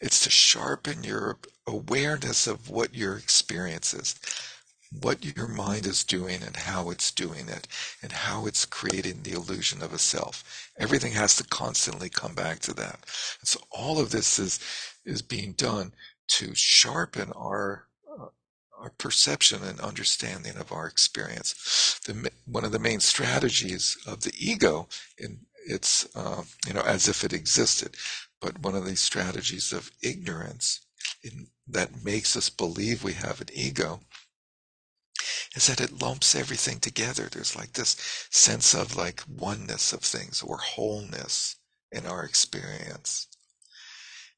it's 0.00 0.22
to 0.24 0.30
sharpen 0.30 1.04
your 1.04 1.38
awareness 1.66 2.46
of 2.46 2.68
what 2.68 2.94
your 2.94 3.16
experience 3.16 3.94
is, 3.94 4.14
what 5.00 5.24
your 5.36 5.48
mind 5.48 5.86
is 5.86 6.04
doing 6.04 6.42
and 6.42 6.56
how 6.56 6.90
it's 6.90 7.10
doing 7.10 7.48
it, 7.48 7.66
and 8.02 8.12
how 8.12 8.46
it's 8.46 8.66
creating 8.66 9.22
the 9.22 9.32
illusion 9.32 9.82
of 9.82 9.92
a 9.92 9.98
self. 9.98 10.70
Everything 10.78 11.12
has 11.12 11.36
to 11.36 11.44
constantly 11.44 12.08
come 12.08 12.34
back 12.34 12.60
to 12.60 12.74
that. 12.74 13.00
And 13.40 13.48
so 13.48 13.60
all 13.70 13.98
of 13.98 14.10
this 14.10 14.38
is, 14.38 14.60
is 15.04 15.22
being 15.22 15.52
done 15.52 15.92
to 16.28 16.54
sharpen 16.54 17.32
our 17.32 17.85
our 18.78 18.90
perception 18.90 19.62
and 19.62 19.80
understanding 19.80 20.56
of 20.56 20.72
our 20.72 20.86
experience. 20.86 21.98
The, 22.06 22.30
one 22.44 22.64
of 22.64 22.72
the 22.72 22.78
main 22.78 23.00
strategies 23.00 23.96
of 24.06 24.22
the 24.22 24.32
ego 24.38 24.88
in 25.18 25.46
its, 25.66 26.06
uh, 26.14 26.42
you 26.66 26.74
know, 26.74 26.82
as 26.82 27.08
if 27.08 27.24
it 27.24 27.32
existed, 27.32 27.96
but 28.40 28.60
one 28.60 28.74
of 28.74 28.86
these 28.86 29.00
strategies 29.00 29.72
of 29.72 29.90
ignorance 30.02 30.80
in, 31.22 31.48
that 31.66 32.04
makes 32.04 32.36
us 32.36 32.50
believe 32.50 33.02
we 33.02 33.14
have 33.14 33.40
an 33.40 33.48
ego 33.52 34.00
is 35.54 35.66
that 35.66 35.80
it 35.80 36.02
lumps 36.02 36.34
everything 36.34 36.78
together. 36.78 37.28
There's 37.30 37.56
like 37.56 37.72
this 37.72 37.96
sense 38.30 38.74
of 38.74 38.96
like 38.96 39.22
oneness 39.28 39.92
of 39.92 40.00
things 40.00 40.42
or 40.42 40.58
wholeness 40.58 41.56
in 41.90 42.06
our 42.06 42.24
experience. 42.24 43.26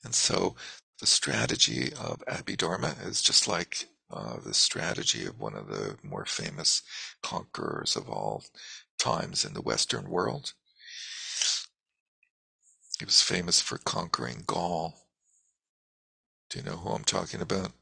And 0.05 0.15
so 0.15 0.55
the 1.01 1.07
strategy 1.07 1.93
of 1.93 2.23
Abhidharma 2.29 3.07
is 3.07 3.21
just 3.21 3.49
like 3.49 3.89
uh, 4.11 4.37
the 4.45 4.55
strategy 4.55 5.27
of 5.27 5.41
one 5.41 5.55
of 5.55 5.69
the 5.69 5.97
more 6.03 6.25
famous 6.25 6.83
conquerors 7.23 7.97
of 7.97 8.09
all 8.09 8.45
times 8.99 9.45
in 9.45 9.55
the 9.55 9.63
Western 9.63 10.09
world, 10.09 10.55
he 12.99 13.05
was 13.05 13.23
famous 13.23 13.61
for 13.61 13.79
conquering 13.79 14.43
Gaul. 14.47 14.95
Do 16.51 16.59
you 16.59 16.65
know 16.65 16.77
who 16.77 16.91
I'm 16.91 17.05
talking 17.05 17.41
about? 17.41 17.73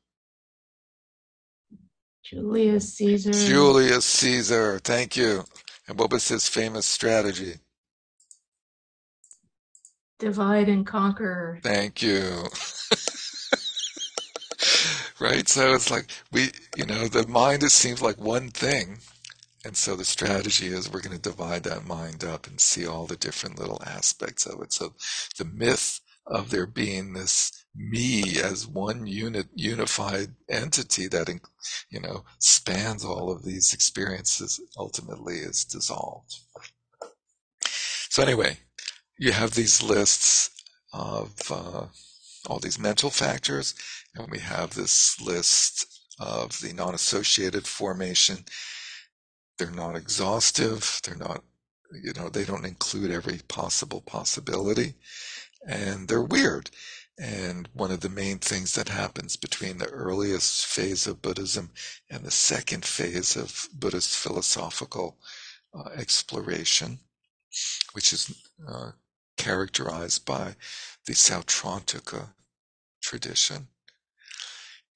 Julius 2.24 2.95
Caesar. 2.95 3.33
Julius 3.33 4.05
Caesar, 4.05 4.81
thank 4.81 5.16
you. 5.16 5.45
And 5.89 5.99
what 5.99 6.11
was 6.11 6.29
his 6.29 6.49
famous 6.49 6.85
strategy? 6.85 7.55
Divide 10.18 10.68
and 10.68 10.87
conquer. 10.87 11.61
Thank 11.62 12.03
you. 12.03 12.47
right? 15.21 15.49
So 15.49 15.75
it's 15.75 15.91
like 15.91 16.11
we, 16.33 16.51
you 16.77 16.87
know, 16.87 17.09
the 17.09 17.27
mind 17.27 17.62
it 17.62 17.71
seems 17.71 18.03
like 18.03 18.21
one 18.21 18.51
thing, 18.51 18.99
and 19.64 19.77
so 19.77 19.97
the 19.97 20.05
strategy 20.05 20.69
is 20.69 20.91
we're 20.91 21.01
going 21.01 21.17
to 21.17 21.23
divide 21.23 21.64
that 21.64 21.87
mind 21.87 22.25
up 22.25 22.47
and 22.47 22.61
see 22.61 22.87
all 22.87 23.07
the 23.07 23.17
different 23.17 23.59
little 23.59 23.83
aspects 23.85 24.47
of 24.47 24.61
it. 24.62 24.73
So 24.73 24.95
the 25.39 25.45
myth 25.45 26.01
of 26.27 26.51
there 26.51 26.67
being 26.67 27.12
this 27.12 27.64
me 27.75 28.41
as 28.43 28.67
one 28.67 29.07
unit, 29.07 29.47
unified 29.55 30.35
entity 30.49 31.07
that, 31.09 31.29
you 31.91 32.01
know, 32.01 32.25
spans 32.39 33.05
all 33.05 33.31
of 33.31 33.45
these 33.45 33.75
experiences 33.75 34.61
ultimately 34.79 35.37
is 35.37 35.64
dissolved. 35.64 36.37
So 38.09 38.23
anyway, 38.23 38.59
you 39.19 39.33
have 39.33 39.55
these 39.55 39.83
lists 39.83 40.51
of 40.93 41.35
uh, 41.51 41.87
all 42.49 42.59
these 42.61 42.79
mental 42.79 43.11
factors, 43.11 43.75
and 44.17 44.31
we 44.31 44.39
have 44.39 44.75
this 44.75 45.21
list 45.21 45.87
of 46.19 46.61
the 46.61 46.73
non-associated 46.73 47.67
formation 47.67 48.45
they're 49.59 49.71
not 49.71 49.97
exhaustive. 49.97 51.01
They're 51.05 51.17
not, 51.17 51.43
you 52.03 52.12
know, 52.12 52.29
they 52.29 52.45
don't 52.45 52.64
include 52.64 53.11
every 53.11 53.41
possible 53.49 54.01
possibility. 54.01 54.95
And 55.67 56.09
they're 56.09 56.23
weird. 56.23 56.71
And 57.19 57.69
one 57.73 57.91
of 57.91 58.01
the 58.01 58.11
main 58.11 58.39
things 58.39 58.75
that 58.75 58.91
happens 58.91 59.37
between 59.37 59.79
the 59.79 59.89
earliest 59.89 60.67
phase 60.67 61.07
of 61.07 61.23
Buddhism 61.23 61.71
and 62.11 62.25
the 62.25 62.31
second 62.31 62.85
phase 62.85 63.37
of 63.37 63.69
Buddhist 63.73 64.14
philosophical 64.17 65.17
uh, 65.75 65.89
exploration, 65.95 67.01
which 67.93 68.12
is 68.12 68.35
uh, 68.69 68.91
characterized 69.39 70.27
by 70.27 70.57
the 71.07 71.14
Sautrantika 71.14 72.29
tradition, 73.01 73.69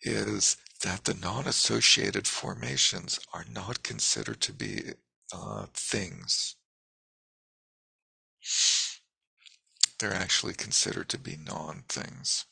is 0.03 0.57
that 0.83 1.05
the 1.05 1.15
non-associated 1.15 2.27
formations 2.27 3.21
are 3.35 3.45
not 3.53 3.83
considered 3.83 4.41
to 4.41 4.53
be 4.53 4.93
uh, 5.33 5.67
things. 5.75 6.57
They're 9.99 10.15
actually 10.15 10.55
considered 10.55 11.09
to 11.11 11.19
be 11.19 11.37
non-things. 11.37 12.47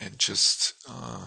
And 0.00 0.18
just 0.18 0.74
uh, 0.88 1.26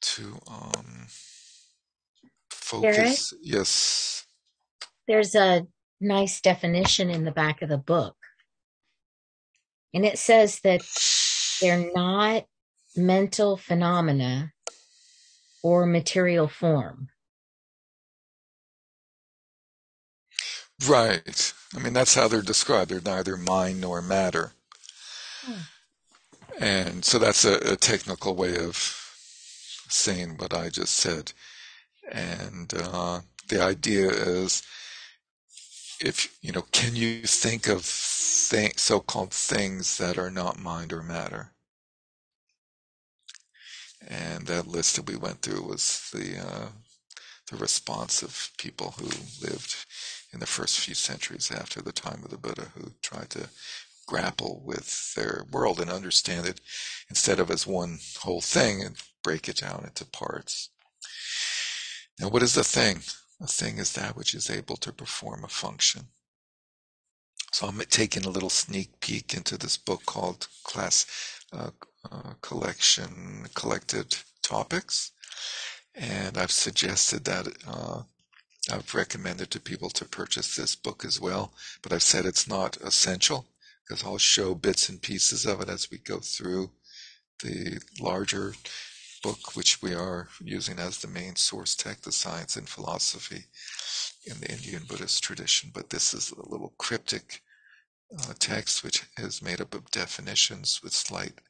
to 0.00 0.38
um, 0.50 1.06
focus. 2.50 3.32
Yes. 3.42 4.26
There's 5.08 5.34
a 5.34 5.66
nice 6.00 6.40
definition 6.40 7.10
in 7.10 7.24
the 7.24 7.32
back 7.32 7.62
of 7.62 7.70
the 7.70 7.78
book. 7.78 8.14
And 9.94 10.04
it 10.04 10.18
says 10.18 10.60
that 10.60 10.82
they're 11.60 11.90
not 11.94 12.44
mental 12.94 13.56
phenomena 13.56 14.52
or 15.62 15.86
material 15.86 16.46
form. 16.46 17.08
Right. 20.86 21.52
I 21.74 21.80
mean, 21.80 21.94
that's 21.94 22.14
how 22.14 22.28
they're 22.28 22.42
described. 22.42 22.90
They're 22.90 23.00
neither 23.00 23.36
mind 23.36 23.80
nor 23.80 24.00
matter. 24.00 24.52
Hmm. 25.42 25.60
And 26.60 27.04
so 27.04 27.18
that's 27.18 27.44
a, 27.44 27.72
a, 27.72 27.76
technical 27.76 28.34
way 28.34 28.58
of 28.58 28.76
saying 29.88 30.36
what 30.38 30.54
I 30.54 30.68
just 30.68 30.96
said. 30.96 31.32
And 32.10 32.72
uh, 32.74 33.20
the 33.48 33.62
idea 33.62 34.08
is 34.08 34.62
if, 36.00 36.36
you 36.42 36.52
know, 36.52 36.62
can 36.72 36.96
you 36.96 37.22
think 37.22 37.68
of 37.68 37.82
th- 38.50 38.78
so 38.78 39.00
called 39.00 39.32
things 39.32 39.98
that 39.98 40.18
are 40.18 40.30
not 40.30 40.58
mind 40.58 40.92
or 40.92 41.02
matter? 41.02 41.52
And 44.06 44.46
that 44.46 44.66
list 44.66 44.96
that 44.96 45.06
we 45.06 45.16
went 45.16 45.42
through 45.42 45.62
was 45.62 46.08
the 46.12 46.38
uh, 46.38 46.68
the 47.50 47.56
response 47.56 48.22
of 48.22 48.50
people 48.58 48.94
who 48.98 49.06
lived 49.44 49.74
in 50.32 50.40
the 50.40 50.46
first 50.46 50.80
few 50.80 50.94
centuries 50.94 51.50
after 51.50 51.80
the 51.80 51.92
time 51.92 52.22
of 52.24 52.30
the 52.30 52.36
Buddha, 52.36 52.72
who 52.74 52.92
tried 53.02 53.30
to 53.30 53.48
grapple 54.06 54.62
with 54.64 55.14
their 55.14 55.44
world 55.50 55.80
and 55.80 55.90
understand 55.90 56.46
it 56.46 56.60
instead 57.08 57.40
of 57.40 57.50
as 57.50 57.66
one 57.66 57.98
whole 58.20 58.40
thing 58.40 58.82
and 58.82 58.96
break 59.22 59.48
it 59.48 59.56
down 59.56 59.84
into 59.84 60.04
parts. 60.04 60.70
Now, 62.18 62.28
what 62.28 62.42
is 62.42 62.54
the 62.54 62.64
thing? 62.64 63.00
A 63.40 63.46
thing 63.46 63.78
is 63.78 63.92
that 63.92 64.16
which 64.16 64.34
is 64.34 64.50
able 64.50 64.76
to 64.78 64.92
perform 64.92 65.44
a 65.44 65.48
function. 65.48 66.08
So 67.52 67.66
I'm 67.66 67.78
taking 67.88 68.24
a 68.24 68.30
little 68.30 68.50
sneak 68.50 69.00
peek 69.00 69.32
into 69.34 69.56
this 69.56 69.76
book 69.76 70.04
called 70.06 70.48
Class 70.64 71.06
uh, 71.52 71.70
uh, 72.10 72.34
Collection 72.42 73.46
Collected 73.54 74.16
Topics, 74.42 75.12
and 75.94 76.36
I've 76.36 76.50
suggested 76.50 77.24
that 77.24 77.48
uh, 77.66 78.02
I've 78.70 78.94
recommended 78.94 79.50
to 79.52 79.60
people 79.60 79.90
to 79.90 80.04
purchase 80.04 80.56
this 80.56 80.74
book 80.74 81.04
as 81.04 81.20
well, 81.20 81.52
but 81.82 81.92
I've 81.92 82.02
said 82.02 82.26
it's 82.26 82.48
not 82.48 82.76
essential 82.78 83.46
because 83.86 84.04
I'll 84.04 84.18
show 84.18 84.54
bits 84.54 84.88
and 84.88 85.00
pieces 85.00 85.46
of 85.46 85.60
it 85.62 85.68
as 85.68 85.90
we 85.90 85.98
go 85.98 86.18
through 86.18 86.70
the 87.42 87.80
larger 88.00 88.54
book, 89.22 89.56
which 89.56 89.82
we 89.82 89.94
are 89.94 90.28
using 90.42 90.78
as 90.78 90.98
the 90.98 91.08
main 91.08 91.36
source 91.36 91.74
text, 91.74 92.04
the 92.04 92.12
science 92.12 92.56
and 92.56 92.68
philosophy 92.68 93.44
in 94.26 94.40
the 94.40 94.50
Indian 94.50 94.82
Buddhist 94.88 95.22
tradition. 95.22 95.70
But 95.72 95.90
this 95.90 96.14
is 96.14 96.32
a 96.32 96.48
little 96.48 96.74
cryptic 96.78 97.42
uh, 98.18 98.32
text 98.38 98.82
which 98.82 99.04
is 99.18 99.42
made 99.42 99.60
up 99.60 99.74
of 99.74 99.90
definitions 99.90 100.80
with 100.82 100.92
slight 100.92 101.40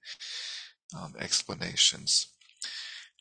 um, 0.98 1.14
explanations. 1.18 2.28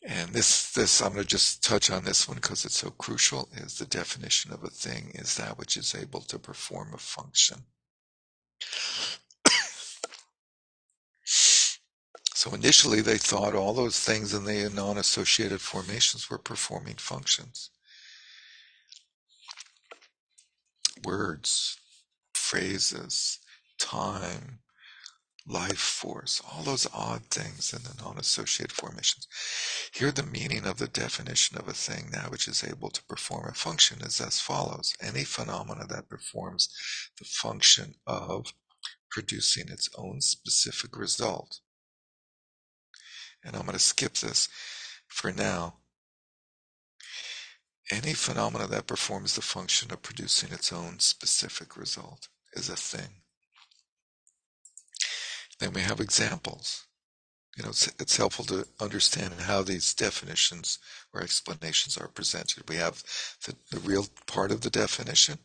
And 0.04 0.30
this, 0.32 0.72
this, 0.72 1.02
I'm 1.02 1.14
going 1.14 1.24
to 1.24 1.28
just 1.28 1.64
touch 1.64 1.90
on 1.90 2.04
this 2.04 2.28
one 2.28 2.36
because 2.36 2.66
it's 2.66 2.78
so 2.78 2.92
crucial, 2.92 3.50
is 3.58 3.78
the 3.78 3.86
definition 3.86 4.54
of 4.54 4.64
a 4.64 4.70
thing 4.70 5.12
is 5.16 5.36
that 5.36 5.58
which 5.58 5.76
is 5.76 5.96
able 5.96 6.22
to 6.22 6.40
perform 6.40 6.94
a 6.94 6.98
function. 6.98 7.64
So 12.38 12.54
initially 12.54 13.02
they 13.02 13.18
thought 13.18 13.56
all 13.56 13.74
those 13.74 14.00
things 14.00 14.32
in 14.32 14.46
the 14.46 14.70
non-associated 14.70 15.60
formations 15.60 16.30
were 16.30 16.38
performing 16.38 16.94
functions. 16.94 17.72
Words, 21.04 21.80
phrases, 22.36 23.40
time, 23.80 24.60
life 25.48 25.80
force, 25.80 26.40
all 26.52 26.62
those 26.62 26.86
odd 26.94 27.24
things 27.32 27.74
in 27.74 27.82
the 27.82 28.04
non-associated 28.04 28.72
formations. 28.72 29.28
Here 29.92 30.12
the 30.12 30.22
meaning 30.22 30.68
of 30.68 30.78
the 30.78 30.88
definition 30.88 31.58
of 31.58 31.68
a 31.68 31.74
thing, 31.74 32.10
that 32.12 32.30
which 32.30 32.48
is 32.48 32.64
able 32.64 32.92
to 32.92 33.04
perform 33.06 33.48
a 33.50 33.56
function, 33.56 34.04
is 34.04 34.22
as 34.22 34.40
follows. 34.40 34.94
Any 35.02 35.24
phenomena 35.24 35.88
that 35.90 36.08
performs 36.08 36.70
the 37.18 37.26
function 37.26 37.96
of 38.06 38.54
producing 39.10 39.70
its 39.70 39.90
own 39.98 40.22
specific 40.22 40.96
result. 40.96 41.62
And 43.48 43.56
I'm 43.56 43.64
going 43.64 43.74
to 43.74 43.80
skip 43.80 44.16
this 44.16 44.50
for 45.08 45.32
now. 45.32 45.76
Any 47.90 48.14
phenomena 48.14 48.68
that 48.68 48.86
performs 48.86 49.36
the 49.36 49.42
function 49.42 49.92
of 49.92 50.02
producing 50.02 50.52
its 50.52 50.74
own 50.74 51.00
specific 51.00 51.78
result 51.78 52.28
is 52.54 52.68
a 52.68 52.76
thing. 52.76 53.22
Then 55.60 55.72
we 55.72 55.82
have 55.82 56.02
examples. 56.02 56.86
You 57.56 57.64
know, 57.64 57.70
it's, 57.70 57.88
it's 58.00 58.18
helpful 58.18 58.44
to 58.46 58.68
understand 58.82 59.34
how 59.40 59.64
these 59.64 59.94
definitions 59.94 60.78
or 61.14 61.24
explanations 61.24 61.98
are 61.98 62.10
presented. 62.10 62.70
We 62.70 62.76
have 62.76 63.02
the, 63.46 63.56
the 63.72 63.80
real 63.80 64.06
part 64.28 64.52
of 64.52 64.62
the 64.62 64.70
definition. 64.70 65.40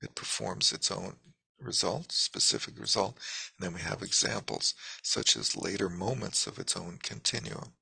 It 0.00 0.14
performs 0.14 0.72
its 0.72 0.90
own 0.90 1.16
result, 1.60 2.12
specific 2.12 2.78
result, 2.78 3.18
and 3.58 3.66
then 3.66 3.74
we 3.74 3.80
have 3.80 4.02
examples 4.02 4.74
such 5.02 5.36
as 5.36 5.56
later 5.56 5.88
moments 5.88 6.46
of 6.46 6.58
its 6.58 6.76
own 6.76 6.98
continuum, 7.02 7.72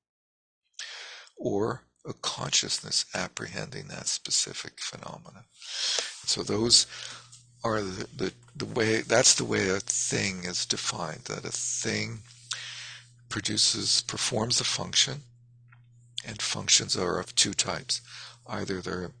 or 1.37 1.83
a 2.05 2.13
consciousness 2.13 3.05
apprehending 3.13 3.87
that 3.87 4.07
specific 4.07 4.79
phenomena. 4.79 5.45
So 6.25 6.43
those 6.43 6.87
are 7.63 7.81
the, 7.81 8.07
the, 8.15 8.33
the 8.55 8.65
way 8.65 9.01
that's 9.01 9.35
the 9.35 9.45
way 9.45 9.69
a 9.69 9.79
thing 9.79 10.43
is 10.45 10.65
defined 10.65 11.25
that 11.25 11.43
a 11.43 11.51
thing 11.51 12.19
produces 13.27 14.01
performs 14.03 14.61
a 14.61 14.63
function 14.63 15.21
and 16.25 16.41
functions 16.41 16.97
are 16.97 17.19
of 17.19 17.35
two 17.35 17.53
types 17.53 18.01
either 18.47 18.81
they're 18.81 19.11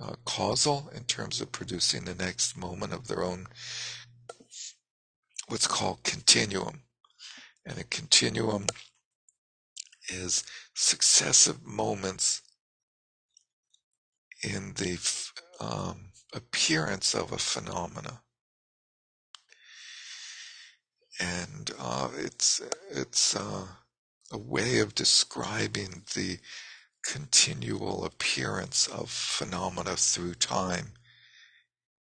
uh, 0.00 0.14
causal 0.24 0.90
in 0.94 1.04
terms 1.04 1.40
of 1.40 1.52
producing 1.52 2.04
the 2.04 2.14
next 2.14 2.56
moment 2.56 2.92
of 2.92 3.08
their 3.08 3.22
own 3.22 3.46
what's 5.52 5.66
called 5.66 6.02
continuum 6.02 6.80
and 7.66 7.78
a 7.78 7.84
continuum 7.84 8.64
is 10.08 10.44
successive 10.72 11.62
moments 11.62 12.40
in 14.42 14.72
the 14.76 14.98
um, 15.60 16.06
appearance 16.32 17.14
of 17.14 17.32
a 17.32 17.36
phenomena. 17.36 18.22
And 21.20 21.70
uh, 21.78 22.08
it's 22.16 22.62
it's 22.90 23.36
uh, 23.36 23.66
a 24.32 24.38
way 24.38 24.78
of 24.78 24.94
describing 24.94 26.02
the 26.14 26.38
continual 27.04 28.06
appearance 28.06 28.86
of 28.88 29.10
phenomena 29.10 29.96
through 29.96 30.36
time, 30.36 30.94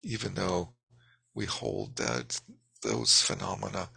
even 0.03 0.33
though 0.33 0.73
we 1.33 1.45
hold 1.45 1.95
that 1.95 2.41
those 2.81 3.21
phenomena 3.21 3.89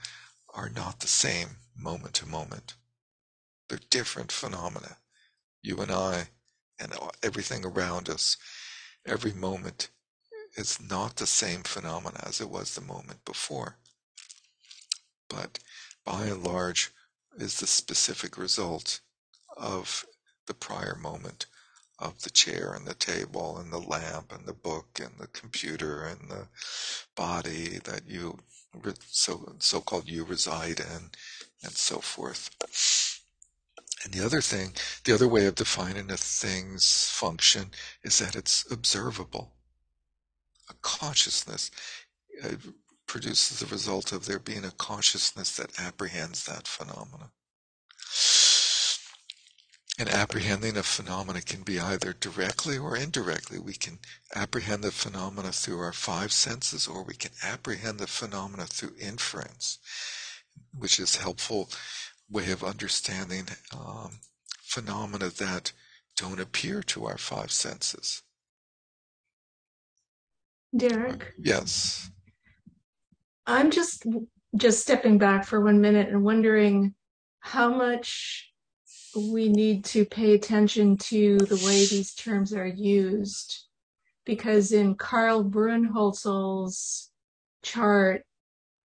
are 0.54 0.70
not 0.70 1.00
the 1.00 1.08
same 1.08 1.48
moment 1.76 2.14
to 2.14 2.26
moment. 2.26 2.74
They're 3.68 3.78
different 3.90 4.32
phenomena. 4.32 4.96
You 5.62 5.78
and 5.78 5.90
I 5.90 6.28
and 6.78 6.92
everything 7.22 7.64
around 7.64 8.08
us, 8.08 8.36
every 9.06 9.32
moment 9.32 9.90
is 10.56 10.80
not 10.80 11.16
the 11.16 11.26
same 11.26 11.62
phenomena 11.62 12.20
as 12.24 12.40
it 12.40 12.50
was 12.50 12.74
the 12.74 12.80
moment 12.80 13.24
before, 13.24 13.76
but 15.28 15.58
by 16.04 16.24
and 16.24 16.42
large 16.42 16.90
is 17.38 17.60
the 17.60 17.66
specific 17.66 18.36
result 18.36 19.00
of 19.56 20.04
the 20.46 20.54
prior 20.54 20.96
moment 20.96 21.46
of 22.00 22.22
the 22.22 22.30
chair 22.30 22.72
and 22.74 22.86
the 22.86 22.94
table 22.94 23.58
and 23.58 23.72
the 23.72 23.78
lamp 23.78 24.32
and 24.32 24.46
the 24.46 24.52
book 24.52 25.00
and 25.02 25.12
the 25.18 25.26
computer 25.28 26.04
and 26.04 26.30
the 26.30 26.48
body 27.14 27.78
that 27.84 28.02
you 28.08 28.38
so 29.06 29.54
so-called 29.58 30.08
you 30.08 30.24
reside 30.24 30.80
in 30.80 31.10
and 31.62 31.72
so 31.72 31.98
forth. 31.98 32.50
And 34.04 34.14
the 34.14 34.24
other 34.24 34.40
thing, 34.40 34.72
the 35.04 35.12
other 35.12 35.28
way 35.28 35.46
of 35.46 35.56
defining 35.56 36.10
a 36.10 36.16
thing's 36.16 37.08
function 37.10 37.70
is 38.02 38.18
that 38.18 38.36
it's 38.36 38.64
observable 38.70 39.52
a 40.70 40.74
consciousness 40.82 41.70
uh, 42.44 42.54
produces 43.06 43.58
the 43.58 43.66
result 43.66 44.12
of 44.12 44.26
there 44.26 44.38
being 44.38 44.64
a 44.64 44.70
consciousness 44.70 45.56
that 45.56 45.78
apprehends 45.78 46.44
that 46.44 46.68
phenomena. 46.68 47.30
And 50.00 50.08
apprehending 50.08 50.78
a 50.78 50.82
phenomena 50.82 51.42
can 51.42 51.60
be 51.60 51.78
either 51.78 52.14
directly 52.14 52.78
or 52.78 52.96
indirectly. 52.96 53.58
We 53.58 53.74
can 53.74 53.98
apprehend 54.34 54.82
the 54.82 54.92
phenomena 54.92 55.52
through 55.52 55.80
our 55.80 55.92
five 55.92 56.32
senses, 56.32 56.88
or 56.88 57.04
we 57.04 57.12
can 57.12 57.32
apprehend 57.42 57.98
the 57.98 58.06
phenomena 58.06 58.64
through 58.64 58.94
inference, 58.98 59.78
which 60.72 60.98
is 60.98 61.16
helpful 61.16 61.68
way 62.30 62.50
of 62.50 62.64
understanding 62.64 63.48
um, 63.78 64.20
phenomena 64.62 65.28
that 65.28 65.72
don't 66.16 66.40
appear 66.40 66.82
to 66.84 67.04
our 67.04 67.18
five 67.18 67.52
senses. 67.52 68.22
Derek? 70.74 71.34
Yes. 71.38 72.08
I'm 73.46 73.70
just 73.70 74.06
just 74.56 74.80
stepping 74.80 75.18
back 75.18 75.44
for 75.44 75.60
one 75.60 75.82
minute 75.82 76.08
and 76.08 76.24
wondering 76.24 76.94
how 77.40 77.68
much 77.68 78.49
we 79.16 79.48
need 79.48 79.84
to 79.84 80.04
pay 80.04 80.34
attention 80.34 80.96
to 80.96 81.38
the 81.38 81.62
way 81.64 81.86
these 81.86 82.14
terms 82.14 82.52
are 82.54 82.66
used 82.66 83.64
because 84.24 84.72
in 84.72 84.94
Karl 84.94 85.42
Brunnhölzl's 85.44 87.10
chart 87.62 88.24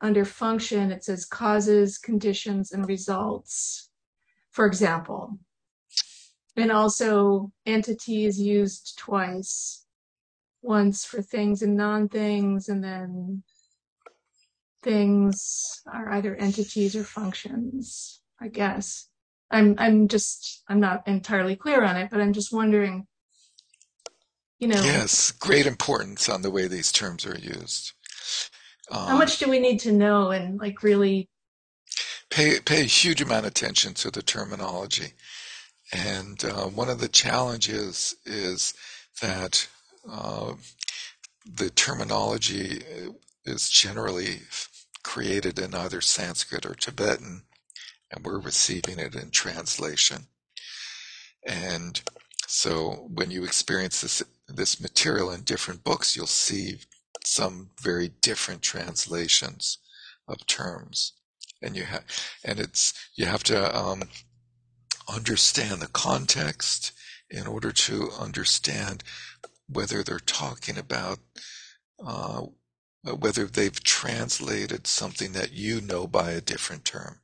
under 0.01 0.25
function, 0.25 0.91
it 0.91 1.03
says 1.03 1.25
causes, 1.25 1.97
conditions, 1.97 2.71
and 2.71 2.87
results, 2.87 3.89
for 4.51 4.65
example. 4.65 5.37
And 6.55 6.71
also 6.71 7.51
entity 7.65 8.25
is 8.25 8.39
used 8.39 8.97
twice, 8.97 9.85
once 10.61 11.05
for 11.05 11.21
things 11.21 11.61
and 11.61 11.75
non-things, 11.75 12.69
and 12.69 12.83
then 12.83 13.43
things 14.81 15.81
are 15.91 16.11
either 16.11 16.35
entities 16.35 16.95
or 16.95 17.03
functions, 17.03 18.21
I 18.39 18.47
guess. 18.47 19.09
I'm 19.51 19.75
I'm 19.77 20.07
just 20.07 20.63
I'm 20.67 20.79
not 20.79 21.07
entirely 21.07 21.55
clear 21.55 21.83
on 21.83 21.97
it, 21.97 22.09
but 22.11 22.21
I'm 22.21 22.33
just 22.33 22.51
wondering, 22.53 23.07
you 24.59 24.67
know, 24.67 24.83
Yes, 24.83 25.31
great 25.31 25.65
importance 25.65 26.29
on 26.29 26.41
the 26.41 26.51
way 26.51 26.67
these 26.67 26.91
terms 26.91 27.25
are 27.25 27.37
used. 27.37 27.93
how 29.05 29.17
Um, 29.17 29.17
much 29.17 29.37
do 29.39 29.49
we 29.49 29.59
need 29.59 29.79
to 29.81 29.91
know 29.91 30.31
and 30.31 30.59
like 30.59 30.83
really 30.83 31.29
pay 32.29 32.59
pay 32.59 32.81
a 32.81 32.85
huge 32.85 33.21
amount 33.21 33.45
of 33.45 33.51
attention 33.51 33.93
to 33.95 34.11
the 34.11 34.21
terminology. 34.21 35.13
And 35.93 36.43
uh, 36.43 36.65
one 36.65 36.89
of 36.89 36.99
the 36.99 37.07
challenges 37.07 38.15
is 38.25 38.73
that 39.21 39.67
uh, 40.09 40.53
the 41.45 41.69
terminology 41.69 42.81
is 43.45 43.69
generally 43.69 44.41
created 45.03 45.59
in 45.59 45.75
either 45.75 46.01
Sanskrit 46.01 46.65
or 46.65 46.73
Tibetan, 46.75 47.43
and 48.11 48.25
we're 48.25 48.39
receiving 48.39 48.99
it 48.99 49.15
in 49.15 49.31
translation. 49.31 50.27
And 51.45 52.01
so 52.47 53.07
when 53.13 53.31
you 53.31 53.43
experience 53.43 54.01
this 54.01 54.23
this 54.47 54.79
material 54.79 55.31
in 55.31 55.41
different 55.41 55.83
books, 55.83 56.15
you'll 56.15 56.27
see 56.27 56.79
some 57.23 57.71
very 57.81 58.09
different 58.21 58.61
translations 58.61 59.79
of 60.27 60.45
terms, 60.45 61.13
and 61.61 61.75
you 61.75 61.83
have 61.83 62.03
and 62.43 62.59
it's 62.59 62.93
you 63.15 63.25
have 63.25 63.43
to 63.45 63.75
um, 63.77 64.03
understand 65.11 65.81
the 65.81 65.87
context 65.87 66.91
in 67.29 67.47
order 67.47 67.71
to 67.71 68.09
understand 68.19 69.03
whether 69.67 70.03
they're 70.03 70.19
talking 70.19 70.77
about 70.77 71.19
uh, 72.05 72.43
whether 73.03 73.45
they've 73.45 73.83
translated 73.83 74.87
something 74.87 75.33
that 75.33 75.53
you 75.53 75.81
know 75.81 76.07
by 76.07 76.31
a 76.31 76.41
different 76.41 76.85
term. 76.85 77.19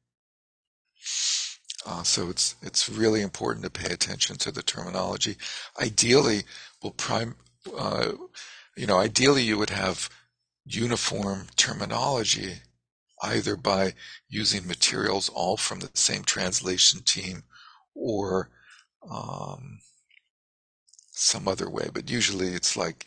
Uh, 1.86 2.04
so 2.04 2.30
it's 2.30 2.56
it's 2.62 2.90
really 2.90 3.22
important 3.22 3.64
to 3.64 3.70
pay 3.72 3.92
attention 3.92 4.36
to 4.38 4.52
the 4.52 4.62
terminology. 4.62 5.36
Ideally, 5.82 6.44
will 6.82 6.92
prime, 6.92 7.36
uh, 7.78 8.12
you 8.78 8.86
know, 8.86 8.98
ideally 8.98 9.44
you 9.44 9.58
would 9.58 9.72
have 9.72 10.10
uniform 10.66 11.48
terminology, 11.56 12.62
either 13.24 13.56
by 13.56 13.94
using 14.30 14.68
materials 14.68 15.30
all 15.30 15.58
from 15.58 15.80
the 15.80 15.90
same 15.96 16.24
translation 16.24 17.02
team, 17.02 17.44
or 17.96 18.50
um, 19.10 19.80
some 21.12 21.48
other 21.48 21.70
way. 21.70 21.90
But 21.94 22.10
usually, 22.12 22.50
it's 22.50 22.78
like 22.78 23.06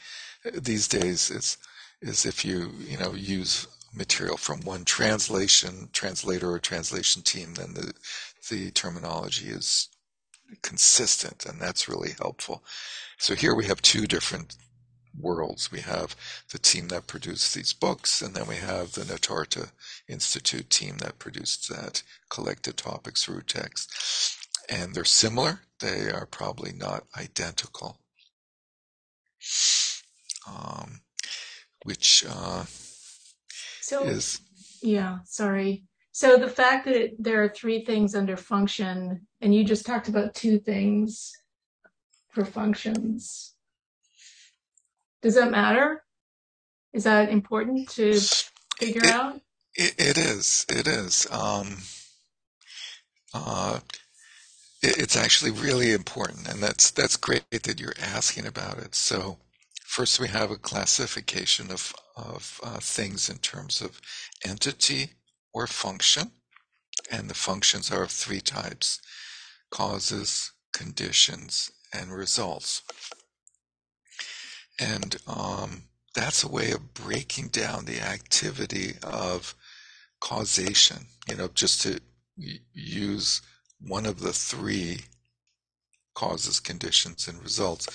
these 0.53 0.89
days, 0.89 1.31
it's 1.31 1.59
is 2.03 2.27
if 2.27 2.45
you 2.45 2.73
you 2.89 2.99
know 2.99 3.15
use 3.15 3.67
material 3.95 4.37
from 4.37 4.61
one 4.61 4.85
translation 4.85 5.89
translator 5.93 6.51
or 6.51 6.59
translation 6.59 7.23
team, 7.23 7.55
then 7.55 7.75
the 7.75 7.93
the 8.51 8.71
terminology 8.71 9.49
is 9.49 9.89
consistent, 10.63 11.47
and 11.47 11.61
that's 11.61 11.89
really 11.89 12.13
helpful. 12.21 12.63
So 13.19 13.35
here 13.35 13.55
we 13.55 13.67
have 13.67 13.81
two 13.81 14.07
different 14.07 14.57
worlds. 15.19 15.71
We 15.71 15.81
have 15.81 16.17
the 16.53 16.59
team 16.59 16.89
that 16.89 17.07
produced 17.07 17.55
these 17.55 17.73
books, 17.73 18.21
and 18.21 18.35
then 18.35 18.47
we 18.47 18.57
have 18.57 18.93
the 18.93 19.03
Nitartha 19.03 19.71
Institute 20.09 20.71
team 20.71 20.99
that 20.99 21.19
produced 21.19 21.69
that 21.69 22.03
collected 22.29 22.77
topics 22.77 23.29
root 23.29 23.47
text. 23.49 23.93
And 24.69 24.95
they're 24.95 25.05
similar. 25.05 25.61
They 25.81 26.11
are 26.11 26.27
probably 26.27 26.73
not 26.73 27.05
identical. 27.17 27.99
Um, 30.47 31.01
which 31.85 32.25
uh, 32.29 32.65
so 33.85 34.05
is 34.05 34.41
yeah, 34.83 35.19
sorry. 35.25 35.85
So 36.13 36.37
the 36.39 36.49
fact 36.49 36.87
that 36.87 37.17
there 37.19 37.43
are 37.43 37.49
three 37.49 37.85
things 37.85 38.15
under 38.15 38.37
function 38.37 39.27
and 39.41 39.55
you 39.55 39.65
just 39.65 39.87
talked 39.87 40.09
about 40.09 40.35
two 40.35 40.59
things 40.59 41.33
for 42.31 42.45
functions. 42.45 43.55
Does 45.23 45.35
that 45.37 45.51
matter? 45.51 46.03
Is 46.93 47.05
that 47.05 47.31
important 47.31 47.89
to 47.91 48.31
figure 48.79 49.03
It- 49.05 49.11
out? 49.11 49.41
It, 49.77 49.95
it 49.99 50.19
is. 50.19 50.67
It 50.69 50.87
is. 50.87 51.27
Um, 51.33 51.79
uh, 53.35 53.81
it, 54.83 54.99
it's 54.99 55.17
actually 55.17 55.51
really 55.53 55.93
important, 55.93 56.49
and 56.49 56.63
that's 56.63 56.91
that's 56.93 57.17
great 57.17 57.45
that 57.51 57.81
you're 57.81 57.95
asking 58.01 58.47
about 58.47 58.79
it. 58.79 58.95
So, 58.95 59.39
first 59.85 60.19
we 60.21 60.29
have 60.29 60.51
a 60.51 60.57
classification 60.57 61.71
of 61.71 61.95
of 62.17 62.61
uh, 62.65 62.79
things 62.81 63.31
in 63.31 63.39
terms 63.39 63.81
of 63.83 64.01
entity 64.45 65.11
or 65.53 65.67
function, 65.69 66.33
and 67.11 67.31
the 67.31 67.35
functions 67.35 67.93
are 67.93 68.05
of 68.05 68.11
three 68.11 68.41
types: 68.41 69.01
causes, 69.71 70.53
conditions, 70.73 71.71
and 71.93 72.13
results. 72.13 72.83
And 74.81 75.17
um, 75.29 75.85
that's 76.15 76.43
a 76.43 76.49
way 76.49 76.73
of 76.73 76.95
breaking 76.95 77.49
down 77.49 77.85
the 77.85 78.01
activity 78.01 78.95
of 79.03 79.55
causation, 80.21 81.07
you 81.29 81.37
know, 81.37 81.49
just 81.55 81.83
to 81.83 82.01
use 82.37 83.43
one 83.81 84.07
of 84.07 84.21
the 84.21 84.33
three 84.33 85.01
causes, 86.15 86.61
conditions, 86.61 87.29
and 87.29 87.43
results 87.43 87.89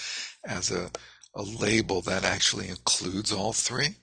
as 0.46 0.72
a, 0.72 0.92
a 1.36 1.44
label 1.44 2.02
that 2.02 2.24
actually 2.24 2.68
includes 2.68 3.32
all 3.32 3.54
three. 3.54 3.96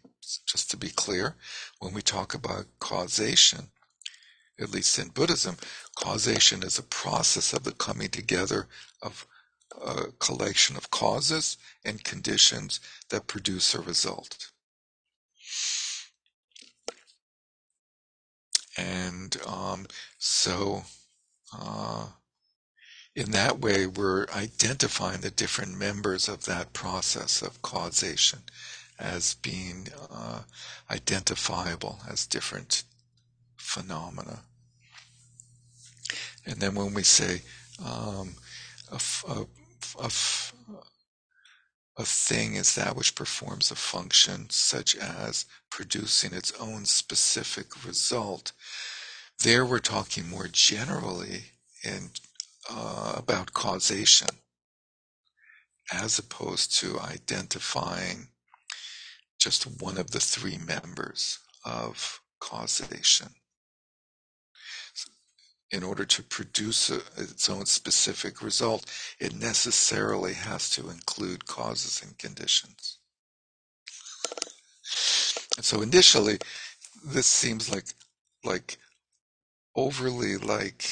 Just 0.46 0.70
to 0.70 0.76
be 0.76 0.88
clear, 0.88 1.36
when 1.78 1.94
we 1.94 2.02
talk 2.02 2.34
about 2.34 2.66
causation, 2.80 3.70
at 4.60 4.70
least 4.70 4.98
in 4.98 5.08
Buddhism, 5.08 5.56
causation 5.94 6.62
is 6.62 6.78
a 6.78 6.82
process 6.82 7.52
of 7.52 7.62
the 7.62 7.72
coming 7.72 8.08
together 8.08 8.66
of 9.02 9.26
a 9.84 10.06
collection 10.18 10.76
of 10.76 10.90
causes 10.90 11.58
and 11.84 12.02
conditions 12.02 12.80
that 13.10 13.26
produce 13.26 13.74
a 13.74 13.80
result. 13.80 14.50
And 18.76 19.36
um, 19.46 19.86
so, 20.18 20.82
uh, 21.56 22.08
in 23.16 23.30
that 23.30 23.60
way, 23.60 23.86
we're 23.86 24.26
identifying 24.28 25.22
the 25.22 25.30
different 25.30 25.76
members 25.78 26.28
of 26.28 26.44
that 26.44 26.74
process 26.74 27.40
of 27.40 27.62
causation 27.62 28.40
as 28.98 29.34
being 29.36 29.88
uh, 30.12 30.42
identifiable 30.90 32.00
as 32.08 32.26
different 32.26 32.84
phenomena. 33.56 34.40
And 36.44 36.56
then 36.60 36.74
when 36.74 36.92
we 36.92 37.02
say 37.02 37.40
um, 37.84 38.34
a, 38.92 39.00
a 39.28 39.46
a 40.02 40.10
a 41.98 42.04
thing 42.04 42.56
is 42.56 42.74
that 42.74 42.94
which 42.94 43.14
performs 43.14 43.70
a 43.70 43.74
function 43.74 44.50
such 44.50 44.94
as 44.96 45.46
producing 45.70 46.34
its 46.34 46.52
own 46.60 46.84
specific 46.84 47.86
result, 47.86 48.52
there 49.42 49.64
we're 49.64 49.78
talking 49.78 50.28
more 50.28 50.48
generally 50.52 51.44
in 51.82 52.10
uh, 52.70 53.14
about 53.16 53.52
causation 53.52 54.28
as 55.92 56.18
opposed 56.18 56.78
to 56.80 56.98
identifying 57.00 58.28
just 59.38 59.64
one 59.80 59.98
of 59.98 60.10
the 60.10 60.20
three 60.20 60.58
members 60.58 61.38
of 61.64 62.20
causation. 62.40 63.28
In 65.70 65.82
order 65.82 66.04
to 66.04 66.22
produce 66.22 66.90
a, 66.90 66.96
its 67.16 67.48
own 67.50 67.66
specific 67.66 68.42
result, 68.42 68.86
it 69.18 69.34
necessarily 69.34 70.34
has 70.34 70.70
to 70.70 70.88
include 70.90 71.46
causes 71.46 72.02
and 72.02 72.16
conditions. 72.18 72.98
And 75.56 75.64
so 75.64 75.82
initially, 75.82 76.38
this 77.04 77.26
seems 77.26 77.70
like 77.70 77.86
like 78.44 78.78
overly 79.74 80.36
like 80.36 80.88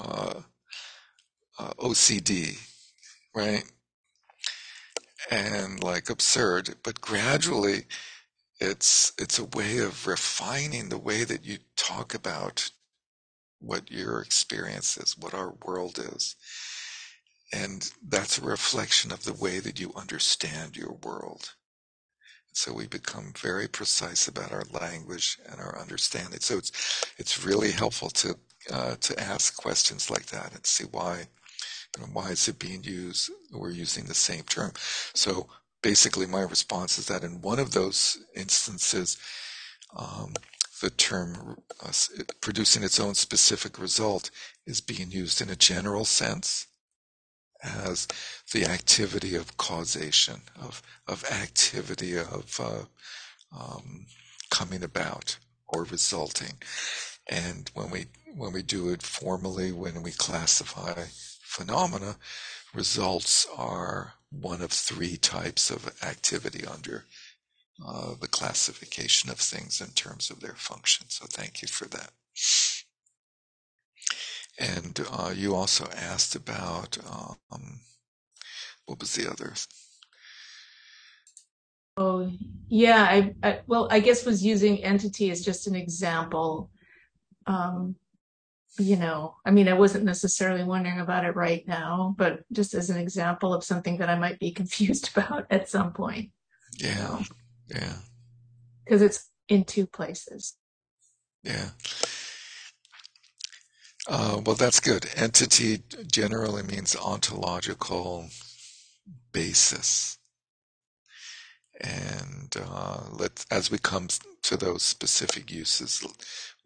uh, 0.00 0.40
uh, 1.58 1.72
OCD, 1.78 2.58
right? 3.34 3.64
And 5.30 5.82
like 5.82 6.10
absurd, 6.10 6.76
but 6.82 7.00
gradually, 7.00 7.84
it's 8.60 9.12
it's 9.18 9.38
a 9.38 9.44
way 9.44 9.78
of 9.78 10.06
refining 10.06 10.88
the 10.88 10.98
way 10.98 11.24
that 11.24 11.44
you 11.44 11.58
talk 11.76 12.14
about 12.14 12.70
what 13.60 13.90
your 13.90 14.20
experience 14.20 14.96
is, 14.98 15.16
what 15.18 15.34
our 15.34 15.54
world 15.64 15.98
is, 15.98 16.36
and 17.52 17.90
that's 18.08 18.38
a 18.38 18.44
reflection 18.44 19.12
of 19.12 19.24
the 19.24 19.32
way 19.32 19.60
that 19.60 19.80
you 19.80 19.92
understand 19.96 20.76
your 20.76 20.92
world. 21.02 21.54
So 22.52 22.72
we 22.72 22.86
become 22.86 23.32
very 23.36 23.66
precise 23.68 24.28
about 24.28 24.52
our 24.52 24.64
language 24.72 25.38
and 25.50 25.60
our 25.60 25.78
understanding. 25.78 26.40
So 26.40 26.58
it's 26.58 26.72
it's 27.18 27.44
really 27.44 27.72
helpful 27.72 28.10
to 28.10 28.36
uh, 28.72 28.96
to 29.00 29.20
ask 29.20 29.56
questions 29.56 30.10
like 30.10 30.26
that 30.26 30.54
and 30.54 30.64
see 30.66 30.84
why 30.90 31.26
know, 32.02 32.10
why 32.12 32.30
is 32.30 32.48
it 32.48 32.58
being 32.58 32.82
used. 32.82 33.30
We're 33.52 33.70
using 33.70 34.04
the 34.04 34.14
same 34.14 34.42
term. 34.44 34.72
So 35.14 35.48
basically, 35.82 36.26
my 36.26 36.42
response 36.42 36.98
is 36.98 37.06
that 37.06 37.24
in 37.24 37.40
one 37.40 37.58
of 37.58 37.72
those 37.72 38.18
instances, 38.34 39.16
um, 39.96 40.34
the 40.82 40.90
term 40.90 41.56
uh, 41.84 41.92
producing 42.40 42.82
its 42.82 42.98
own 42.98 43.14
specific 43.14 43.78
result 43.78 44.30
is 44.66 44.80
being 44.80 45.10
used 45.10 45.40
in 45.40 45.50
a 45.50 45.56
general 45.56 46.04
sense 46.04 46.66
as 47.62 48.06
the 48.52 48.64
activity 48.66 49.34
of 49.36 49.56
causation, 49.56 50.42
of, 50.60 50.82
of 51.06 51.24
activity 51.30 52.18
of 52.18 52.60
uh, 52.60 53.58
um, 53.58 54.06
coming 54.50 54.82
about 54.82 55.38
or 55.68 55.84
resulting. 55.84 56.54
And 57.28 57.70
when 57.74 57.90
we 57.90 58.06
when 58.36 58.52
we 58.52 58.62
do 58.62 58.88
it 58.88 59.02
formally, 59.02 59.70
when 59.70 60.02
we 60.02 60.10
classify 60.10 61.04
phenomena, 61.54 62.16
results 62.74 63.46
are 63.56 64.14
one 64.30 64.60
of 64.60 64.72
three 64.72 65.16
types 65.16 65.70
of 65.70 65.86
activity 66.02 66.66
under 66.66 67.04
uh, 67.84 68.14
the 68.20 68.28
classification 68.28 69.30
of 69.30 69.38
things 69.38 69.80
in 69.80 69.88
terms 69.88 70.30
of 70.30 70.40
their 70.40 70.54
function. 70.54 71.06
So 71.08 71.26
thank 71.26 71.62
you 71.62 71.68
for 71.68 71.86
that. 71.88 72.10
And 74.58 75.06
uh, 75.10 75.32
you 75.34 75.54
also 75.54 75.86
asked 75.96 76.34
about 76.34 76.98
um, 77.50 77.80
what 78.86 79.00
was 79.00 79.14
the 79.14 79.30
other? 79.30 79.52
Oh, 81.96 82.30
yeah. 82.68 83.02
I, 83.02 83.34
I, 83.42 83.60
well, 83.66 83.88
I 83.90 84.00
guess 84.00 84.26
was 84.26 84.44
using 84.44 84.82
entity 84.82 85.30
as 85.30 85.44
just 85.44 85.66
an 85.66 85.74
example. 85.74 86.70
Um, 87.46 87.96
you 88.78 88.96
know, 88.96 89.36
I 89.44 89.50
mean, 89.50 89.68
I 89.68 89.74
wasn't 89.74 90.04
necessarily 90.04 90.64
wondering 90.64 91.00
about 91.00 91.24
it 91.24 91.36
right 91.36 91.66
now, 91.66 92.14
but 92.18 92.40
just 92.52 92.74
as 92.74 92.90
an 92.90 92.96
example 92.96 93.54
of 93.54 93.64
something 93.64 93.98
that 93.98 94.10
I 94.10 94.18
might 94.18 94.38
be 94.38 94.50
confused 94.60 95.10
about 95.14 95.46
at 95.50 95.68
some 95.68 95.92
point. 95.92 96.30
Yeah. 96.78 97.22
Yeah. 97.68 97.94
Because 98.84 99.02
it's 99.02 99.30
in 99.48 99.64
two 99.64 99.86
places. 99.86 100.54
Yeah. 101.42 101.70
Uh, 104.06 104.40
well, 104.44 104.54
that's 104.54 104.80
good. 104.80 105.06
Entity 105.16 105.82
generally 106.10 106.62
means 106.62 106.94
ontological 106.96 108.28
basis. 109.32 110.18
And 111.80 112.54
uh, 112.56 113.04
let 113.12 113.44
as 113.50 113.70
we 113.70 113.78
come 113.78 114.08
to 114.42 114.56
those 114.56 114.82
specific 114.82 115.50
uses, 115.50 116.04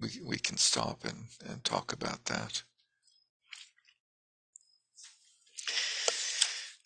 we, 0.00 0.08
we 0.24 0.38
can 0.38 0.56
stop 0.56 1.04
and, 1.04 1.24
and 1.48 1.64
talk 1.64 1.92
about 1.92 2.24
that. 2.26 2.62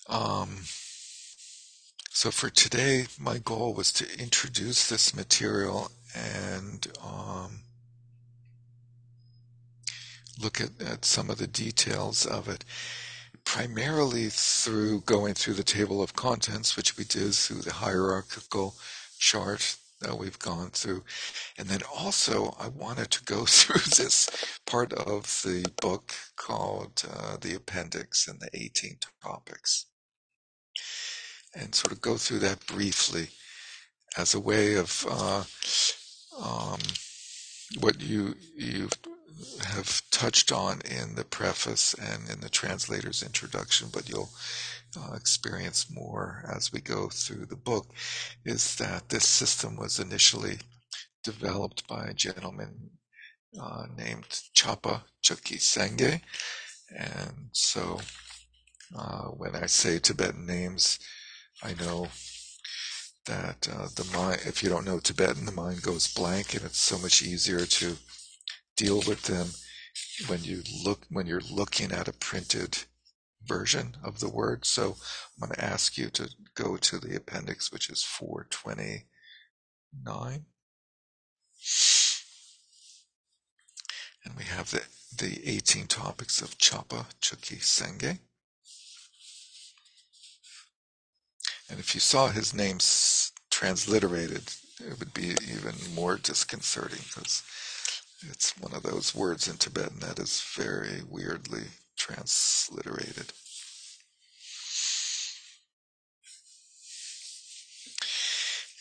Um, 0.09 0.59
so 2.11 2.31
for 2.31 2.51
today, 2.51 3.07
my 3.19 3.39
goal 3.39 3.75
was 3.75 3.93
to 3.95 4.21
introduce 4.21 4.89
this 4.89 5.15
material 5.15 5.91
and 6.15 6.87
um, 7.03 7.61
look 10.43 10.61
at, 10.61 10.71
at 10.81 11.05
some 11.05 11.31
of 11.31 11.39
the 11.39 11.47
details 11.47 12.27
of 12.27 12.49
it, 12.49 12.65
primarily 13.45 14.29
through 14.29 15.01
going 15.03 15.35
through 15.35 15.55
the 15.55 15.63
table 15.63 16.03
of 16.03 16.15
contents, 16.15 16.77
which 16.77 16.97
we 16.97 17.05
did 17.05 17.35
through 17.35 17.63
the 17.63 17.73
hierarchical 17.73 18.75
chart 19.19 19.77
that 20.03 20.19
we've 20.19 20.39
gone 20.39 20.71
through. 20.71 21.05
And 21.59 21.69
then 21.69 21.81
also, 21.95 22.55
I 22.59 22.69
wanted 22.69 23.11
to 23.11 23.25
go 23.25 23.45
through 23.47 23.83
this 23.97 24.29
part 24.67 24.93
of 24.93 25.43
the 25.45 25.71
book 25.81 26.15
called 26.37 27.03
uh, 27.11 27.37
The 27.41 27.55
Appendix 27.55 28.29
and 28.29 28.41
the 28.41 28.51
18 28.53 28.99
Topics. 29.23 29.87
And 31.55 31.75
sort 31.75 31.93
of 31.93 32.01
go 32.01 32.17
through 32.17 32.41
that 32.41 32.67
briefly 32.67 33.29
as 34.17 34.35
a 34.35 34.41
way 34.41 34.75
of 34.75 35.07
uh, 35.09 35.45
um, 36.43 36.79
what 37.81 38.01
you 38.01 38.35
you 38.57 38.89
have 39.65 40.03
touched 40.11 40.53
on 40.53 40.81
in 40.83 41.15
the 41.15 41.25
preface 41.25 41.95
and 41.95 42.29
in 42.31 42.41
the 42.41 42.49
translator's 42.49 43.23
introduction, 43.23 43.89
but 43.93 44.09
you'll 44.09 44.31
experience 45.15 45.91
more 45.91 46.45
as 46.55 46.73
we 46.73 46.81
go 46.81 47.09
through 47.09 47.47
the 47.47 47.57
book, 47.57 47.87
is 48.45 48.77
that 48.77 49.09
this 49.09 49.27
system 49.27 49.77
was 49.77 49.99
initially 49.99 50.59
developed 51.25 51.87
by 51.87 52.07
a 52.07 52.15
gentleman 52.15 52.91
uh, 53.61 53.87
named 53.97 54.41
Chapa 54.55 55.05
Chökyi 55.23 55.59
Senge. 55.59 56.21
And 56.97 57.49
so 57.53 58.01
uh, 58.97 59.29
when 59.29 59.55
I 59.55 59.67
say 59.67 59.99
Tibetan 59.99 60.47
names, 60.47 60.99
I 61.63 61.75
know 61.75 62.09
that 63.27 63.69
uh, 63.73 63.89
the 63.95 64.09
mind, 64.17 64.41
if 64.47 64.63
you 64.63 64.69
don't 64.69 64.85
know 64.85 64.99
Tibetan, 64.99 65.47
the 65.47 65.53
mind 65.53 65.83
goes 65.83 66.13
blank, 66.13 66.55
and 66.55 66.65
it's 66.65 66.79
so 66.79 66.99
much 66.99 67.23
easier 67.23 67.65
to 67.65 67.97
deal 68.77 69.03
with 69.07 69.23
them 69.23 69.49
when 70.27 70.43
you 70.43 70.63
look 70.85 71.01
when 71.11 71.27
you're 71.27 71.43
looking 71.51 71.93
at 71.93 72.09
a 72.09 72.13
printed 72.13 72.79
version 73.47 73.97
of 74.05 74.21
the 74.21 74.29
word. 74.29 74.65
So 74.65 74.97
I'm 75.41 75.49
going 75.49 75.57
to 75.57 75.65
ask 75.65 75.99
you 75.99 76.11
to 76.11 76.31
go 76.55 76.77
to 76.77 76.99
the 76.99 77.17
appendix, 77.17 77.73
which 77.73 77.91
is 77.91 78.03
429. 78.03 80.45
And 84.25 84.37
we 84.37 84.45
have 84.45 84.71
the, 84.71 84.83
the 85.17 85.49
18 85.49 85.87
topics 85.87 86.41
of 86.41 86.59
Chapa 86.59 87.07
Chökyi 87.21 87.61
Senge. 87.61 88.19
And 91.69 91.81
if 91.81 91.95
you 91.95 92.01
saw 92.01 92.29
his 92.29 92.55
name 92.55 92.79
transliterated, 93.51 94.53
it 94.79 94.99
would 94.99 95.15
be 95.15 95.35
even 95.51 95.75
more 95.95 96.19
disconcerting 96.19 97.01
because 97.09 97.43
it's 98.29 98.57
one 98.59 98.75
of 98.75 98.83
those 98.83 99.15
words 99.15 99.49
in 99.49 99.57
Tibetan 99.57 100.01
that 100.01 100.19
is 100.19 100.43
very 100.55 101.03
weirdly 101.09 101.63
transliterated. 102.03 103.33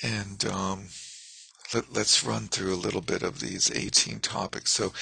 And 0.03 0.43
um, 0.45 0.88
let, 1.74 1.95
us 1.95 2.24
run 2.24 2.47
through 2.47 2.74
a 2.74 2.84
little 2.86 3.01
bit 3.01 3.22
of 3.22 3.39
these 3.39 3.69
18 3.72 4.19
topics. 4.22 4.72
So 4.72 4.93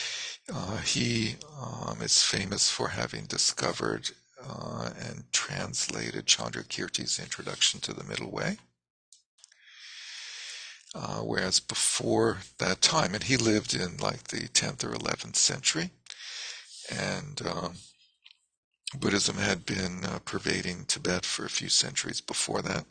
uh, 0.53 0.77
he 0.77 1.35
um, 1.61 2.01
is 2.01 2.21
famous 2.21 2.69
for 2.69 2.89
having 2.89 3.23
discovered 3.23 4.09
uh, 4.45 4.89
and 4.99 5.23
translated 5.31 6.25
Chandrakirti's 6.25 7.19
Introduction 7.19 7.79
to 7.81 7.93
the 7.93 8.03
Middle 8.03 8.31
Way. 8.31 8.57
Uh, 10.93 11.19
whereas 11.19 11.61
before 11.61 12.39
that 12.57 12.81
time, 12.81 13.13
and 13.13 13.23
he 13.23 13.37
lived 13.37 13.73
in 13.73 13.95
like 13.97 14.25
the 14.25 14.49
10th 14.49 14.83
or 14.83 14.91
11th 14.91 15.35
century, 15.37 15.91
and 16.91 17.41
um, 17.47 17.73
Buddhism 18.95 19.37
had 19.37 19.65
been 19.65 20.03
uh, 20.03 20.19
pervading 20.25 20.85
Tibet 20.85 21.25
for 21.25 21.45
a 21.45 21.49
few 21.49 21.69
centuries 21.69 22.21
before 22.21 22.61
that, 22.63 22.85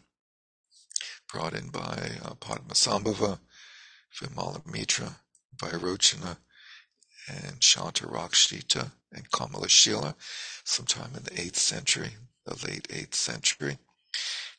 brought 1.32 1.54
in 1.54 1.68
by 1.68 2.12
uh, 2.24 2.34
Padmasambhava, 2.34 3.40
Vimalamitra, 4.20 5.16
Vairocana, 5.56 6.36
and 7.28 7.60
Shantarakshita 7.60 8.90
and 9.12 9.30
Kamalashila 9.30 10.14
sometime 10.64 11.10
in 11.16 11.24
the 11.24 11.30
8th 11.30 11.56
century, 11.56 12.10
the 12.46 12.54
late 12.66 12.88
8th 12.88 13.14
century 13.14 13.78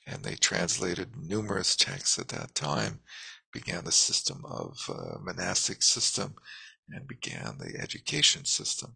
and 0.09 0.23
they 0.23 0.35
translated 0.35 1.09
numerous 1.15 1.75
texts 1.75 2.17
at 2.17 2.29
that 2.29 2.55
time, 2.55 2.99
began 3.53 3.83
the 3.83 3.91
system 3.91 4.43
of 4.45 4.77
uh, 4.89 5.19
monastic 5.21 5.83
system, 5.83 6.33
and 6.89 7.07
began 7.07 7.57
the 7.59 7.79
education 7.79 8.45
system. 8.45 8.95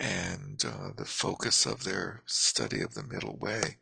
And 0.00 0.64
uh, 0.64 0.92
the 0.96 1.04
focus 1.04 1.66
of 1.66 1.84
their 1.84 2.22
study 2.24 2.80
of 2.80 2.94
the 2.94 3.02
Middle 3.02 3.36
Way 3.36 3.76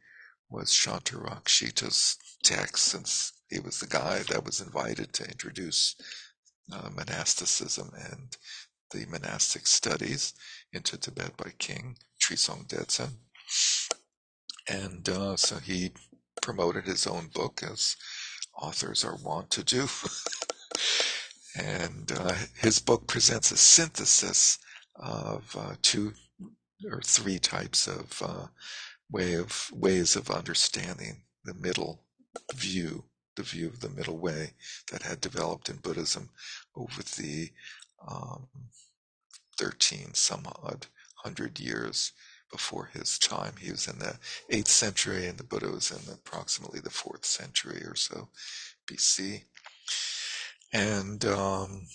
was 0.50 0.72
Shantarakshita's 0.72 2.16
text, 2.42 2.84
since 2.86 3.32
he 3.48 3.60
was 3.60 3.78
the 3.78 3.86
guy 3.86 4.24
that 4.28 4.44
was 4.44 4.60
invited 4.60 5.12
to 5.12 5.24
introduce 5.24 5.94
uh, 6.72 6.90
monasticism 6.90 7.92
and 8.10 8.36
the 8.90 9.06
monastic 9.06 9.68
studies 9.68 10.34
into 10.72 10.98
Tibet 10.98 11.36
by 11.36 11.52
King 11.58 11.96
Trisong 12.20 12.66
Detsen. 12.66 13.10
And 14.68 15.08
uh, 15.08 15.36
so 15.36 15.56
he 15.58 15.92
promoted 16.42 16.84
his 16.84 17.06
own 17.06 17.28
book, 17.28 17.62
as 17.62 17.96
authors 18.60 19.04
are 19.04 19.16
wont 19.16 19.50
to 19.50 19.62
do. 19.62 19.86
and 21.56 22.10
uh, 22.10 22.34
his 22.56 22.80
book 22.80 23.06
presents 23.06 23.52
a 23.52 23.56
synthesis 23.56 24.58
of 24.98 25.56
uh, 25.58 25.74
two 25.82 26.12
or 26.90 27.00
three 27.02 27.38
types 27.38 27.86
of 27.86 28.22
uh, 28.24 28.46
way 29.10 29.34
of 29.34 29.70
ways 29.72 30.16
of 30.16 30.30
understanding 30.30 31.22
the 31.44 31.54
middle 31.54 32.04
view, 32.54 33.04
the 33.36 33.42
view 33.42 33.68
of 33.68 33.80
the 33.80 33.88
middle 33.88 34.18
way 34.18 34.52
that 34.90 35.02
had 35.02 35.20
developed 35.20 35.68
in 35.68 35.76
Buddhism 35.76 36.30
over 36.76 37.02
the 37.02 37.50
um, 38.06 38.48
13 39.58 40.14
some 40.14 40.46
odd 40.46 40.86
hundred 41.16 41.58
years 41.58 42.12
before 42.50 42.90
his 42.92 43.18
time. 43.18 43.54
He 43.60 43.70
was 43.70 43.88
in 43.88 43.98
the 43.98 44.18
8th 44.50 44.68
century, 44.68 45.26
and 45.26 45.36
the 45.36 45.44
Buddha 45.44 45.68
was 45.68 45.90
in 45.90 46.12
approximately 46.12 46.80
the 46.80 46.90
4th 46.90 47.24
century 47.24 47.82
or 47.84 47.94
so 47.94 48.28
BC. 48.86 49.42
And 50.72 51.24
um, 51.24 51.86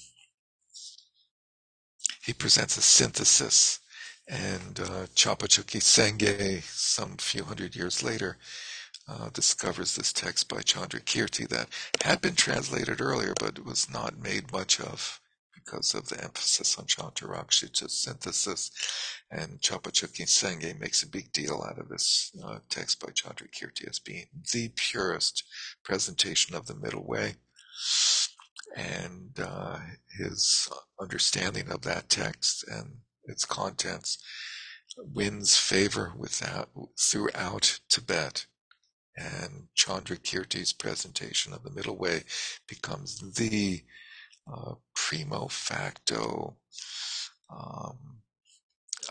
he 2.23 2.33
presents 2.33 2.77
a 2.77 2.81
synthesis. 2.81 3.79
And 4.27 4.79
uh, 4.79 5.07
Chapa 5.13 5.47
Chökyi 5.47 5.81
Senge, 5.81 6.63
some 6.63 7.17
few 7.17 7.43
hundred 7.43 7.75
years 7.75 8.01
later, 8.01 8.37
uh, 9.07 9.29
discovers 9.33 9.95
this 9.95 10.13
text 10.13 10.47
by 10.47 10.61
Chandrakirti 10.61 11.47
that 11.49 11.67
had 12.01 12.21
been 12.21 12.35
translated 12.35 13.01
earlier, 13.01 13.33
but 13.37 13.65
was 13.65 13.91
not 13.91 14.17
made 14.17 14.51
much 14.53 14.79
of 14.79 15.19
because 15.53 15.93
of 15.93 16.07
the 16.07 16.23
emphasis 16.23 16.77
on 16.77 16.85
Shantarakshita 16.85 17.89
synthesis. 17.89 18.71
And 19.29 19.61
Chapa 19.61 19.91
Chökyi 19.91 20.25
Senge 20.25 20.79
makes 20.79 21.03
a 21.03 21.09
big 21.09 21.31
deal 21.33 21.65
out 21.69 21.79
of 21.79 21.89
this 21.89 22.31
uh, 22.45 22.59
text 22.69 23.01
by 23.01 23.11
Chandrakirti 23.11 23.89
as 23.89 23.99
being 23.99 24.27
the 24.53 24.71
purest 24.75 25.43
presentation 25.83 26.55
of 26.55 26.67
the 26.67 26.75
middle 26.75 27.05
way 27.05 27.35
and 28.75 29.31
uh, 29.39 29.79
his 30.17 30.69
understanding 30.99 31.71
of 31.71 31.81
that 31.81 32.09
text 32.09 32.65
and 32.67 32.97
its 33.25 33.45
contents 33.45 34.17
wins 34.97 35.57
favor 35.57 36.13
without, 36.17 36.69
throughout 36.99 37.79
Tibet. 37.89 38.45
And 39.15 39.67
Chandrakirti's 39.77 40.73
presentation 40.73 41.53
of 41.53 41.63
the 41.63 41.71
middle 41.71 41.97
way 41.97 42.23
becomes 42.67 43.19
the 43.35 43.83
uh, 44.51 44.73
primo 44.95 45.47
facto 45.47 46.57
um, 47.55 47.97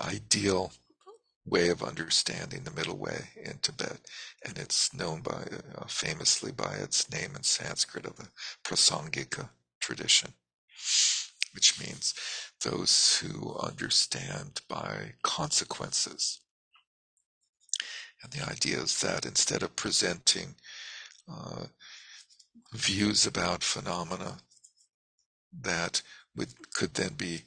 ideal 0.00 0.72
way 1.44 1.68
of 1.68 1.82
understanding 1.82 2.62
the 2.62 2.70
middle 2.70 2.96
way 2.96 3.30
in 3.36 3.58
Tibet, 3.58 3.98
and 4.44 4.58
it's 4.58 4.94
known 4.94 5.20
by 5.22 5.44
uh, 5.76 5.86
famously 5.86 6.52
by 6.52 6.74
its 6.74 7.10
name 7.10 7.32
in 7.36 7.42
Sanskrit 7.42 8.06
of 8.06 8.16
the 8.16 8.28
Prasangika 8.64 9.48
tradition, 9.80 10.32
which 11.54 11.80
means 11.80 12.14
those 12.64 13.18
who 13.18 13.56
understand 13.58 14.60
by 14.68 15.14
consequences. 15.22 16.40
And 18.22 18.32
the 18.32 18.48
idea 18.48 18.78
is 18.78 19.00
that 19.00 19.26
instead 19.26 19.62
of 19.62 19.74
presenting 19.74 20.54
uh, 21.30 21.66
views 22.72 23.26
about 23.26 23.64
phenomena 23.64 24.38
that 25.60 26.02
would 26.34 26.72
could 26.72 26.94
then 26.94 27.14
be 27.14 27.42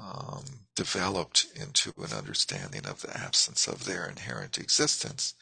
um, 0.00 0.44
developed 0.76 1.46
into 1.54 1.92
an 1.98 2.12
understanding 2.16 2.86
of 2.86 3.02
the 3.02 3.16
absence 3.16 3.68
of 3.68 3.84
their 3.84 4.08
inherent 4.08 4.58
existence, 4.58 5.34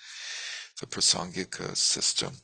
the 0.80 0.86
Prasangika 0.86 1.76
system 1.76 2.34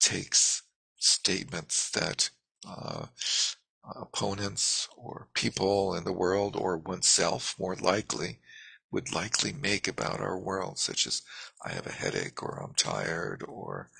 takes 0.00 0.62
statements 0.98 1.90
that 1.90 2.30
uh, 2.68 3.06
opponents 3.94 4.88
or 4.96 5.28
people 5.34 5.94
in 5.94 6.04
the 6.04 6.12
world 6.12 6.56
or 6.56 6.76
oneself 6.78 7.54
more 7.58 7.76
likely 7.76 8.38
would 8.90 9.12
likely 9.12 9.52
make 9.52 9.88
about 9.88 10.20
our 10.20 10.38
world, 10.38 10.78
such 10.78 11.06
as 11.06 11.22
I 11.64 11.72
have 11.72 11.86
a 11.86 11.92
headache 11.92 12.42
or 12.42 12.62
I'm 12.62 12.74
tired 12.74 13.44
or 13.46 13.90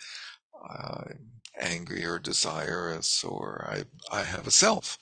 I'm 0.69 1.31
angry 1.61 2.05
or 2.05 2.19
desirous 2.19 3.25
or 3.25 3.67
I, 3.69 3.85
I 4.17 4.23
have 4.23 4.47
a 4.47 4.53
self. 4.53 4.99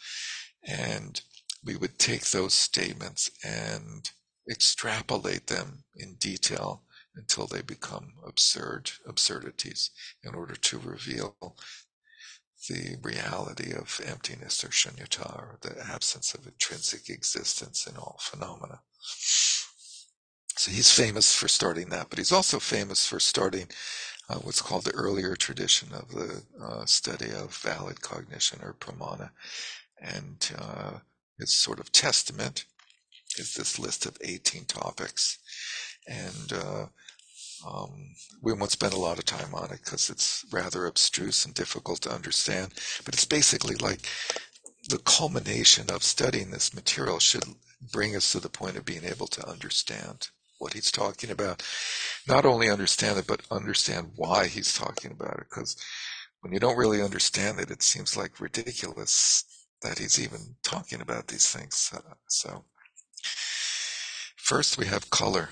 And 0.66 1.20
we 1.64 1.76
would 1.76 1.98
take 1.98 2.30
those 2.30 2.54
statements 2.54 3.30
and 3.44 4.10
extrapolate 4.50 5.46
them 5.46 5.84
in 5.96 6.14
detail 6.14 6.82
until 7.16 7.46
they 7.46 7.62
become 7.62 8.12
absurd 8.26 8.90
absurdities 9.06 9.90
in 10.22 10.34
order 10.34 10.54
to 10.54 10.78
reveal 10.78 11.56
the 12.68 12.96
reality 13.02 13.72
of 13.72 14.00
emptiness 14.06 14.64
or 14.64 14.68
shunyata 14.68 15.36
or 15.36 15.58
the 15.60 15.76
absence 15.86 16.34
of 16.34 16.46
intrinsic 16.46 17.08
existence 17.10 17.86
in 17.86 17.96
all 17.96 18.18
phenomena. 18.20 18.80
So 20.56 20.70
he's 20.70 20.90
famous 20.90 21.34
for 21.34 21.48
starting 21.48 21.90
that, 21.90 22.08
but 22.10 22.18
he's 22.18 22.32
also 22.32 22.58
famous 22.58 23.06
for 23.06 23.20
starting 23.20 23.66
uh, 24.28 24.36
what's 24.36 24.62
called 24.62 24.84
the 24.84 24.94
earlier 24.94 25.36
tradition 25.36 25.88
of 25.92 26.08
the 26.10 26.42
uh, 26.62 26.84
study 26.86 27.30
of 27.30 27.54
valid 27.56 28.00
cognition 28.00 28.60
or 28.62 28.74
pramana. 28.74 29.30
And 30.00 30.50
uh, 30.58 30.98
his 31.38 31.52
sort 31.52 31.80
of 31.80 31.92
testament 31.92 32.64
is 33.38 33.54
this 33.54 33.78
list 33.78 34.06
of 34.06 34.16
18 34.20 34.64
topics. 34.66 35.38
And 36.06 36.52
uh, 36.52 36.86
um, 37.66 38.14
we 38.42 38.52
won't 38.52 38.70
spend 38.70 38.92
a 38.92 38.98
lot 38.98 39.18
of 39.18 39.24
time 39.24 39.54
on 39.54 39.70
it 39.70 39.80
because 39.84 40.10
it's 40.10 40.44
rather 40.52 40.86
abstruse 40.86 41.44
and 41.44 41.54
difficult 41.54 42.02
to 42.02 42.14
understand. 42.14 42.72
But 43.04 43.14
it's 43.14 43.24
basically 43.24 43.76
like 43.76 44.06
the 44.88 44.98
culmination 44.98 45.90
of 45.90 46.02
studying 46.02 46.50
this 46.50 46.74
material 46.74 47.18
should 47.18 47.44
bring 47.92 48.14
us 48.14 48.32
to 48.32 48.40
the 48.40 48.48
point 48.48 48.76
of 48.76 48.84
being 48.84 49.04
able 49.04 49.26
to 49.28 49.48
understand 49.48 50.28
what 50.58 50.74
he's 50.74 50.90
talking 50.90 51.30
about. 51.30 51.62
Not 52.28 52.44
only 52.44 52.70
understand 52.70 53.18
it, 53.18 53.26
but 53.26 53.42
understand 53.50 54.12
why 54.16 54.46
he's 54.46 54.74
talking 54.74 55.10
about 55.10 55.38
it. 55.38 55.46
Because 55.50 55.76
when 56.40 56.52
you 56.52 56.60
don't 56.60 56.76
really 56.76 57.02
understand 57.02 57.58
it, 57.58 57.70
it 57.70 57.82
seems 57.82 58.16
like 58.16 58.40
ridiculous 58.40 59.44
that 59.84 59.98
he's 59.98 60.18
even 60.18 60.56
talking 60.62 61.00
about 61.00 61.28
these 61.28 61.50
things. 61.50 61.92
Uh, 61.94 62.14
so, 62.26 62.64
first 64.36 64.78
we 64.78 64.86
have 64.86 65.10
color, 65.10 65.50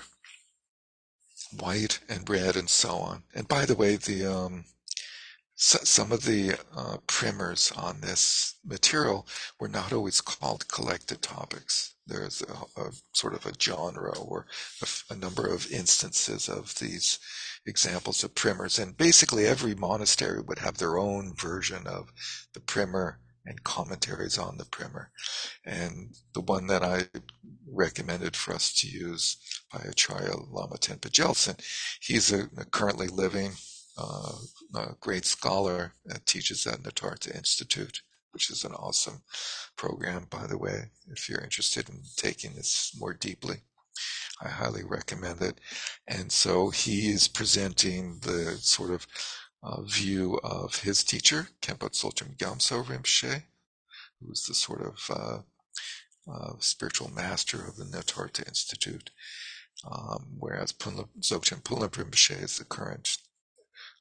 white 1.57 1.99
and 2.09 2.29
red, 2.29 2.55
and 2.55 2.69
so 2.69 2.95
on. 2.95 3.23
And 3.33 3.47
by 3.47 3.65
the 3.65 3.75
way, 3.75 3.95
the 3.95 4.25
um, 4.25 4.65
so, 5.55 5.77
some 5.83 6.11
of 6.11 6.25
the 6.25 6.55
uh, 6.75 6.97
primers 7.05 7.71
on 7.77 8.01
this 8.01 8.55
material 8.65 9.27
were 9.59 9.67
not 9.67 9.93
always 9.93 10.19
called 10.19 10.67
collected 10.67 11.21
topics. 11.21 11.93
There's 12.07 12.41
a, 12.41 12.81
a 12.81 12.91
sort 13.13 13.35
of 13.35 13.45
a 13.45 13.53
genre 13.57 14.17
or 14.17 14.47
a, 14.81 15.13
a 15.13 15.15
number 15.15 15.47
of 15.47 15.71
instances 15.71 16.49
of 16.49 16.73
these 16.79 17.19
examples 17.67 18.23
of 18.23 18.35
primers, 18.35 18.79
and 18.79 18.97
basically 18.97 19.45
every 19.45 19.75
monastery 19.75 20.41
would 20.41 20.59
have 20.59 20.79
their 20.79 20.97
own 20.97 21.33
version 21.35 21.85
of 21.85 22.11
the 22.53 22.59
primer 22.59 23.19
and 23.45 23.63
commentaries 23.63 24.37
on 24.37 24.57
the 24.57 24.65
primer. 24.65 25.09
And 25.65 26.15
the 26.33 26.41
one 26.41 26.67
that 26.67 26.83
I 26.83 27.07
recommended 27.71 28.35
for 28.35 28.53
us 28.53 28.73
to 28.75 28.87
use 28.87 29.37
by 29.71 29.81
Acharya 29.81 30.33
Lama 30.49 30.75
Tenpa 30.75 31.09
Gyaltsen, 31.09 31.59
he's 32.01 32.31
a, 32.31 32.49
a 32.57 32.65
currently 32.65 33.07
living 33.07 33.53
uh, 33.97 34.33
a 34.75 34.95
great 34.99 35.25
scholar 35.25 35.93
that 36.05 36.25
teaches 36.25 36.65
at 36.65 36.81
Nitartha 36.81 37.35
Institute, 37.35 38.01
which 38.31 38.49
is 38.49 38.63
an 38.63 38.73
awesome 38.73 39.21
program, 39.75 40.25
by 40.29 40.47
the 40.47 40.57
way, 40.57 40.89
if 41.07 41.29
you're 41.29 41.41
interested 41.43 41.89
in 41.89 42.01
taking 42.15 42.53
this 42.53 42.91
more 42.99 43.13
deeply. 43.13 43.57
I 44.41 44.49
highly 44.49 44.83
recommend 44.83 45.41
it. 45.41 45.59
And 46.07 46.31
so 46.31 46.69
he 46.69 47.09
is 47.09 47.27
presenting 47.27 48.19
the 48.21 48.57
sort 48.59 48.91
of 48.91 49.07
view 49.83 50.39
of 50.43 50.81
his 50.81 51.03
teacher, 51.03 51.47
Khenpo 51.61 51.89
Tsultrim 51.89 52.35
Gyamtso 52.37 52.83
Rinpoche, 52.83 53.43
who's 54.19 54.45
the 54.45 54.53
sort 54.53 54.81
of 54.81 55.09
uh, 55.09 56.31
uh, 56.31 56.53
spiritual 56.59 57.11
master 57.11 57.65
of 57.65 57.75
the 57.75 57.85
Nitartha 57.85 58.47
Institute, 58.47 59.09
um, 59.89 60.27
whereas 60.39 60.71
Punla, 60.71 61.07
Dzogchen 61.19 61.61
Ponlop 61.63 61.91
Rinpoche 61.91 62.41
is 62.41 62.57
the 62.57 62.65
current 62.65 63.17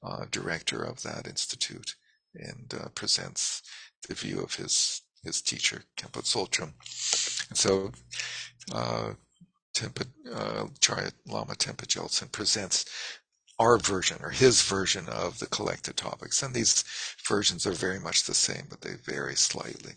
uh, 0.02 0.24
director 0.30 0.82
of 0.82 1.02
that 1.02 1.26
institute 1.26 1.94
and 2.34 2.74
uh, 2.74 2.88
presents 2.94 3.62
the 4.08 4.14
view 4.14 4.40
of 4.40 4.54
his 4.54 5.02
his 5.22 5.40
teacher, 5.40 5.84
Khenpo 5.96 6.22
Tsultrim. 6.22 6.72
And 7.48 7.56
so 7.56 7.92
uh, 8.74 9.12
Tenpa, 9.74 10.06
uh, 10.34 11.10
Lama 11.26 11.54
Tenpa 11.54 11.86
Gyaltsen 11.86 12.32
presents 12.32 12.84
our 13.62 13.78
version 13.78 14.18
or 14.22 14.30
his 14.30 14.62
version 14.62 15.08
of 15.08 15.38
the 15.38 15.46
collected 15.46 15.96
topics. 15.96 16.42
And 16.42 16.54
these 16.54 16.84
versions 17.28 17.66
are 17.66 17.72
very 17.72 18.00
much 18.00 18.24
the 18.24 18.34
same, 18.34 18.66
but 18.70 18.82
they 18.82 18.94
vary 18.94 19.36
slightly. 19.36 19.94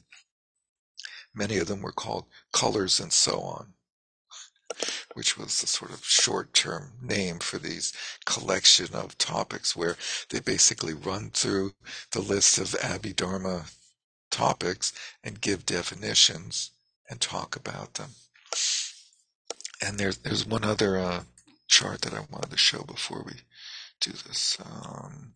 Many 1.36 1.58
of 1.58 1.68
them 1.68 1.82
were 1.82 1.94
called 1.94 2.28
colors 2.54 3.00
and 3.00 3.14
so 3.14 3.42
on, 3.42 3.74
which 5.16 5.38
was 5.38 5.62
the 5.62 5.68
sort 5.68 5.92
of 5.92 6.06
short 6.06 6.54
term 6.54 6.94
name 7.02 7.40
for 7.40 7.60
these 7.60 7.94
collection 8.26 8.94
of 8.96 9.18
topics 9.18 9.76
where 9.76 9.98
they 10.30 10.40
basically 10.42 10.94
run 10.94 11.32
through 11.32 11.74
the 12.12 12.22
list 12.22 12.60
of 12.60 12.70
Abhidharma 12.82 13.74
topics 14.32 14.94
and 15.24 15.42
give 15.42 15.66
definitions 15.66 16.72
and 17.10 17.22
talk 17.22 17.56
about 17.56 17.96
them. 17.96 18.12
and 19.82 20.00
there's 20.00 20.18
there's 20.20 20.46
one 20.46 20.66
other 20.66 20.98
uh, 21.00 21.24
chart 21.68 22.02
that 22.04 22.14
I 22.14 22.26
wanted 22.32 22.52
to 22.52 22.58
show 22.58 22.84
before 22.84 23.24
we 23.26 23.34
do 24.06 24.12
this. 24.12 24.58
Um, 24.64 25.34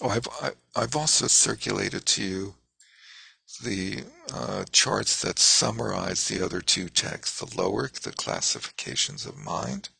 oh, 0.00 0.08
I've 0.08 0.26
I've 0.74 0.96
also 0.96 1.26
circulated 1.26 2.06
to 2.06 2.24
you 2.24 2.54
the 3.62 4.04
uh, 4.32 4.64
charts 4.72 5.20
that 5.20 5.38
summarize 5.38 6.28
the 6.28 6.42
other 6.42 6.60
two 6.62 6.88
texts, 6.88 7.40
the 7.40 7.60
lower, 7.60 7.90
the 8.02 8.12
classifications 8.12 9.26
of 9.26 9.36
mind. 9.36 9.90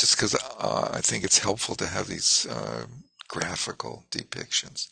Just 0.00 0.16
because 0.16 0.34
uh, 0.34 0.90
I 0.92 1.00
think 1.00 1.22
it's 1.22 1.38
helpful 1.38 1.76
to 1.76 1.86
have 1.86 2.08
these 2.08 2.44
uh, 2.46 2.86
graphical 3.28 4.04
depictions 4.10 4.88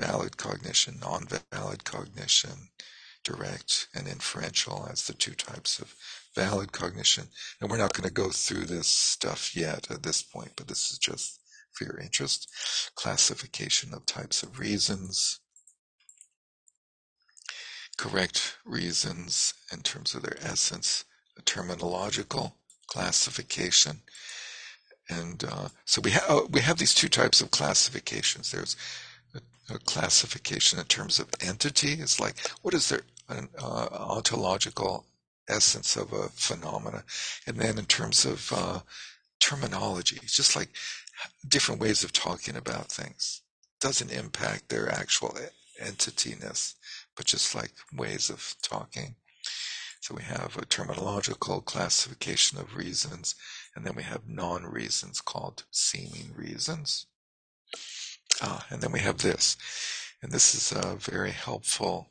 valid 0.00 0.36
cognition, 0.36 0.98
non 1.00 1.26
valid 1.52 1.84
cognition, 1.84 2.68
direct 3.24 3.88
and 3.94 4.08
inferential 4.08 4.88
as 4.90 5.04
the 5.04 5.12
two 5.12 5.34
types 5.34 5.78
of 5.78 5.94
valid 6.34 6.72
cognition. 6.72 7.24
And 7.60 7.70
we're 7.70 7.76
not 7.76 7.92
going 7.92 8.08
to 8.08 8.14
go 8.14 8.30
through 8.30 8.64
this 8.64 8.86
stuff 8.86 9.54
yet 9.54 9.90
at 9.90 10.02
this 10.02 10.22
point, 10.22 10.52
but 10.56 10.68
this 10.68 10.90
is 10.90 10.98
just 10.98 11.40
for 11.72 11.84
your 11.84 11.98
interest. 11.98 12.48
Classification 12.94 13.92
of 13.92 14.06
types 14.06 14.42
of 14.42 14.58
reasons, 14.58 15.40
correct 17.98 18.56
reasons 18.64 19.54
in 19.72 19.80
terms 19.80 20.14
of 20.14 20.22
their 20.22 20.38
essence, 20.42 21.04
a 21.38 21.42
terminological 21.42 22.52
classification. 22.86 24.00
And 25.08 25.44
uh, 25.44 25.68
so 25.84 26.00
we, 26.00 26.12
we 26.50 26.60
have 26.60 26.78
these 26.78 26.94
two 26.94 27.08
types 27.08 27.40
of 27.40 27.50
classifications. 27.50 28.50
There's 28.50 28.76
a, 29.70 29.78
classification 29.78 30.78
in 30.78 30.84
terms 30.86 31.18
of 31.18 31.28
entity. 31.40 31.94
It's 31.94 32.20
like, 32.20 32.36
what 32.62 32.74
is 32.74 32.88
their 32.88 33.02
uh, 33.28 33.88
ontological 33.92 35.06
essence 35.48 35.96
of 35.96 36.12
a 36.12 36.28
phenomena? 36.28 37.04
And 37.46 37.56
then 37.58 37.78
in 37.78 37.86
terms 37.86 38.24
of 38.24 38.52
uh, 38.54 38.80
terminology, 39.40 40.18
it's 40.22 40.36
just 40.36 40.56
like 40.56 40.70
different 41.46 41.80
ways 41.80 42.04
of 42.04 42.12
talking 42.12 42.56
about 42.56 42.92
things. 42.92 43.42
Doesn't 43.80 44.12
impact 44.12 44.68
their 44.68 44.90
actual 44.90 45.36
entityness 45.82 46.74
but 47.20 47.26
just 47.26 47.54
like 47.54 47.72
ways 47.92 48.30
of 48.30 48.54
talking. 48.62 49.14
So 50.00 50.14
we 50.14 50.22
have 50.22 50.56
a 50.56 50.62
terminological 50.64 51.62
classification 51.62 52.58
of 52.58 52.76
reasons, 52.76 53.34
and 53.76 53.84
then 53.84 53.94
we 53.94 54.02
have 54.04 54.26
non-reasons 54.26 55.20
called 55.20 55.64
seeming 55.70 56.32
reasons. 56.34 57.04
Ah, 58.40 58.66
and 58.70 58.80
then 58.80 58.92
we 58.92 59.00
have 59.00 59.18
this, 59.18 59.56
and 60.22 60.32
this 60.32 60.54
is 60.54 60.72
a 60.72 60.96
very 60.96 61.30
helpful 61.30 62.10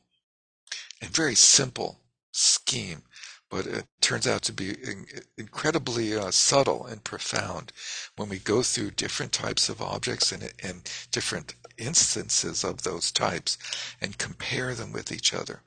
and 1.01 1.09
very 1.09 1.35
simple 1.35 2.01
scheme, 2.31 3.03
but 3.49 3.65
it 3.65 3.85
turns 4.01 4.27
out 4.27 4.43
to 4.43 4.53
be 4.53 4.69
in, 4.69 5.05
incredibly 5.37 6.15
uh, 6.15 6.29
subtle 6.29 6.85
and 6.85 7.03
profound 7.03 7.71
when 8.15 8.29
we 8.29 8.37
go 8.37 8.61
through 8.61 8.91
different 8.91 9.31
types 9.31 9.69
of 9.69 9.81
objects 9.81 10.31
and, 10.31 10.53
and 10.63 10.91
different 11.11 11.55
instances 11.77 12.63
of 12.63 12.83
those 12.83 13.11
types 13.11 13.57
and 14.01 14.17
compare 14.17 14.75
them 14.75 14.91
with 14.91 15.11
each 15.11 15.33
other. 15.33 15.61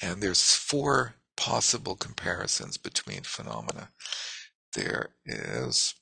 And 0.00 0.22
there's 0.22 0.52
four 0.54 1.16
possible 1.36 1.96
comparisons 1.96 2.76
between 2.76 3.22
phenomena. 3.22 3.90
There 4.74 5.10
is 5.24 5.94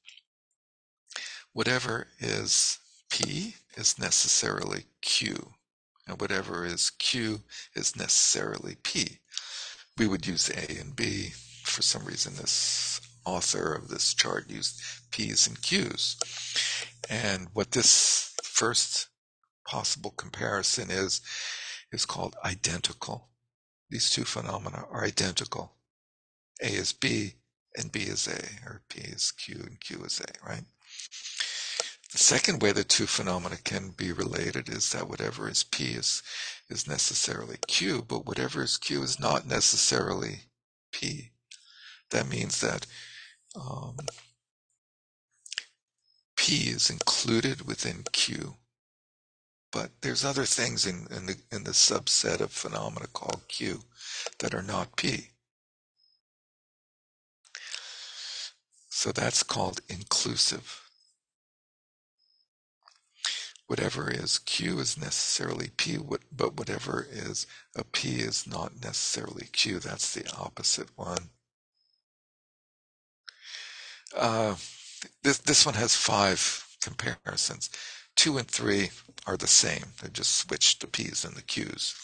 whatever 1.52 2.08
is 2.18 2.78
P 3.14 3.54
is 3.76 3.96
necessarily 3.96 4.86
Q, 5.00 5.54
and 6.04 6.20
whatever 6.20 6.66
is 6.66 6.90
Q 6.90 7.42
is 7.76 7.94
necessarily 7.94 8.74
P. 8.82 9.20
We 9.96 10.08
would 10.08 10.26
use 10.26 10.50
A 10.50 10.80
and 10.80 10.96
B. 10.96 11.28
For 11.62 11.80
some 11.80 12.04
reason, 12.04 12.34
this 12.34 13.00
author 13.24 13.72
of 13.72 13.86
this 13.86 14.14
chart 14.14 14.50
used 14.50 14.82
P's 15.12 15.46
and 15.46 15.62
Q's. 15.62 16.16
And 17.08 17.46
what 17.52 17.70
this 17.70 18.34
first 18.42 19.06
possible 19.64 20.10
comparison 20.10 20.90
is, 20.90 21.20
is 21.92 22.04
called 22.06 22.34
identical. 22.44 23.28
These 23.90 24.10
two 24.10 24.24
phenomena 24.24 24.86
are 24.90 25.04
identical. 25.04 25.76
A 26.60 26.66
is 26.66 26.92
B 26.92 27.34
and 27.76 27.92
B 27.92 28.00
is 28.00 28.26
A, 28.26 28.66
or 28.68 28.82
P 28.88 29.02
is 29.02 29.30
Q 29.30 29.62
and 29.64 29.78
Q 29.78 30.02
is 30.02 30.20
A, 30.20 30.48
right? 30.48 30.64
The 32.14 32.20
second 32.20 32.62
way 32.62 32.70
the 32.70 32.84
two 32.84 33.08
phenomena 33.08 33.56
can 33.56 33.88
be 33.88 34.12
related 34.12 34.68
is 34.68 34.92
that 34.92 35.08
whatever 35.08 35.48
is 35.48 35.64
P 35.64 35.94
is, 35.94 36.22
is 36.70 36.86
necessarily 36.86 37.56
Q, 37.66 38.02
but 38.06 38.24
whatever 38.24 38.62
is 38.62 38.78
Q 38.78 39.02
is 39.02 39.18
not 39.18 39.48
necessarily 39.48 40.42
P. 40.92 41.32
That 42.10 42.28
means 42.28 42.60
that 42.60 42.86
um, 43.56 43.96
P 46.36 46.68
is 46.68 46.88
included 46.88 47.66
within 47.66 48.04
Q, 48.12 48.54
but 49.72 49.90
there's 50.02 50.24
other 50.24 50.44
things 50.44 50.86
in, 50.86 51.08
in 51.10 51.26
the 51.26 51.36
in 51.50 51.64
the 51.64 51.72
subset 51.72 52.38
of 52.38 52.52
phenomena 52.52 53.08
called 53.08 53.42
Q 53.48 53.80
that 54.38 54.54
are 54.54 54.62
not 54.62 54.96
P. 54.96 55.30
So 58.88 59.10
that's 59.10 59.42
called 59.42 59.80
inclusive. 59.88 60.83
Whatever 63.66 64.10
is 64.10 64.38
Q 64.40 64.78
is 64.78 64.98
necessarily 64.98 65.70
P, 65.76 65.98
but 66.30 66.54
whatever 66.56 67.06
is 67.10 67.46
a 67.74 67.82
P 67.84 68.16
is 68.16 68.46
not 68.46 68.74
necessarily 68.82 69.48
Q. 69.52 69.78
That's 69.78 70.12
the 70.12 70.30
opposite 70.36 70.90
one. 70.96 71.30
Uh, 74.14 74.56
this 75.22 75.38
this 75.38 75.64
one 75.64 75.74
has 75.74 75.96
five 75.96 76.66
comparisons. 76.82 77.70
Two 78.16 78.36
and 78.38 78.48
three 78.48 78.90
are 79.26 79.36
the 79.36 79.46
same. 79.46 79.84
They 80.02 80.10
just 80.10 80.36
switched 80.36 80.80
the 80.82 80.86
P's 80.86 81.24
and 81.24 81.34
the 81.34 81.42
Q's. 81.42 81.94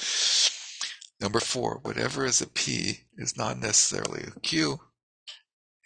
Number 1.20 1.40
four, 1.40 1.80
whatever 1.82 2.24
is 2.24 2.40
a 2.40 2.46
P 2.46 3.00
is 3.16 3.36
not 3.36 3.58
necessarily 3.58 4.22
a 4.22 4.40
Q, 4.40 4.80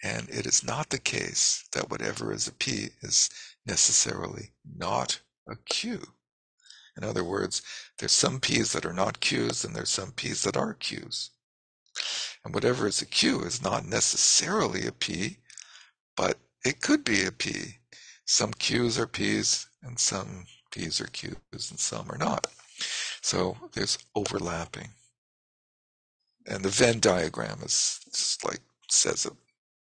and 0.01 0.29
it 0.29 0.45
is 0.45 0.63
not 0.63 0.89
the 0.89 0.99
case 0.99 1.65
that 1.73 1.89
whatever 1.89 2.31
is 2.31 2.47
a 2.47 2.53
P 2.53 2.89
is 3.01 3.29
necessarily 3.65 4.51
not 4.77 5.19
a 5.47 5.55
Q. 5.55 6.01
In 6.97 7.03
other 7.03 7.23
words, 7.23 7.61
there's 7.97 8.11
some 8.11 8.39
P's 8.39 8.71
that 8.71 8.85
are 8.85 8.93
not 8.93 9.19
Q's 9.19 9.65
and 9.65 9.75
there's 9.75 9.89
some 9.89 10.11
P's 10.11 10.43
that 10.43 10.57
are 10.57 10.73
Q's. 10.73 11.31
And 12.43 12.53
whatever 12.53 12.87
is 12.87 13.01
a 13.01 13.05
Q 13.05 13.41
is 13.41 13.61
not 13.61 13.85
necessarily 13.85 14.85
a 14.85 14.91
P, 14.91 15.39
but 16.15 16.37
it 16.63 16.81
could 16.81 17.03
be 17.03 17.25
a 17.25 17.31
P. 17.31 17.79
Some 18.25 18.53
Q's 18.53 18.97
are 18.97 19.07
P's 19.07 19.67
and 19.83 19.99
some 19.99 20.45
P's 20.71 21.01
are 21.01 21.07
Q's 21.07 21.35
and 21.71 21.79
some 21.79 22.09
are 22.11 22.17
not. 22.17 22.47
So 23.21 23.57
there's 23.73 23.97
overlapping. 24.15 24.89
And 26.47 26.63
the 26.63 26.69
Venn 26.69 26.99
diagram 26.99 27.59
is 27.63 27.99
just 28.13 28.45
like 28.45 28.61
says 28.89 29.25
it 29.25 29.33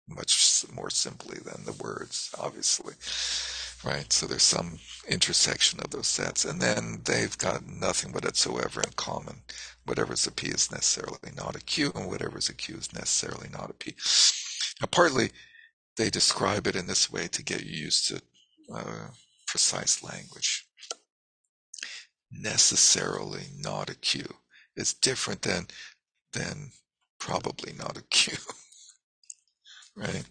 much 0.09 0.65
more 0.75 0.91
simply 0.91 1.39
than 1.39 1.65
the 1.65 1.73
words, 1.73 2.31
obviously. 2.39 2.95
Right? 3.85 4.11
So 4.13 4.27
there's 4.27 4.43
some 4.43 4.79
intersection 5.09 5.81
of 5.81 5.91
those 5.91 6.07
sets. 6.07 6.45
And 6.45 6.61
then 6.61 7.03
they've 7.05 7.37
got 7.37 7.67
nothing 7.67 8.13
whatsoever 8.13 8.81
in 8.81 8.93
common. 8.97 9.43
Whatever's 9.85 10.27
a 10.27 10.33
P 10.33 10.49
is 10.49 10.71
necessarily 10.71 11.33
not 11.37 11.57
a 11.57 11.61
Q, 11.61 11.93
and 11.95 12.09
whatever's 12.09 12.49
a 12.49 12.55
Q 12.55 12.77
is 12.77 12.93
necessarily 12.95 13.49
not 13.53 13.71
a 13.71 13.75
P. 13.75 13.95
Now, 14.81 14.89
partly 14.91 15.31
they 15.97 16.11
describe 16.11 16.67
it 16.67 16.77
in 16.77 16.87
this 16.87 17.13
way 17.13 17.29
to 17.29 17.43
get 17.43 17.65
you 17.65 17.77
used 17.85 18.09
to 18.09 18.23
uh, 18.75 19.09
precise 19.47 20.03
language. 20.03 20.67
Necessarily 22.33 23.45
not 23.59 23.91
a 23.91 23.95
Q 23.95 24.25
is 24.77 24.95
different 24.95 25.43
than 25.43 25.67
than 26.33 26.73
probably 27.21 27.73
not 27.75 27.97
a 27.97 28.03
Q. 28.03 28.37
right? 29.97 30.25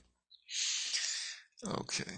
Okay. 1.66 2.12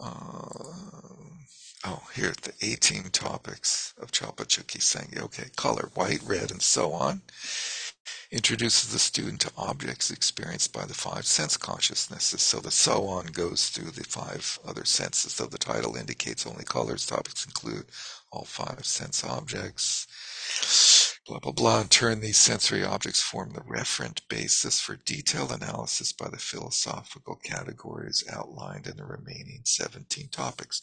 Uh, 0.00 0.64
oh, 1.84 2.02
here 2.14 2.32
the 2.42 2.54
18 2.62 3.04
topics 3.10 3.94
of 4.00 4.12
Chapa 4.12 4.44
Chökyi 4.44 4.80
Senge. 4.80 5.20
Okay, 5.20 5.50
color, 5.56 5.90
white, 5.94 6.22
red, 6.24 6.50
and 6.50 6.62
so 6.62 6.92
on 6.92 7.22
introduces 8.30 8.92
the 8.92 8.98
student 8.98 9.40
to 9.40 9.52
objects 9.58 10.10
experienced 10.10 10.72
by 10.72 10.84
the 10.84 10.94
five 10.94 11.26
sense 11.26 11.56
consciousnesses. 11.56 12.40
So 12.40 12.60
the 12.60 12.70
so 12.70 13.06
on 13.06 13.26
goes 13.26 13.68
through 13.68 13.90
the 13.90 14.04
five 14.04 14.58
other 14.66 14.84
senses. 14.84 15.32
So 15.32 15.46
the 15.46 15.58
title 15.58 15.96
indicates 15.96 16.46
only 16.46 16.64
colors. 16.64 17.06
Topics 17.06 17.44
include 17.44 17.86
all 18.30 18.44
five 18.44 18.86
sense 18.86 19.24
objects. 19.24 20.06
Blah, 21.30 21.38
blah, 21.38 21.52
blah. 21.52 21.80
In 21.82 21.86
turn, 21.86 22.18
these 22.20 22.36
sensory 22.36 22.82
objects 22.82 23.22
form 23.22 23.52
the 23.52 23.60
referent 23.60 24.20
basis 24.28 24.80
for 24.80 24.96
detailed 24.96 25.52
analysis 25.52 26.12
by 26.12 26.28
the 26.28 26.38
philosophical 26.38 27.36
categories 27.36 28.24
outlined 28.28 28.88
in 28.88 28.96
the 28.96 29.04
remaining 29.04 29.60
17 29.62 30.26
topics. 30.32 30.82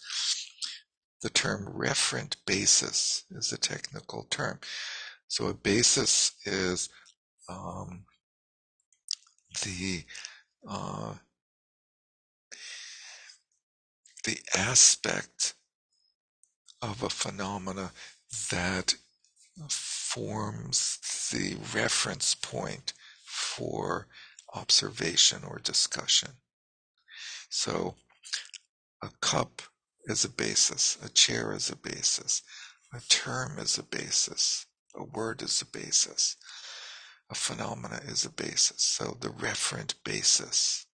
The 1.22 1.30
term 1.30 1.65
referent 1.78 2.38
basis 2.45 3.26
is 3.30 3.52
a 3.52 3.57
technical 3.57 4.24
term. 4.30 4.60
So 5.28 5.48
a 5.48 5.53
basis 5.53 6.32
is 6.45 6.88
um, 7.49 8.06
the 9.65 10.03
uh, 10.65 11.15
the 14.24 14.38
aspect 14.56 15.56
of 16.82 17.03
a 17.03 17.10
phenomena 17.10 17.91
that 18.49 18.95
forms 20.18 21.30
the 21.31 21.56
reference 21.77 22.34
point 22.34 22.94
for 23.23 24.07
observation 24.56 25.44
or 25.48 25.60
discussion. 25.60 26.30
So 27.49 27.94
a 29.03 29.10
cup 29.22 29.61
is 30.06 30.26
a 30.26 30.30
basis, 30.30 30.98
a 31.03 31.10
chair 31.10 31.53
is 31.53 31.69
a 31.69 31.76
basis, 31.76 32.41
a 32.94 32.99
term 33.10 33.60
is 33.60 33.77
a 33.77 33.84
basis, 33.84 34.65
a 34.95 35.03
word 35.03 35.44
is 35.44 35.61
a 35.61 35.65
basis, 35.65 36.35
a 37.30 37.35
phenomena 37.35 37.99
is 38.07 38.26
a 38.26 38.31
basis. 38.31 38.81
So 38.81 39.18
the 39.19 39.30
referent 39.30 39.94
basis. 40.03 40.85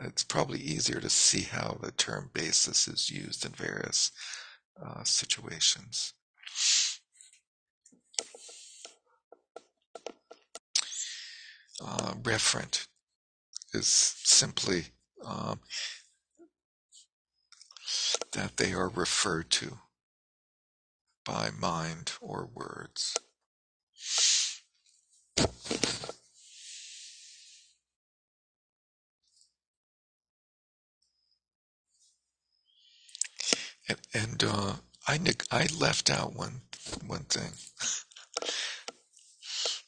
It's 0.00 0.24
probably 0.24 0.58
easier 0.58 1.00
to 1.00 1.08
see 1.08 1.42
how 1.42 1.78
the 1.80 1.92
term 1.92 2.30
basis 2.34 2.88
is 2.88 3.08
used 3.08 3.46
in 3.46 3.52
various 3.52 4.10
uh, 4.84 5.04
situations. 5.04 6.12
Uh, 11.84 12.14
referent 12.22 12.86
is 13.74 13.86
simply 13.86 14.86
um, 15.24 15.60
that 18.32 18.56
they 18.56 18.72
are 18.72 18.88
referred 18.88 19.50
to 19.50 19.78
by 21.24 21.50
mind 21.50 22.12
or 22.20 22.48
words. 22.54 23.16
And, 33.88 33.98
and 34.14 34.44
uh, 34.44 34.72
I 35.06 35.18
I 35.50 35.66
left 35.78 36.10
out 36.10 36.34
one 36.34 36.62
one 37.06 37.24
thing. 37.24 37.52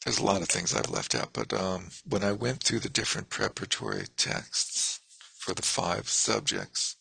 There's 0.05 0.19
a 0.19 0.23
lot 0.25 0.41
of 0.41 0.47
things 0.47 0.73
I've 0.73 0.89
left 0.89 1.13
out, 1.13 1.33
but 1.33 1.53
um, 1.53 1.89
when 2.07 2.23
I 2.23 2.31
went 2.31 2.63
through 2.63 2.79
the 2.79 2.89
different 2.89 3.29
preparatory 3.29 4.05
texts 4.17 5.01
for 5.37 5.53
the 5.53 5.61
five 5.61 6.09
subjects, 6.09 6.95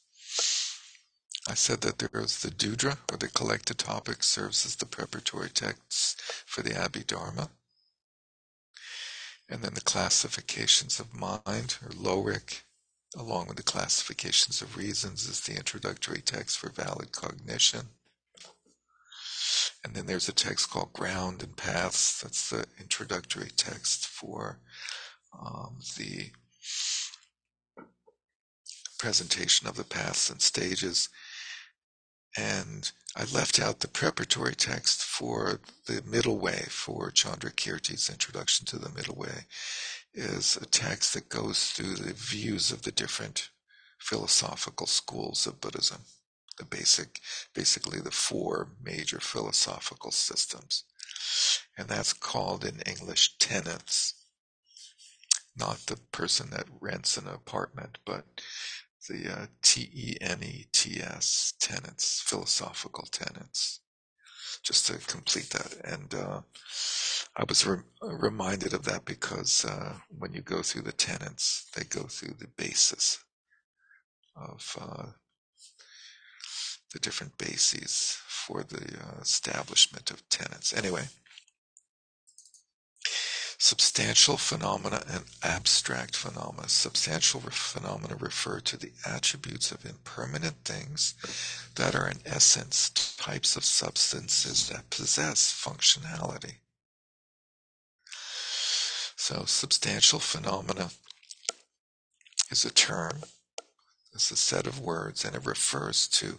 I 1.48 1.54
said 1.54 1.80
that 1.82 1.98
there 1.98 2.20
is 2.20 2.40
the 2.42 2.50
Dudra, 2.50 2.98
or 3.10 3.16
the 3.16 3.28
collected 3.28 3.78
topic, 3.78 4.22
serves 4.22 4.66
as 4.66 4.76
the 4.76 4.84
preparatory 4.86 5.48
text 5.48 6.20
for 6.44 6.62
the 6.62 6.70
Abhidharma. 6.70 7.50
And 9.48 9.62
then 9.62 9.74
the 9.74 9.80
classifications 9.80 11.00
of 11.00 11.14
mind, 11.14 11.78
or 11.82 11.90
Lorik, 11.90 12.64
along 13.16 13.46
with 13.46 13.56
the 13.56 13.62
classifications 13.62 14.60
of 14.60 14.76
reasons, 14.76 15.26
is 15.26 15.40
the 15.40 15.56
introductory 15.56 16.20
text 16.20 16.58
for 16.58 16.68
valid 16.68 17.12
cognition. 17.12 17.88
And 19.84 19.94
then 19.94 20.06
there's 20.06 20.28
a 20.28 20.32
text 20.32 20.70
called 20.70 20.92
Ground 20.92 21.42
and 21.42 21.56
Paths. 21.56 22.20
That's 22.20 22.50
the 22.50 22.66
introductory 22.80 23.50
text 23.56 24.06
for 24.06 24.58
um, 25.38 25.78
the 25.96 26.30
presentation 28.98 29.68
of 29.68 29.76
the 29.76 29.84
paths 29.84 30.28
and 30.30 30.42
stages. 30.42 31.08
And 32.36 32.90
I 33.16 33.24
left 33.24 33.60
out 33.60 33.80
the 33.80 33.88
preparatory 33.88 34.54
text 34.54 35.02
for 35.02 35.60
the 35.86 36.02
middle 36.02 36.38
way 36.38 36.66
for 36.68 37.10
Chandrakirti's 37.10 38.10
introduction 38.10 38.66
to 38.66 38.78
the 38.78 38.90
middle 38.90 39.16
way 39.16 39.46
is 40.14 40.56
a 40.56 40.66
text 40.66 41.14
that 41.14 41.28
goes 41.28 41.70
through 41.70 41.94
the 41.94 42.12
views 42.12 42.70
of 42.70 42.82
the 42.82 42.92
different 42.92 43.50
philosophical 43.98 44.86
schools 44.86 45.46
of 45.46 45.60
Buddhism 45.60 46.02
the 46.58 46.64
basic, 46.64 47.20
basically 47.54 48.00
the 48.00 48.10
four 48.10 48.68
major 48.82 49.20
philosophical 49.20 50.10
systems. 50.10 50.84
And 51.76 51.88
that's 51.88 52.12
called 52.12 52.64
in 52.64 52.80
English 52.80 53.38
tenets. 53.38 54.14
Not 55.56 55.78
the 55.86 55.96
person 56.12 56.50
that 56.50 56.66
rents 56.80 57.16
an 57.16 57.26
apartment, 57.26 57.98
but 58.04 58.24
the 59.08 59.32
uh, 59.32 59.46
T-E-N-E-T-S, 59.62 61.54
tenets, 61.60 62.20
philosophical 62.20 63.04
tenets. 63.10 63.80
Just 64.62 64.86
to 64.86 64.98
complete 65.06 65.50
that. 65.50 65.74
And 65.84 66.14
uh, 66.14 66.40
I 67.36 67.44
was 67.48 67.66
re- 67.66 67.78
reminded 68.02 68.74
of 68.74 68.84
that 68.84 69.04
because 69.04 69.64
uh, 69.64 69.94
when 70.10 70.32
you 70.32 70.42
go 70.42 70.62
through 70.62 70.82
the 70.82 70.92
tenets, 70.92 71.66
they 71.74 71.84
go 71.84 72.02
through 72.02 72.34
the 72.38 72.48
basis 72.56 73.24
of 74.36 74.76
uh, 74.80 75.06
the 76.92 76.98
different 76.98 77.36
bases 77.38 78.18
for 78.26 78.62
the 78.62 78.96
uh, 78.98 79.20
establishment 79.20 80.10
of 80.10 80.26
tenets. 80.28 80.72
Anyway, 80.72 81.04
substantial 83.58 84.36
phenomena 84.36 85.02
and 85.10 85.24
abstract 85.42 86.16
phenomena. 86.16 86.68
Substantial 86.68 87.40
phenomena 87.40 88.16
refer 88.16 88.60
to 88.60 88.76
the 88.76 88.92
attributes 89.04 89.72
of 89.72 89.84
impermanent 89.84 90.56
things 90.64 91.14
that 91.74 91.94
are, 91.94 92.08
in 92.08 92.20
essence, 92.24 92.90
types 93.18 93.56
of 93.56 93.64
substances 93.64 94.68
that 94.68 94.88
possess 94.90 95.52
functionality. 95.52 96.54
So, 99.16 99.44
substantial 99.44 100.20
phenomena 100.20 100.90
is 102.50 102.64
a 102.64 102.70
term, 102.70 103.20
it's 104.12 104.30
a 104.30 104.36
set 104.36 104.66
of 104.66 104.80
words, 104.80 105.24
and 105.24 105.34
it 105.34 105.46
refers 105.46 106.08
to 106.08 106.38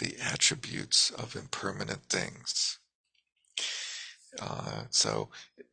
the 0.00 0.16
attributes 0.20 1.10
of 1.10 1.36
impermanent 1.36 2.02
things. 2.08 2.78
Uh, 4.40 4.82
so 4.90 5.28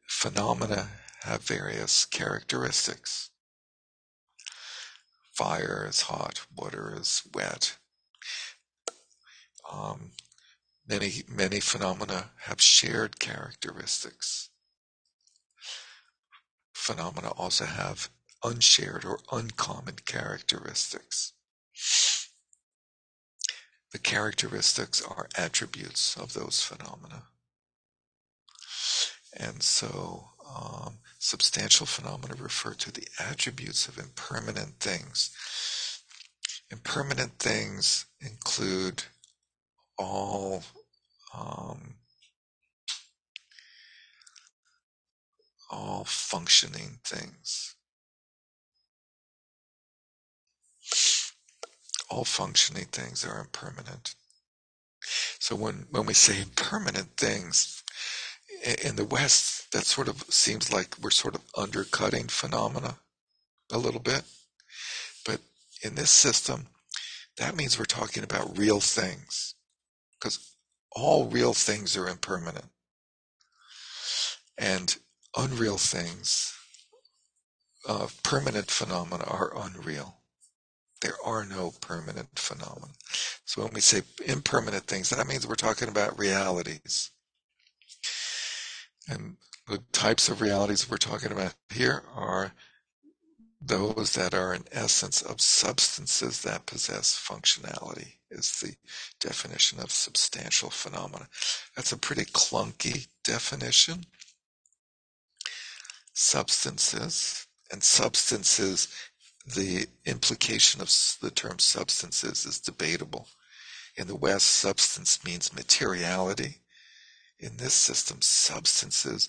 phenomena 0.07 0.87
have 1.23 1.41
various 1.41 2.05
characteristics. 2.05 3.29
Fire 5.33 5.85
is 5.89 6.01
hot, 6.01 6.45
water 6.55 6.95
is 6.97 7.23
wet. 7.33 7.77
Um, 9.71 10.11
many 10.87 11.23
many 11.27 11.59
phenomena 11.59 12.31
have 12.41 12.61
shared 12.61 13.19
characteristics. 13.19 14.49
Phenomena 16.73 17.29
also 17.29 17.65
have 17.65 18.09
unshared 18.43 19.05
or 19.05 19.19
uncommon 19.31 19.95
characteristics. 20.05 21.33
The 23.91 23.99
characteristics 23.99 25.01
are 25.01 25.29
attributes 25.37 26.17
of 26.17 26.33
those 26.33 26.61
phenomena. 26.61 27.23
And 29.37 29.63
so, 29.63 30.29
um, 30.47 30.99
substantial 31.19 31.85
phenomena 31.85 32.35
refer 32.37 32.73
to 32.75 32.91
the 32.91 33.07
attributes 33.19 33.87
of 33.87 33.97
impermanent 33.97 34.79
things. 34.79 35.31
Impermanent 36.71 37.39
things 37.39 38.05
include 38.21 39.03
all 39.97 40.63
um, 41.35 41.95
all 45.71 46.03
functioning 46.05 46.99
things. 47.03 47.72
All 52.13 52.25
functioning 52.25 52.85
things 52.85 53.25
are 53.25 53.39
impermanent. 53.41 54.13
So 55.39 55.55
when, 55.55 55.87
when 55.89 56.05
we 56.05 56.13
say 56.13 56.39
impermanent 56.41 57.17
things, 57.17 57.83
in 58.85 58.95
the 58.95 59.05
West, 59.05 59.71
that 59.73 59.85
sort 59.85 60.07
of 60.07 60.23
seems 60.29 60.71
like 60.71 60.95
we're 61.01 61.09
sort 61.09 61.35
of 61.35 61.41
undercutting 61.57 62.27
phenomena 62.27 62.97
a 63.71 63.77
little 63.77 63.99
bit. 63.99 64.23
But 65.25 65.41
in 65.81 65.95
this 65.95 66.11
system, 66.11 66.67
that 67.37 67.55
means 67.55 67.77
we're 67.77 67.85
talking 67.85 68.23
about 68.23 68.57
real 68.57 68.79
things 68.79 69.55
because 70.13 70.55
all 70.91 71.27
real 71.27 71.53
things 71.53 71.97
are 71.97 72.07
impermanent 72.07 72.69
and 74.57 74.95
unreal 75.35 75.77
things, 75.77 76.53
uh, 77.89 78.07
permanent 78.21 78.69
phenomena 78.69 79.25
are 79.25 79.51
unreal. 79.57 80.22
There 81.03 81.17
are 81.25 81.43
no 81.45 81.73
permanent 81.81 82.29
phenomena. 82.39 82.93
So 83.43 83.61
when 83.61 83.73
we 83.73 83.81
say 83.81 84.03
impermanent 84.25 84.85
things, 84.85 85.09
that 85.09 85.27
means 85.27 85.45
we're 85.45 85.55
talking 85.55 85.89
about 85.89 86.17
realities. 86.17 87.11
And 89.09 89.35
the 89.67 89.79
types 89.91 90.29
of 90.29 90.39
realities 90.39 90.89
we're 90.89 90.95
talking 90.95 91.33
about 91.33 91.55
here 91.73 92.03
are 92.15 92.53
those 93.61 94.13
that 94.13 94.33
are 94.33 94.53
in 94.53 94.63
essence 94.71 95.21
of 95.21 95.41
substances 95.41 96.41
that 96.43 96.65
possess 96.65 97.21
functionality 97.21 98.13
is 98.31 98.61
the 98.61 98.73
definition 99.19 99.81
of 99.81 99.91
substantial 99.91 100.69
phenomena. 100.69 101.27
That's 101.75 101.91
a 101.91 101.97
pretty 101.97 102.25
clunky 102.25 103.07
definition. 103.25 104.05
Substances 106.13 107.45
and 107.71 107.83
substances, 107.83 108.87
the 109.45 109.87
implication 110.05 110.81
of 110.81 110.89
the 111.21 111.31
term 111.31 111.59
substances 111.59 112.45
is 112.45 112.59
debatable. 112.59 113.27
In 113.97 114.07
the 114.07 114.15
West, 114.15 114.47
substance 114.47 115.23
means 115.23 115.53
materiality. 115.53 116.61
In 117.39 117.57
this 117.57 117.73
system, 117.73 118.21
substances 118.21 119.27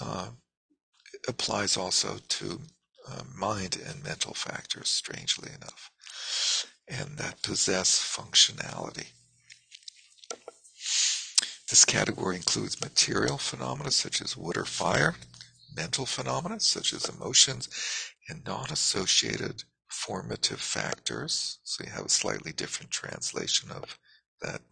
uh, 0.00 0.28
applies 1.28 1.76
also 1.76 2.18
to 2.28 2.60
uh, 3.08 3.22
mind 3.36 3.80
and 3.84 4.02
mental 4.02 4.34
factors, 4.34 4.88
strangely 4.88 5.50
enough, 5.50 5.90
and 6.88 7.18
that 7.18 7.42
possess 7.42 7.98
functionality. 7.98 9.08
This 11.68 11.84
category 11.84 12.36
includes 12.36 12.80
material 12.80 13.38
phenomena 13.38 13.90
such 13.90 14.20
as 14.20 14.36
wood 14.36 14.56
or 14.56 14.64
fire, 14.64 15.16
mental 15.74 16.06
phenomena 16.06 16.60
such 16.60 16.92
as 16.92 17.08
emotions, 17.08 17.68
and 18.30 18.44
non 18.46 18.70
associated 18.70 19.64
formative 19.88 20.60
factors. 20.60 21.58
So 21.64 21.84
you 21.84 21.90
have 21.90 22.06
a 22.06 22.10
slightly 22.10 22.52
different 22.52 22.90
translation 22.90 23.70
of 23.70 23.98
that, 24.40 24.62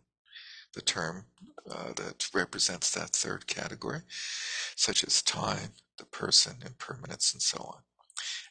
the 0.74 0.80
term 0.80 1.26
uh, 1.70 1.92
that 1.96 2.28
represents 2.32 2.92
that 2.92 3.10
third 3.10 3.46
category, 3.46 4.00
such 4.76 5.04
as 5.04 5.22
time, 5.22 5.72
the 5.98 6.06
person, 6.06 6.56
impermanence, 6.64 7.32
and 7.32 7.42
so 7.42 7.58
on. 7.58 7.80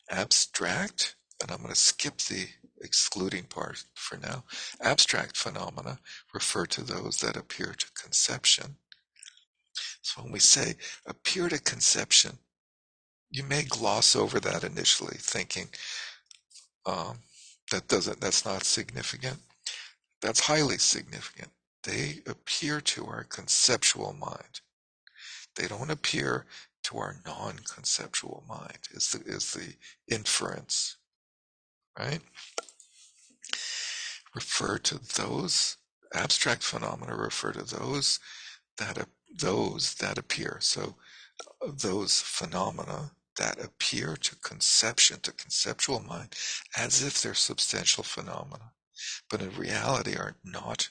Abstract, 0.09 1.15
and 1.41 1.51
I'm 1.51 1.59
going 1.59 1.69
to 1.69 1.79
skip 1.79 2.17
the 2.17 2.47
excluding 2.81 3.45
part 3.45 3.83
for 3.95 4.17
now. 4.17 4.43
Abstract 4.81 5.37
phenomena 5.37 5.99
refer 6.33 6.65
to 6.67 6.83
those 6.83 7.17
that 7.21 7.37
appear 7.37 7.73
to 7.77 7.91
conception. 8.01 8.75
So 10.01 10.21
when 10.21 10.31
we 10.31 10.39
say 10.39 10.75
appear 11.05 11.49
to 11.49 11.59
conception, 11.59 12.37
you 13.31 13.43
may 13.43 13.63
gloss 13.63 14.15
over 14.15 14.39
that 14.39 14.63
initially, 14.63 15.17
thinking 15.19 15.67
um, 16.85 17.19
that 17.71 17.87
doesn't 17.87 18.21
that's 18.21 18.45
not 18.45 18.63
significant. 18.63 19.37
That's 20.21 20.41
highly 20.41 20.77
significant. 20.77 21.49
They 21.83 22.21
appear 22.27 22.81
to 22.81 23.05
our 23.05 23.23
conceptual 23.23 24.13
mind. 24.13 24.61
They 25.55 25.67
don't 25.67 25.91
appear 25.91 26.45
to 26.85 26.97
our 26.97 27.17
non-conceptual 27.25 28.45
mind. 28.47 28.79
Is 28.91 29.11
the 29.11 29.19
is 29.31 29.53
the 29.53 29.73
inference, 30.13 30.97
right? 31.99 32.21
Refer 34.35 34.77
to 34.79 34.99
those 35.17 35.77
abstract 36.13 36.63
phenomena. 36.63 37.15
Refer 37.15 37.53
to 37.53 37.63
those 37.63 38.19
that 38.77 39.07
those 39.39 39.95
that 39.95 40.17
appear. 40.17 40.57
So 40.61 40.95
those 41.67 42.21
phenomena 42.21 43.11
that 43.37 43.63
appear 43.63 44.15
to 44.17 44.35
conception, 44.37 45.19
to 45.21 45.31
conceptual 45.31 45.99
mind, 45.99 46.35
as 46.77 47.01
if 47.01 47.21
they're 47.21 47.33
substantial 47.33 48.03
phenomena, 48.03 48.71
but 49.29 49.41
in 49.41 49.55
reality 49.55 50.15
are 50.15 50.35
not 50.43 50.89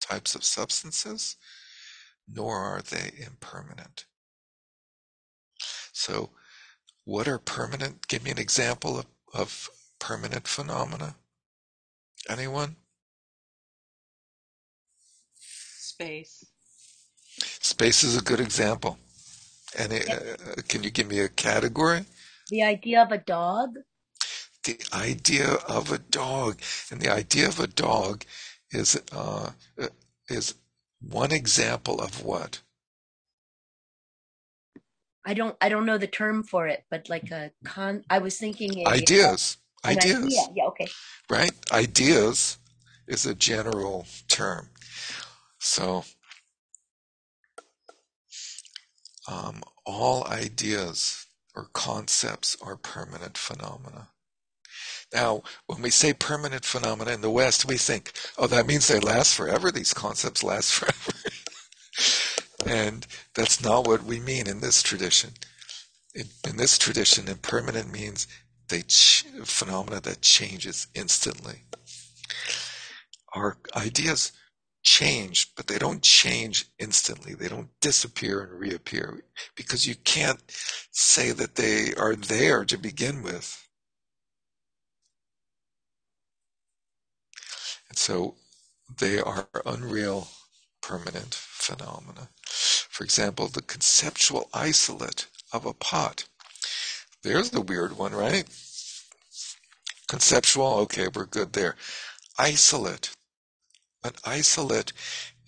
types 0.00 0.34
of 0.34 0.44
substances, 0.44 1.36
nor 2.28 2.58
are 2.58 2.82
they 2.82 3.12
impermanent. 3.18 4.06
So, 5.92 6.30
what 7.04 7.28
are 7.28 7.38
permanent? 7.38 8.08
Give 8.08 8.24
me 8.24 8.30
an 8.30 8.38
example 8.38 8.98
of, 8.98 9.06
of 9.32 9.70
permanent 9.98 10.48
phenomena. 10.48 11.16
Anyone? 12.28 12.76
Space. 15.38 16.44
Space 17.38 18.02
is 18.02 18.16
a 18.16 18.22
good 18.22 18.40
example. 18.40 18.98
Any, 19.76 20.00
uh, 20.02 20.36
can 20.68 20.82
you 20.82 20.90
give 20.90 21.08
me 21.08 21.20
a 21.20 21.28
category? 21.28 22.04
The 22.50 22.62
idea 22.62 23.02
of 23.02 23.12
a 23.12 23.18
dog? 23.18 23.78
The 24.64 24.78
idea 24.92 25.54
of 25.68 25.92
a 25.92 25.98
dog. 25.98 26.60
And 26.90 27.00
the 27.00 27.10
idea 27.10 27.48
of 27.48 27.60
a 27.60 27.66
dog 27.66 28.24
is, 28.70 29.00
uh, 29.12 29.50
is 30.28 30.54
one 31.00 31.32
example 31.32 32.00
of 32.00 32.24
what? 32.24 32.60
I 35.24 35.34
don't 35.34 35.56
I 35.60 35.68
don't 35.68 35.86
know 35.86 35.98
the 35.98 36.06
term 36.06 36.42
for 36.42 36.68
it, 36.68 36.84
but 36.90 37.08
like 37.08 37.30
a 37.30 37.50
con 37.64 38.04
I 38.10 38.18
was 38.18 38.36
thinking 38.36 38.86
a, 38.86 38.90
ideas. 38.90 39.56
ideas. 39.84 40.24
Idea. 40.24 40.40
Yeah, 40.54 40.64
okay. 40.66 40.88
Right? 41.30 41.52
Ideas 41.72 42.58
is 43.08 43.24
a 43.26 43.34
general 43.34 44.06
term. 44.28 44.68
So 45.58 46.04
um, 49.28 49.62
all 49.86 50.26
ideas 50.26 51.26
or 51.54 51.68
concepts 51.72 52.56
are 52.62 52.76
permanent 52.76 53.38
phenomena. 53.38 54.08
Now, 55.12 55.42
when 55.66 55.82
we 55.82 55.90
say 55.90 56.12
permanent 56.12 56.64
phenomena 56.64 57.12
in 57.12 57.20
the 57.20 57.30
West, 57.30 57.66
we 57.66 57.76
think, 57.76 58.12
oh, 58.36 58.48
that 58.48 58.66
means 58.66 58.88
they 58.88 58.98
last 58.98 59.34
forever. 59.34 59.70
These 59.70 59.94
concepts 59.94 60.42
last 60.42 60.72
forever. 60.74 61.12
and 62.66 63.06
that's 63.34 63.62
not 63.62 63.86
what 63.86 64.04
we 64.04 64.18
mean 64.18 64.48
in 64.48 64.60
this 64.60 64.82
tradition. 64.82 65.30
In, 66.14 66.26
in 66.48 66.56
this 66.56 66.78
tradition, 66.78 67.28
impermanent 67.28 67.92
means 67.92 68.26
they 68.68 68.82
ch- 68.82 69.24
phenomena 69.44 70.00
that 70.00 70.22
changes 70.22 70.88
instantly. 70.94 71.62
Our 73.34 73.56
ideas 73.76 74.32
change, 74.84 75.54
but 75.56 75.68
they 75.68 75.78
don't 75.78 76.02
change 76.02 76.66
instantly. 76.80 77.34
They 77.34 77.48
don't 77.48 77.70
disappear 77.82 78.42
and 78.42 78.60
reappear 78.60 79.22
because 79.56 79.88
you 79.88 79.96
can't 79.96 80.42
say 80.92 81.32
that 81.32 81.56
they 81.56 81.94
are 81.94 82.16
there 82.16 82.64
to 82.66 82.78
begin 82.78 83.22
with. 83.22 83.68
And 87.88 87.98
so 87.98 88.36
they 88.98 89.20
are 89.20 89.48
unreal 89.66 90.28
permanent 90.82 91.34
phenomena. 91.34 92.30
For 92.46 93.04
example, 93.04 93.48
the 93.48 93.62
conceptual 93.62 94.50
isolate 94.54 95.26
of 95.52 95.66
a 95.66 95.74
pot. 95.74 96.26
There's 97.22 97.50
the 97.50 97.60
weird 97.62 97.98
one, 97.98 98.14
right? 98.14 98.44
Conceptual, 100.08 100.74
okay, 100.80 101.08
we're 101.14 101.26
good 101.26 101.54
there. 101.54 101.76
Isolate. 102.38 103.13
An 104.04 104.12
isolate 104.24 104.92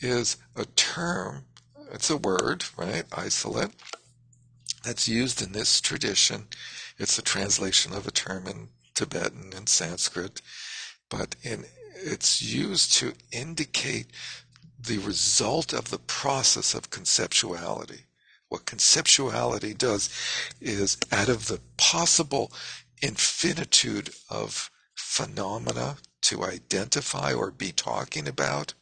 is 0.01 0.39
a 0.57 0.65
term, 0.65 1.45
it's 1.93 2.09
a 2.09 2.17
word, 2.17 2.65
right? 2.77 3.05
Isolate, 3.13 3.73
that's 4.83 5.07
used 5.07 5.43
in 5.43 5.53
this 5.53 5.81
tradition. 5.81 6.49
It's 6.99 7.19
a 7.19 7.23
translation 7.23 7.93
of 7.93 8.07
a 8.07 8.11
term 8.11 8.47
in 8.47 8.69
Tibetan 8.95 9.53
and 9.55 9.69
Sanskrit, 9.69 10.41
but 11.11 11.37
in, 11.43 11.67
it's 11.97 12.41
used 12.41 12.95
to 12.95 13.13
indicate 13.31 14.07
the 14.79 14.99
result 14.99 15.75
of 15.75 15.91
the 15.91 15.99
process 15.99 16.73
of 16.73 16.91
conceptuality. 16.91 18.05
What 18.49 18.65
conceptuality 18.65 19.77
does 19.77 20.09
is, 20.61 20.97
out 21.13 21.29
of 21.29 21.49
the 21.49 21.61
possible 21.77 22.53
infinitude 23.03 24.11
of 24.31 24.71
phenomena 24.95 25.97
to 26.27 26.45
identify 26.45 27.33
or 27.33 27.53
be 27.53 27.71
talking 27.71 28.27
about, 28.27 28.75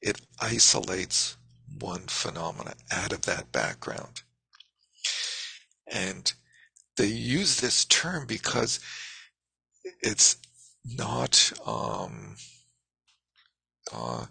it 0.00 0.20
isolates 0.40 1.36
one 1.80 2.02
phenomena 2.06 2.74
out 2.92 3.12
of 3.12 3.22
that 3.22 3.50
background. 3.50 4.22
And 5.90 6.32
they 6.96 7.06
use 7.06 7.60
this 7.60 7.84
term 7.84 8.26
because 8.26 8.78
it's 10.00 10.36
not, 10.84 11.52
um, 11.66 12.36
uh, 13.92 14.26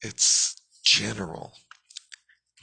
it's 0.00 0.62
general. 0.82 1.52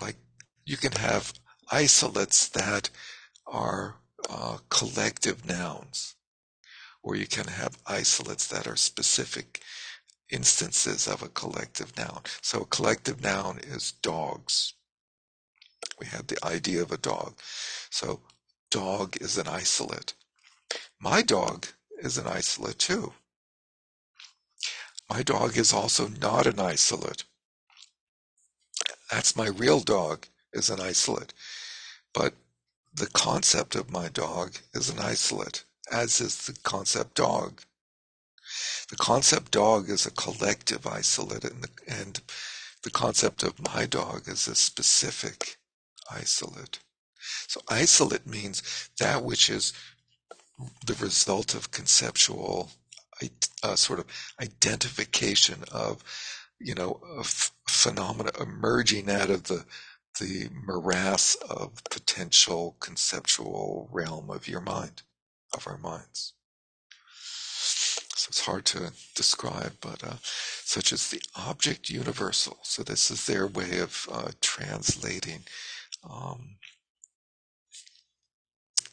Like 0.02 0.18
you 0.66 0.78
can 0.78 0.94
have 0.94 1.34
isolates 1.72 2.50
that 2.50 2.90
are 3.46 3.98
uh, 4.28 4.58
collective 4.70 5.46
nouns 5.46 6.16
or 7.08 7.16
you 7.16 7.26
can 7.26 7.48
have 7.48 7.80
isolates 7.88 8.48
that 8.48 8.68
are 8.68 8.76
specific 8.76 9.62
instances 10.30 11.08
of 11.08 11.24
a 11.24 11.30
collective 11.30 11.98
noun. 11.98 12.22
So 12.42 12.62
a 12.62 12.66
collective 12.66 13.24
noun 13.24 13.60
is 13.60 13.94
dogs. 13.94 14.74
We 16.00 16.08
have 16.08 16.28
the 16.28 16.46
idea 16.46 16.82
of 16.82 16.92
a 16.92 16.98
dog. 16.98 17.36
So 17.90 18.20
dog 18.70 19.16
is 19.22 19.38
an 19.38 19.48
isolate. 19.48 20.16
My 21.00 21.22
dog 21.22 21.68
is 22.00 22.18
an 22.18 22.28
isolate 22.28 22.80
too. 22.80 23.14
My 25.10 25.24
dog 25.24 25.58
is 25.58 25.72
also 25.74 26.10
not 26.10 26.46
an 26.46 26.60
isolate. 26.60 27.24
that's 29.12 29.38
my 29.38 29.48
real 29.48 29.80
dog 29.80 30.28
is 30.54 30.70
an 30.70 30.82
isolate. 30.82 31.34
But 32.14 32.34
the 32.94 33.08
concept 33.08 33.76
of 33.76 33.92
my 33.92 34.10
dog 34.10 34.58
is 34.74 34.90
an 34.90 35.00
isolate, 35.00 35.64
as 35.92 36.22
is 36.22 36.46
the 36.46 36.58
concept 36.64 37.16
dog. 37.16 37.62
The 38.90 38.96
concept 38.96 39.52
dog 39.52 39.90
is 39.90 40.06
a 40.06 40.12
collective 40.12 40.88
isolate, 40.88 41.44
and 41.44 41.64
the, 41.64 41.70
and 41.88 42.22
the 42.84 42.92
concept 42.92 43.44
of 43.44 43.74
my 43.76 43.86
dog 43.86 44.28
is 44.28 44.48
a 44.48 44.56
specific 44.56 45.58
isolate. 46.10 46.80
So 47.48 47.62
isolate 47.70 48.26
means 48.26 48.90
that 49.00 49.24
which 49.24 49.50
is 49.50 49.74
the 50.86 50.96
result 50.96 51.54
of 51.54 51.72
conceptual 51.72 52.72
uh, 53.64 53.76
sort 53.76 54.00
of 54.00 54.06
identification 54.42 55.64
of 55.72 56.04
you 56.60 56.76
know 56.76 57.00
phenomena 57.68 58.32
emerging 58.40 59.10
out 59.10 59.30
of 59.30 59.44
the 59.44 59.66
the 60.20 60.50
morass 60.66 61.36
of 61.50 61.84
potential 61.92 62.76
conceptual 62.80 63.88
realm 63.92 64.30
of 64.30 64.48
your 64.48 64.62
mind 64.62 65.04
of 65.58 65.68
our 65.68 65.80
minds 65.80 66.34
so 68.16 68.30
it's 68.30 68.46
hard 68.46 68.66
to 68.66 68.92
describe 69.16 69.74
but 69.82 70.04
uh, 70.04 70.16
such 70.24 70.94
as 70.94 71.10
the 71.10 71.22
object 71.38 71.90
universal 71.90 72.58
so 72.64 72.84
this 72.84 73.12
is 73.12 73.26
their 73.28 73.48
way 73.48 73.80
of 73.80 74.08
uh, 74.12 74.32
translating 74.42 75.42
um, 76.10 76.58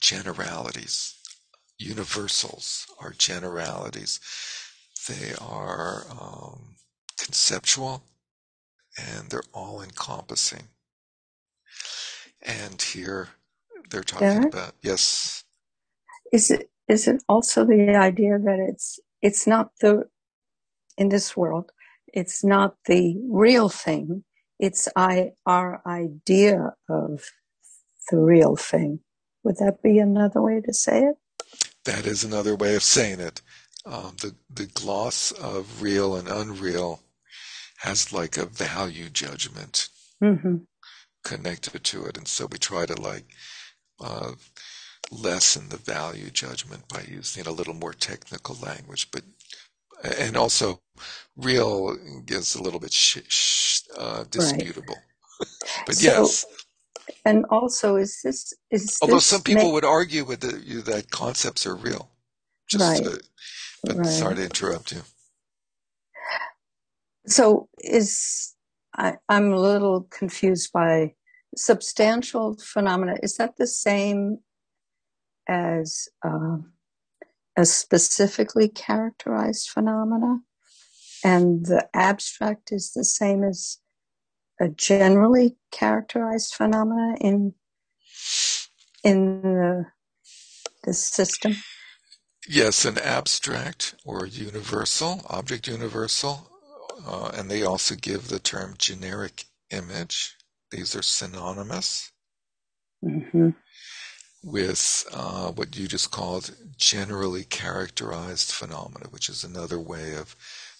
generalities 0.00 1.14
universals 1.78 2.86
are 3.00 3.12
generalities. 3.16 4.20
They 5.08 5.34
are 5.40 6.06
um, 6.10 6.76
conceptual 7.18 8.02
and 8.98 9.30
they're 9.30 9.42
all 9.52 9.82
encompassing. 9.82 10.68
And 12.42 12.80
here 12.80 13.28
they're 13.90 14.02
talking 14.02 14.40
Derek? 14.40 14.44
about 14.44 14.74
yes. 14.82 15.43
Is 16.35 16.51
it 16.52 16.70
is 16.89 17.09
it 17.09 17.23
also 17.28 17.65
the 17.66 17.97
idea 17.97 18.39
that 18.39 18.61
it's 18.70 19.01
it's 19.23 19.47
not 19.48 19.70
the 19.82 20.05
in 20.98 21.09
this 21.11 21.36
world, 21.36 21.73
it's 22.09 22.44
not 22.44 22.77
the 22.86 23.16
real 23.31 23.69
thing. 23.69 24.24
It's 24.59 24.89
I 24.97 25.32
our 25.47 25.82
idea 25.86 26.74
of 26.89 27.24
the 28.11 28.19
real 28.19 28.56
thing. 28.56 29.01
Would 29.44 29.56
that 29.59 29.82
be 29.82 29.98
another 29.98 30.43
way 30.43 30.61
to 30.65 30.74
say 30.74 31.01
it? 31.05 31.16
That 31.85 32.06
is 32.06 32.24
another 32.24 32.56
way 32.56 32.77
of 32.77 32.85
saying 32.85 33.20
it. 33.20 33.43
Um, 33.86 34.16
the 34.23 34.36
the 34.51 34.66
gloss 34.66 35.32
of 35.32 35.82
real 35.82 36.16
and 36.16 36.28
unreal 36.28 37.01
has 37.78 38.12
like 38.12 38.36
a 38.39 38.47
value 38.47 39.11
judgment 39.11 39.89
Mm-hmm. 40.23 40.56
connected 41.24 41.85
to 41.85 42.06
it, 42.06 42.19
and 42.19 42.28
so 42.28 42.47
we 42.47 42.59
try 42.59 42.86
to 42.86 43.01
like 43.01 43.27
uh, 44.01 44.32
lessen 45.14 45.70
the 45.70 45.78
value 45.78 46.30
judgment 46.30 46.88
by 46.88 47.04
using 47.08 47.46
a 47.46 47.52
little 47.52 47.74
more 47.74 47.94
technical 47.94 48.56
language, 48.56 49.10
but 49.12 49.24
and 50.18 50.36
also 50.36 50.80
real 51.36 51.96
is 52.28 52.54
a 52.56 52.62
little 52.62 52.80
bit 52.80 52.92
sh- 52.92 53.18
sh- 53.28 53.82
uh, 53.98 54.24
disputable. 54.30 55.04
but 55.86 55.96
So, 55.96 56.02
yes, 56.02 56.46
and 57.24 57.46
also, 57.50 57.96
is 57.96 58.20
this 58.24 58.54
is 58.70 59.02
although 59.02 59.20
this 59.20 59.20
some 59.20 59.42
people 59.42 59.72
ma- 59.72 59.74
would 59.74 59.84
argue 59.86 60.24
with 60.24 60.40
the, 60.40 60.60
you 60.64 60.82
that 60.82 61.10
concepts 61.10 61.66
are 61.66 61.76
real. 61.76 62.10
Just, 62.68 63.00
right? 63.00 63.06
uh, 63.06 63.18
but 63.86 64.06
Right. 64.06 64.06
sorry 64.06 64.36
to 64.36 64.44
interrupt 64.44 64.92
you. 64.92 65.02
So 67.26 67.68
is 67.78 68.54
I, 68.96 69.16
I'm 69.28 69.52
a 69.52 69.60
little 69.60 70.08
confused 70.10 70.72
by 70.72 71.14
substantial 71.56 72.56
phenomena. 72.58 73.16
Is 73.22 73.36
that 73.38 73.56
the 73.58 73.66
same 73.68 74.40
as 75.48 76.08
uh, 76.24 76.58
a 77.56 77.64
specifically 77.64 78.68
characterized 78.68 79.68
phenomena, 79.70 80.40
and 81.24 81.66
the 81.66 81.88
abstract 81.94 82.72
is 82.72 82.92
the 82.92 83.04
same 83.04 83.44
as 83.44 83.78
a 84.60 84.68
generally 84.68 85.56
characterized 85.72 86.54
phenomena 86.54 87.16
in 87.20 87.54
in 89.02 89.42
the 89.42 89.86
the 90.84 90.94
system? 90.94 91.54
Yes, 92.48 92.84
an 92.84 92.98
abstract 92.98 93.94
or 94.04 94.26
universal, 94.26 95.22
object 95.28 95.66
universal, 95.66 96.50
uh, 97.06 97.32
and 97.34 97.50
they 97.50 97.62
also 97.62 97.94
give 97.94 98.28
the 98.28 98.38
term 98.38 98.74
generic 98.78 99.46
image. 99.70 100.36
These 100.70 100.94
are 100.96 101.02
synonymous 101.02 102.12
hmm 103.02 103.50
with 104.44 105.06
uh, 105.12 105.50
what 105.52 105.76
you 105.76 105.88
just 105.88 106.10
called 106.10 106.54
generally 106.76 107.44
characterized 107.44 108.52
phenomena, 108.52 109.06
which 109.10 109.28
is 109.28 109.42
another 109.42 109.80
way 109.80 110.14
of 110.14 110.36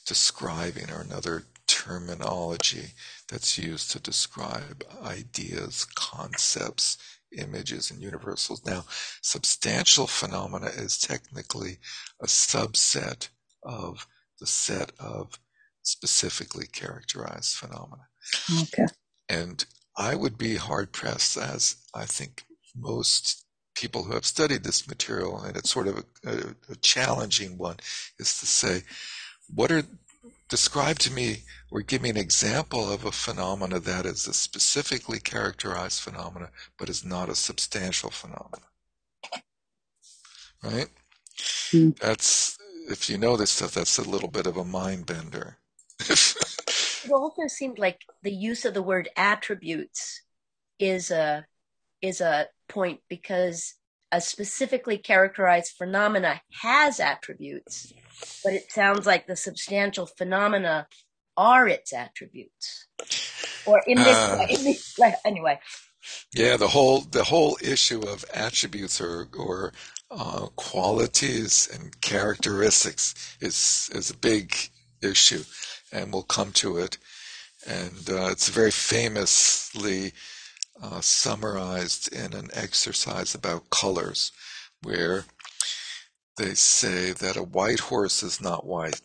describing 0.07 0.91
or 0.91 1.01
another 1.01 1.45
terminology 1.67 2.89
that's 3.31 3.57
used 3.57 3.91
to 3.91 3.99
describe 3.99 4.85
ideas, 5.03 5.87
concepts, 5.95 6.99
images, 7.37 7.91
and 7.91 8.03
universals. 8.03 8.65
Now, 8.67 8.85
substantial 9.23 10.07
phenomena 10.07 10.67
is 10.67 10.99
technically 10.99 11.79
a 12.23 12.27
subset 12.27 13.29
of 13.63 14.07
the 14.41 14.47
set 14.47 14.93
of 15.01 15.39
specifically 15.83 16.67
characterized 16.67 17.57
phenomena. 17.57 18.09
Okay. 18.63 18.87
And 19.29 19.65
I 19.97 20.15
would 20.17 20.37
be 20.37 20.57
hard 20.57 20.93
pressed, 20.93 21.39
as 21.39 21.77
I 21.95 22.05
think 22.05 22.45
most 22.77 23.44
people 23.75 24.05
who 24.05 24.15
have 24.15 24.25
studied 24.25 24.65
this 24.65 24.89
material, 24.89 25.41
and 25.41 25.57
it's 25.57 25.71
sort 25.71 25.89
of 25.89 25.99
a, 25.99 26.31
a, 26.31 26.73
a 26.73 26.77
challenging 26.77 27.59
one, 27.59 27.77
is 28.19 28.39
to 28.41 28.47
say, 28.47 28.83
what 29.55 29.71
are 29.71 29.83
describe 30.49 30.99
to 30.99 31.13
me 31.13 31.39
or 31.71 31.81
give 31.81 32.03
me 32.03 32.11
an 32.11 32.17
example 32.17 32.93
of 32.93 33.05
a 33.05 33.11
phenomena 33.11 33.81
that 33.81 34.07
is 34.07 34.27
a 34.29 34.35
specifically 34.35 35.19
characterized 35.19 36.01
phenomena 36.01 36.51
but 36.79 36.89
is 36.89 37.05
not 37.05 37.29
a 37.29 37.35
substantial 37.35 38.11
phenomena. 38.11 38.67
Right? 40.63 40.89
Hmm. 41.71 41.91
that's 42.01 42.57
if 42.89 43.11
you 43.11 43.19
know 43.19 43.37
this 43.37 43.51
stuff 43.51 43.75
that's 43.75 43.99
a 43.99 44.09
little 44.09 44.31
bit 44.31 44.47
of 44.47 44.57
a 44.57 44.65
mind 44.65 45.07
bender. 45.07 45.59
It 47.05 47.13
also 47.13 47.49
seemed 47.49 47.79
like 47.79 48.01
the 48.23 48.33
use 48.33 48.65
of 48.65 48.73
the 48.73 48.83
word 48.83 49.11
attributes 49.15 50.23
is 50.79 51.11
a 51.11 51.45
is 52.05 52.21
a 52.21 52.47
point 52.69 53.01
because 53.09 53.75
a 54.13 54.21
specifically 54.21 54.99
characterized 54.99 55.73
phenomena 55.77 56.43
has 56.63 57.01
attributes, 57.01 57.93
but 58.45 58.53
it 58.53 58.71
sounds 58.71 59.07
like 59.07 59.27
the 59.27 59.37
substantial 59.37 60.07
phenomena 60.07 60.87
are 61.37 61.67
its 61.67 61.93
attributes. 61.93 62.87
Or 63.67 63.83
in 63.87 63.97
this, 63.99 64.17
Ah. 64.17 64.47
in 64.49 64.65
this 64.65 64.95
anyway, 65.25 65.59
Yeah, 66.35 66.57
the 66.59 66.69
whole 66.69 67.01
the 67.01 67.25
whole 67.25 67.57
issue 67.63 68.03
of 68.03 68.25
attributes 68.35 69.01
or 69.01 69.29
or 69.37 69.73
uh, 70.11 70.47
qualities 70.57 71.69
and 71.73 71.99
characteristics 72.03 73.15
is 73.41 73.91
is 73.95 74.11
a 74.11 74.17
big 74.17 74.55
issue, 75.03 75.45
and 75.91 76.13
we'll 76.13 76.23
come 76.39 76.53
to 76.53 76.77
it. 76.79 76.99
And 77.67 78.11
uh, 78.11 78.29
it's 78.31 78.49
very 78.51 78.71
famously 78.71 80.13
uh, 80.83 81.01
summarized 81.01 82.13
in 82.13 82.33
an 82.33 82.51
exercise 82.53 83.35
about 83.35 83.71
colors, 83.71 84.33
where 84.83 85.25
they 86.37 86.55
say 86.55 87.13
that 87.13 87.37
a 87.37 87.43
white 87.43 87.81
horse 87.81 88.23
is 88.23 88.41
not 88.41 88.67
white, 88.67 89.01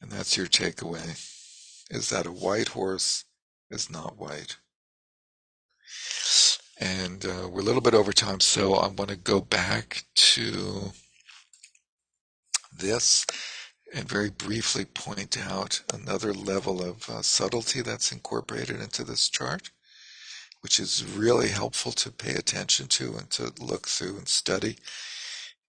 and 0.00 0.10
that's 0.10 0.36
your 0.36 0.46
takeaway: 0.46 1.10
is 1.90 2.10
that 2.10 2.26
a 2.26 2.32
white 2.32 2.68
horse 2.68 3.24
is 3.70 3.90
not 3.90 4.18
white. 4.18 4.56
And 6.78 7.24
uh, 7.24 7.48
we're 7.50 7.60
a 7.60 7.64
little 7.64 7.80
bit 7.80 7.94
over 7.94 8.12
time, 8.12 8.40
so 8.40 8.74
I 8.74 8.88
want 8.88 9.08
to 9.08 9.16
go 9.16 9.40
back 9.40 10.04
to 10.16 10.92
this 12.70 13.24
and 13.94 14.08
very 14.08 14.30
briefly 14.30 14.84
point 14.84 15.38
out 15.38 15.82
another 15.92 16.32
level 16.32 16.82
of 16.82 17.08
uh, 17.08 17.22
subtlety 17.22 17.80
that's 17.82 18.12
incorporated 18.12 18.80
into 18.80 19.04
this 19.04 19.28
chart, 19.28 19.70
which 20.60 20.80
is 20.80 21.04
really 21.04 21.48
helpful 21.48 21.92
to 21.92 22.10
pay 22.10 22.34
attention 22.34 22.88
to 22.88 23.16
and 23.16 23.30
to 23.30 23.52
look 23.60 23.86
through 23.86 24.16
and 24.16 24.28
study, 24.28 24.76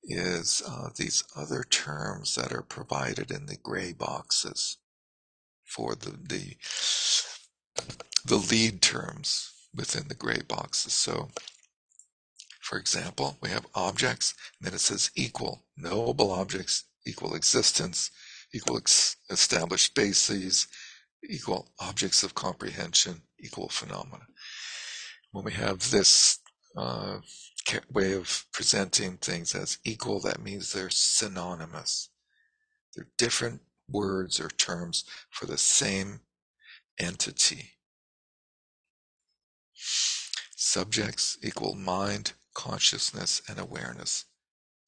is 0.03 0.63
uh, 0.67 0.89
these 0.95 1.23
other 1.35 1.63
terms 1.63 2.35
that 2.35 2.53
are 2.53 2.61
provided 2.61 3.29
in 3.29 3.45
the 3.45 3.57
gray 3.57 3.93
boxes 3.93 4.77
for 5.65 5.95
the, 5.95 6.11
the 6.11 6.55
the 8.25 8.37
lead 8.37 8.81
terms 8.81 9.51
within 9.73 10.07
the 10.07 10.15
gray 10.15 10.41
boxes. 10.47 10.93
So, 10.93 11.29
for 12.61 12.77
example, 12.77 13.37
we 13.41 13.49
have 13.49 13.67
objects, 13.75 14.33
and 14.59 14.67
then 14.67 14.73
it 14.73 14.81
says 14.81 15.11
equal, 15.15 15.63
knowable 15.77 16.31
objects, 16.31 16.85
equal 17.07 17.35
existence, 17.35 18.11
equal 18.53 18.77
ex- 18.77 19.17
established 19.29 19.95
bases, 19.95 20.67
equal 21.29 21.71
objects 21.79 22.23
of 22.23 22.35
comprehension 22.35 23.21
equal 23.39 23.69
phenomena. 23.69 24.25
When 25.31 25.45
we 25.45 25.53
have 25.53 25.91
this 25.91 26.39
uh, 26.75 27.19
way 27.91 28.13
of 28.13 28.45
presenting 28.53 29.17
things 29.17 29.53
as 29.55 29.77
equal, 29.83 30.19
that 30.21 30.41
means 30.41 30.73
they're 30.73 30.89
synonymous. 30.89 32.09
They're 32.95 33.09
different 33.17 33.61
words 33.89 34.39
or 34.39 34.49
terms 34.49 35.05
for 35.29 35.45
the 35.45 35.57
same 35.57 36.21
entity. 36.99 37.71
Subjects 40.55 41.37
equal 41.43 41.75
mind, 41.75 42.33
consciousness, 42.53 43.41
and 43.47 43.59
awareness. 43.59 44.25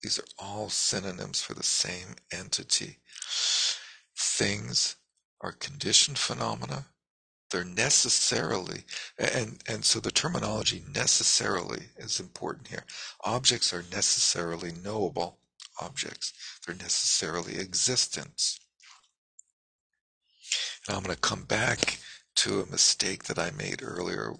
These 0.01 0.19
are 0.19 0.25
all 0.37 0.69
synonyms 0.69 1.41
for 1.41 1.53
the 1.53 1.63
same 1.63 2.15
entity. 2.31 2.99
Things 4.17 4.95
are 5.41 5.51
conditioned 5.51 6.17
phenomena. 6.17 6.85
They're 7.51 7.65
necessarily, 7.65 8.83
and, 9.17 9.57
and 9.67 9.83
so 9.83 9.99
the 9.99 10.11
terminology 10.11 10.83
necessarily 10.93 11.85
is 11.97 12.19
important 12.19 12.67
here. 12.67 12.85
Objects 13.25 13.73
are 13.73 13.83
necessarily 13.91 14.71
knowable 14.83 15.39
objects. 15.81 16.33
They're 16.65 16.75
necessarily 16.75 17.57
existence. 17.57 18.59
And 20.87 20.95
I'm 20.95 21.03
going 21.03 21.15
to 21.15 21.21
come 21.21 21.43
back 21.43 21.99
to 22.35 22.61
a 22.61 22.71
mistake 22.71 23.23
that 23.25 23.39
I 23.39 23.51
made 23.51 23.81
earlier 23.83 24.35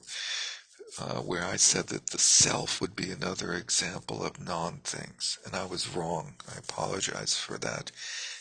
uh, 1.00 1.22
where 1.22 1.46
I 1.46 1.56
said 1.56 1.88
that 1.88 2.08
the 2.08 2.18
self 2.18 2.82
would 2.82 2.96
be 2.96 3.12
another 3.12 3.54
example 3.54 4.24
of 4.24 4.40
non 4.40 4.80
things. 4.84 5.40
And 5.46 5.56
I 5.56 5.66
was 5.66 5.96
wrong. 5.96 6.36
I 6.54 6.58
apologize 6.58 7.36
for 7.38 7.58
that 7.60 7.92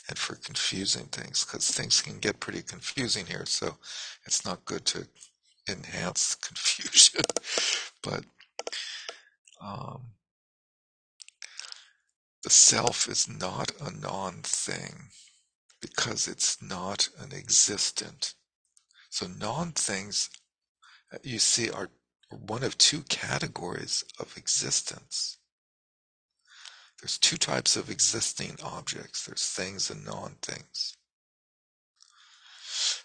and 0.09 0.19
for 0.19 0.35
confusing 0.35 1.07
things 1.07 1.45
because 1.45 1.71
things 1.71 2.01
can 2.01 2.19
get 2.19 2.41
pretty 2.41 2.63
confusing 2.63 3.27
here. 3.27 3.47
So 3.47 3.77
it's 4.27 4.45
not 4.45 4.65
good 4.65 4.85
to 4.87 5.07
enhance 5.69 6.35
confusion. 6.43 7.23
but 8.03 8.25
um, 9.61 10.03
the 12.43 12.51
self 12.51 13.09
is 13.09 13.29
not 13.29 13.71
a 13.81 13.93
non 13.93 14.43
thing 14.43 15.11
because 15.81 16.27
it's 16.27 16.61
not 16.61 17.09
an 17.21 17.33
existent. 17.33 18.35
So 19.11 19.27
non 19.29 19.73
things 19.73 20.29
uh, 21.13 21.19
you 21.23 21.39
see 21.39 21.71
are 21.71 21.89
one 22.31 22.63
of 22.63 22.77
two 22.79 23.03
categories 23.09 24.05
of 24.19 24.37
existence. 24.37 25.39
There's 27.01 27.19
two 27.19 27.37
types 27.37 27.77
of 27.77 27.91
existing 27.91 28.59
objects. 28.63 29.25
There's 29.25 29.49
things 29.49 29.91
and 29.91 30.05
non-things. 30.05 30.97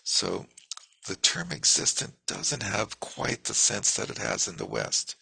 So 0.04 0.48
the 1.08 1.16
term 1.16 1.52
existent 1.52 2.14
doesn't 2.26 2.64
have 2.64 3.00
quite 3.00 3.44
the 3.44 3.54
sense 3.54 3.96
that 3.96 4.10
it 4.10 4.18
has 4.18 4.48
in 4.48 4.58
the 4.58 4.66
West. 4.66 5.16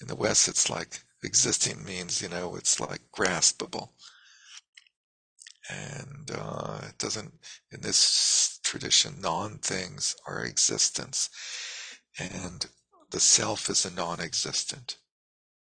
In 0.00 0.06
the 0.06 0.16
West, 0.16 0.48
it's 0.48 0.68
like 0.68 1.00
existing 1.22 1.84
means, 1.84 2.20
you 2.22 2.28
know, 2.28 2.56
it's 2.56 2.78
like 2.78 3.00
graspable. 3.16 3.90
And 5.70 6.30
uh, 6.34 6.80
it 6.88 6.98
doesn't, 6.98 7.32
in 7.70 7.80
this 7.80 8.58
tradition, 8.62 9.20
non 9.20 9.58
things 9.58 10.16
are 10.26 10.44
existence. 10.44 11.30
And 12.18 12.66
the 13.10 13.20
self 13.20 13.70
is 13.70 13.84
a 13.84 13.90
non-existent. 13.94 14.98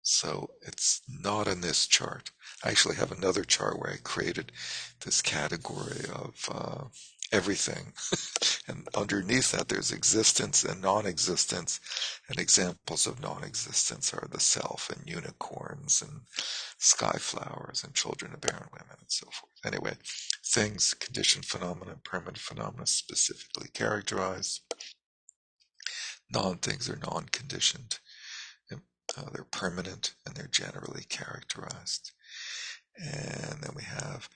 So 0.01 0.51
it's 0.61 1.01
not 1.07 1.47
in 1.47 1.61
this 1.61 1.87
chart. 1.87 2.31
I 2.63 2.69
actually 2.69 2.95
have 2.95 3.11
another 3.11 3.43
chart 3.43 3.79
where 3.79 3.91
I 3.91 3.97
created 4.03 4.51
this 5.05 5.21
category 5.21 6.05
of 6.13 6.49
uh, 6.51 6.83
everything. 7.31 7.93
and 8.67 8.87
underneath 8.95 9.51
that, 9.51 9.69
there's 9.69 9.91
existence 9.91 10.63
and 10.63 10.81
non-existence. 10.81 11.79
And 12.29 12.37
examples 12.37 13.07
of 13.07 13.21
non-existence 13.21 14.13
are 14.13 14.27
the 14.29 14.39
self 14.39 14.89
and 14.89 15.07
unicorns 15.07 16.01
and 16.01 16.21
sky 16.77 17.17
flowers 17.19 17.83
and 17.83 17.93
children 17.93 18.33
of 18.33 18.41
barren 18.41 18.67
women 18.71 18.97
and 18.99 19.09
so 19.09 19.27
forth. 19.31 19.53
Anyway, 19.65 19.93
things, 20.45 20.93
conditioned 20.93 21.45
phenomena, 21.45 21.97
permanent 22.03 22.37
phenomena 22.37 22.85
specifically 22.85 23.69
characterized 23.73 24.61
non-things 26.33 26.89
are 26.89 26.99
non-conditioned. 27.05 27.99
Uh, 29.17 29.29
they're 29.31 29.43
permanent 29.43 30.15
and 30.25 30.35
they're 30.35 30.47
generally 30.47 31.03
characterized. 31.07 32.11
And 32.97 33.61
then 33.61 33.71
we 33.75 33.83
have 33.83 34.29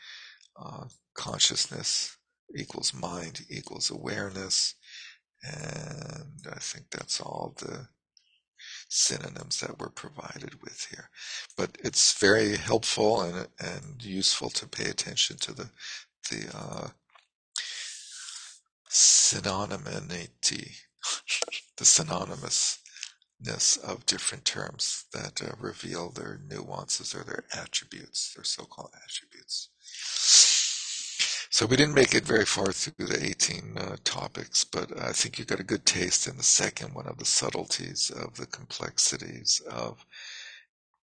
uh, 0.60 0.86
consciousness 1.16 2.18
equals 2.56 2.94
mind 2.94 3.42
equals 3.50 3.90
awareness. 3.90 4.76
And 5.44 6.48
I 6.52 6.60
think 6.60 6.92
that's 6.92 7.20
all 7.22 7.56
the 7.58 7.88
synonyms 8.90 9.60
that 9.60 9.80
were 9.80 9.90
provided 9.90 10.62
with 10.62 10.88
here. 10.90 11.10
But 11.56 11.78
it's 11.84 12.20
very 12.20 12.56
helpful 12.58 13.22
and, 13.22 13.48
and 13.60 14.04
useful 14.04 14.50
to 14.52 14.68
pay 14.68 14.90
attention 14.90 15.38
to 15.38 15.54
the, 15.54 15.70
the 16.30 16.50
uh, 16.56 16.88
synonymity 18.90 20.76
the 21.78 21.86
synonymousness 21.86 23.80
of 23.84 24.06
different 24.06 24.46
terms 24.46 25.06
that 25.14 25.42
uh, 25.42 25.56
reveal 25.60 26.10
their 26.10 26.40
nuances 26.50 27.16
or 27.16 27.24
their 27.24 27.46
attributes, 27.56 28.34
their 28.34 28.44
so-called 28.44 28.92
attributes. 29.04 29.70
So 31.50 31.66
we 31.66 31.78
didn't 31.78 31.96
make 31.96 32.14
it 32.14 32.26
very 32.26 32.46
far 32.46 32.72
through 32.72 33.08
the 33.08 33.26
18 33.26 33.78
uh, 33.78 33.96
topics, 34.04 34.64
but 34.64 35.00
I 35.02 35.12
think 35.12 35.40
you 35.40 35.46
got 35.46 35.60
a 35.60 35.64
good 35.64 35.86
taste 35.86 36.28
in 36.28 36.38
the 36.38 36.44
second 36.44 36.94
one 36.94 37.08
of 37.08 37.18
the 37.18 37.26
subtleties 37.26 38.12
of 38.12 38.36
the 38.36 38.46
complexities 38.46 39.62
of 39.62 40.06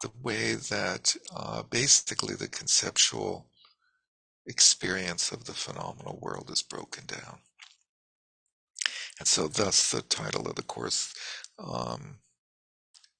the 0.01 0.11
way 0.21 0.53
that 0.53 1.15
uh, 1.35 1.63
basically 1.63 2.35
the 2.35 2.47
conceptual 2.47 3.47
experience 4.45 5.31
of 5.31 5.45
the 5.45 5.53
phenomenal 5.53 6.19
world 6.21 6.49
is 6.51 6.61
broken 6.61 7.05
down. 7.07 7.39
And 9.19 9.27
so, 9.27 9.47
thus, 9.47 9.91
the 9.91 10.01
title 10.01 10.47
of 10.47 10.55
the 10.55 10.63
course, 10.63 11.13
um, 11.59 12.17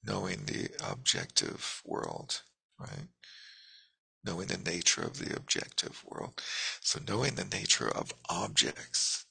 Knowing 0.04 0.46
the 0.46 0.70
Objective 0.90 1.82
World, 1.86 2.42
right? 2.80 3.08
Knowing 4.24 4.48
the 4.48 4.58
nature 4.58 5.02
of 5.02 5.20
the 5.20 5.36
objective 5.36 6.04
world. 6.06 6.42
So, 6.82 7.00
knowing 7.08 7.36
the 7.36 7.46
nature 7.46 7.90
of 7.90 8.14
objects. 8.30 9.26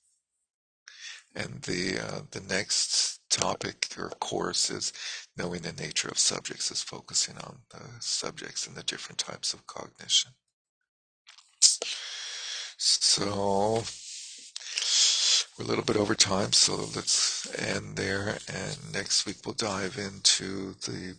And 1.36 1.62
the 1.62 1.98
uh, 1.98 2.20
the 2.30 2.40
next 2.40 3.20
topic 3.28 3.88
or 3.98 4.10
course 4.20 4.70
is 4.70 4.92
knowing 5.36 5.62
the 5.62 5.72
nature 5.72 6.08
of 6.08 6.18
subjects, 6.18 6.70
is 6.70 6.82
focusing 6.82 7.36
on 7.38 7.58
the 7.70 7.80
subjects 8.00 8.66
and 8.66 8.76
the 8.76 8.84
different 8.84 9.18
types 9.18 9.52
of 9.52 9.66
cognition. 9.66 10.30
So 12.78 13.82
we're 15.56 15.64
a 15.64 15.68
little 15.68 15.84
bit 15.84 15.96
over 15.96 16.14
time, 16.14 16.52
so 16.52 16.74
let's 16.96 17.48
end 17.60 17.96
there. 17.96 18.38
And 18.52 18.92
next 18.92 19.24
week 19.24 19.36
we'll 19.44 19.54
dive 19.54 19.98
into 19.98 20.74
the 20.80 21.16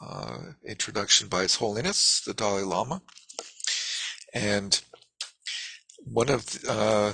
uh, 0.00 0.38
introduction 0.66 1.28
by 1.28 1.42
His 1.42 1.56
Holiness, 1.56 2.20
the 2.26 2.34
Dalai 2.34 2.62
Lama. 2.62 3.00
And 4.34 4.80
one 6.04 6.28
of 6.28 6.58
uh, 6.68 7.12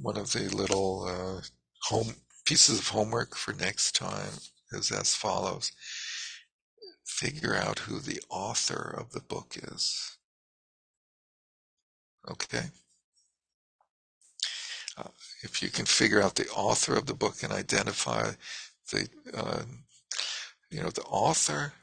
one 0.00 0.16
of 0.16 0.32
the 0.32 0.48
little 0.54 1.06
uh, 1.08 1.42
home 1.82 2.14
pieces 2.44 2.78
of 2.78 2.88
homework 2.88 3.34
for 3.34 3.52
next 3.52 3.96
time 3.96 4.38
is 4.72 4.92
as 4.92 5.14
follows: 5.14 5.72
figure 7.04 7.56
out 7.56 7.80
who 7.80 7.98
the 7.98 8.20
author 8.28 8.94
of 8.96 9.12
the 9.12 9.20
book 9.20 9.56
is. 9.56 10.18
Okay. 12.30 12.66
If 15.44 15.62
you 15.62 15.68
can 15.68 15.84
figure 15.84 16.22
out 16.22 16.36
the 16.36 16.48
author 16.48 16.96
of 16.96 17.04
the 17.04 17.14
book 17.14 17.42
and 17.42 17.52
identify 17.52 18.30
the, 18.90 19.08
uh, 19.34 19.62
you 20.70 20.82
know, 20.82 20.88
the 20.88 21.02
author, 21.02 21.74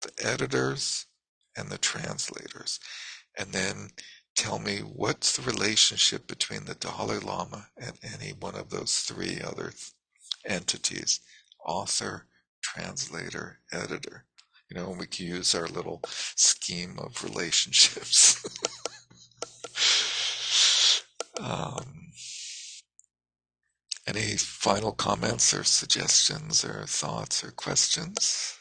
the 0.00 0.12
editors, 0.26 1.04
and 1.56 1.68
the 1.68 1.76
translators, 1.78 2.80
and 3.38 3.52
then 3.52 3.90
tell 4.34 4.58
me 4.58 4.78
what's 4.78 5.36
the 5.36 5.42
relationship 5.42 6.26
between 6.26 6.64
the 6.64 6.74
Dalai 6.74 7.18
Lama 7.18 7.68
and 7.76 7.92
any 8.02 8.30
one 8.32 8.54
of 8.54 8.70
those 8.70 9.00
three 9.00 9.38
other 9.40 9.72
entities 10.46 11.20
author, 11.64 12.26
translator, 12.62 13.60
editor. 13.70 14.24
You 14.70 14.76
know, 14.76 14.96
we 14.98 15.06
can 15.06 15.26
use 15.26 15.54
our 15.54 15.66
little 15.66 16.00
scheme 16.36 16.98
of 16.98 17.22
relationships. 17.22 18.42
um, 21.40 22.03
any 24.06 24.36
final 24.36 24.92
comments 24.92 25.52
or 25.54 25.64
suggestions 25.64 26.64
or 26.64 26.86
thoughts 26.86 27.44
or 27.44 27.50
questions? 27.50 28.58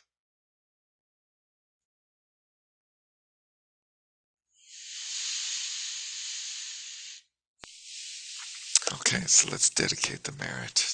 Okay, 8.92 9.22
so 9.28 9.50
let's 9.52 9.70
dedicate 9.70 10.24
the 10.24 10.32
merit. 10.34 10.86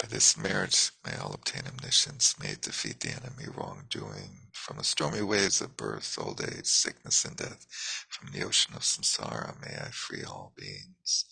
By 0.00 0.08
this 0.08 0.36
merit 0.36 0.90
may 1.06 1.16
all 1.16 1.32
obtain 1.32 1.66
omniscience, 1.66 2.38
may 2.38 2.50
it 2.50 2.62
defeat 2.62 3.00
the 3.00 3.12
enemy 3.12 3.46
wrongdoing. 3.48 4.50
From 4.52 4.76
the 4.78 4.84
stormy 4.84 5.22
waves 5.22 5.62
of 5.62 5.78
birth, 5.78 6.18
old 6.18 6.42
age, 6.42 6.66
sickness, 6.66 7.24
and 7.24 7.36
death, 7.36 7.66
from 8.10 8.30
the 8.32 8.44
ocean 8.44 8.74
of 8.74 8.82
samsara, 8.82 9.58
may 9.62 9.74
I 9.76 9.90
free 9.90 10.22
all 10.22 10.52
beings. 10.56 11.24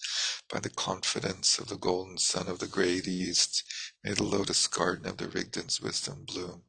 By 0.51 0.61
the 0.61 0.71
confidence 0.71 1.59
of 1.59 1.69
the 1.69 1.77
golden 1.77 2.19
sun 2.19 2.49
of 2.49 2.59
the 2.61 2.69
great 2.69 3.07
east, 3.07 3.65
may 4.03 4.15
the 4.15 4.25
lotus 4.25 4.67
garden 4.67 5.07
of 5.07 5.19
the 5.19 5.29
Rigden's 5.29 5.83
wisdom 5.83 6.25
bloom. 6.25 6.63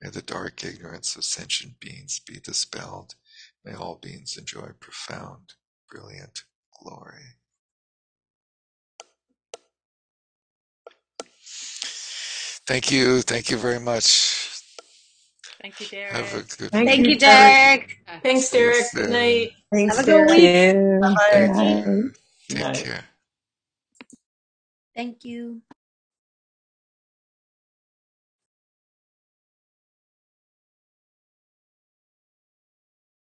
May 0.00 0.10
the 0.10 0.22
dark 0.22 0.64
ignorance 0.64 1.16
of 1.16 1.24
sentient 1.24 1.80
beings 1.80 2.20
be 2.20 2.40
dispelled. 2.40 3.16
May 3.64 3.74
all 3.74 3.96
beings 3.96 4.36
enjoy 4.36 4.68
profound, 4.80 5.54
brilliant 5.90 6.44
glory. 6.80 7.39
Thank 12.70 12.92
you. 12.92 13.20
Thank 13.22 13.50
you 13.50 13.56
very 13.56 13.80
much. 13.80 14.62
Thank 15.60 15.80
you, 15.80 15.86
Derek. 15.88 16.12
Have 16.12 16.34
a 16.34 16.36
good 16.56 16.70
Thank 16.70 16.88
Thank 16.88 16.98
you, 17.04 17.14
you, 17.14 17.18
Derek. 17.18 17.98
Thanks, 18.22 18.48
Derek. 18.52 18.86
Good 18.94 19.10
night. 19.10 19.50
Thanks, 19.74 19.96
Have 19.96 20.04
a 20.04 20.06
good 20.06 20.16
Derek. 20.16 20.30
week. 20.30 20.52
Good 20.52 21.00
Thank 21.32 21.56
you. 21.58 22.12
Take 22.48 22.84
care. 22.84 23.04
Thank 24.94 25.24
you. 25.24 25.62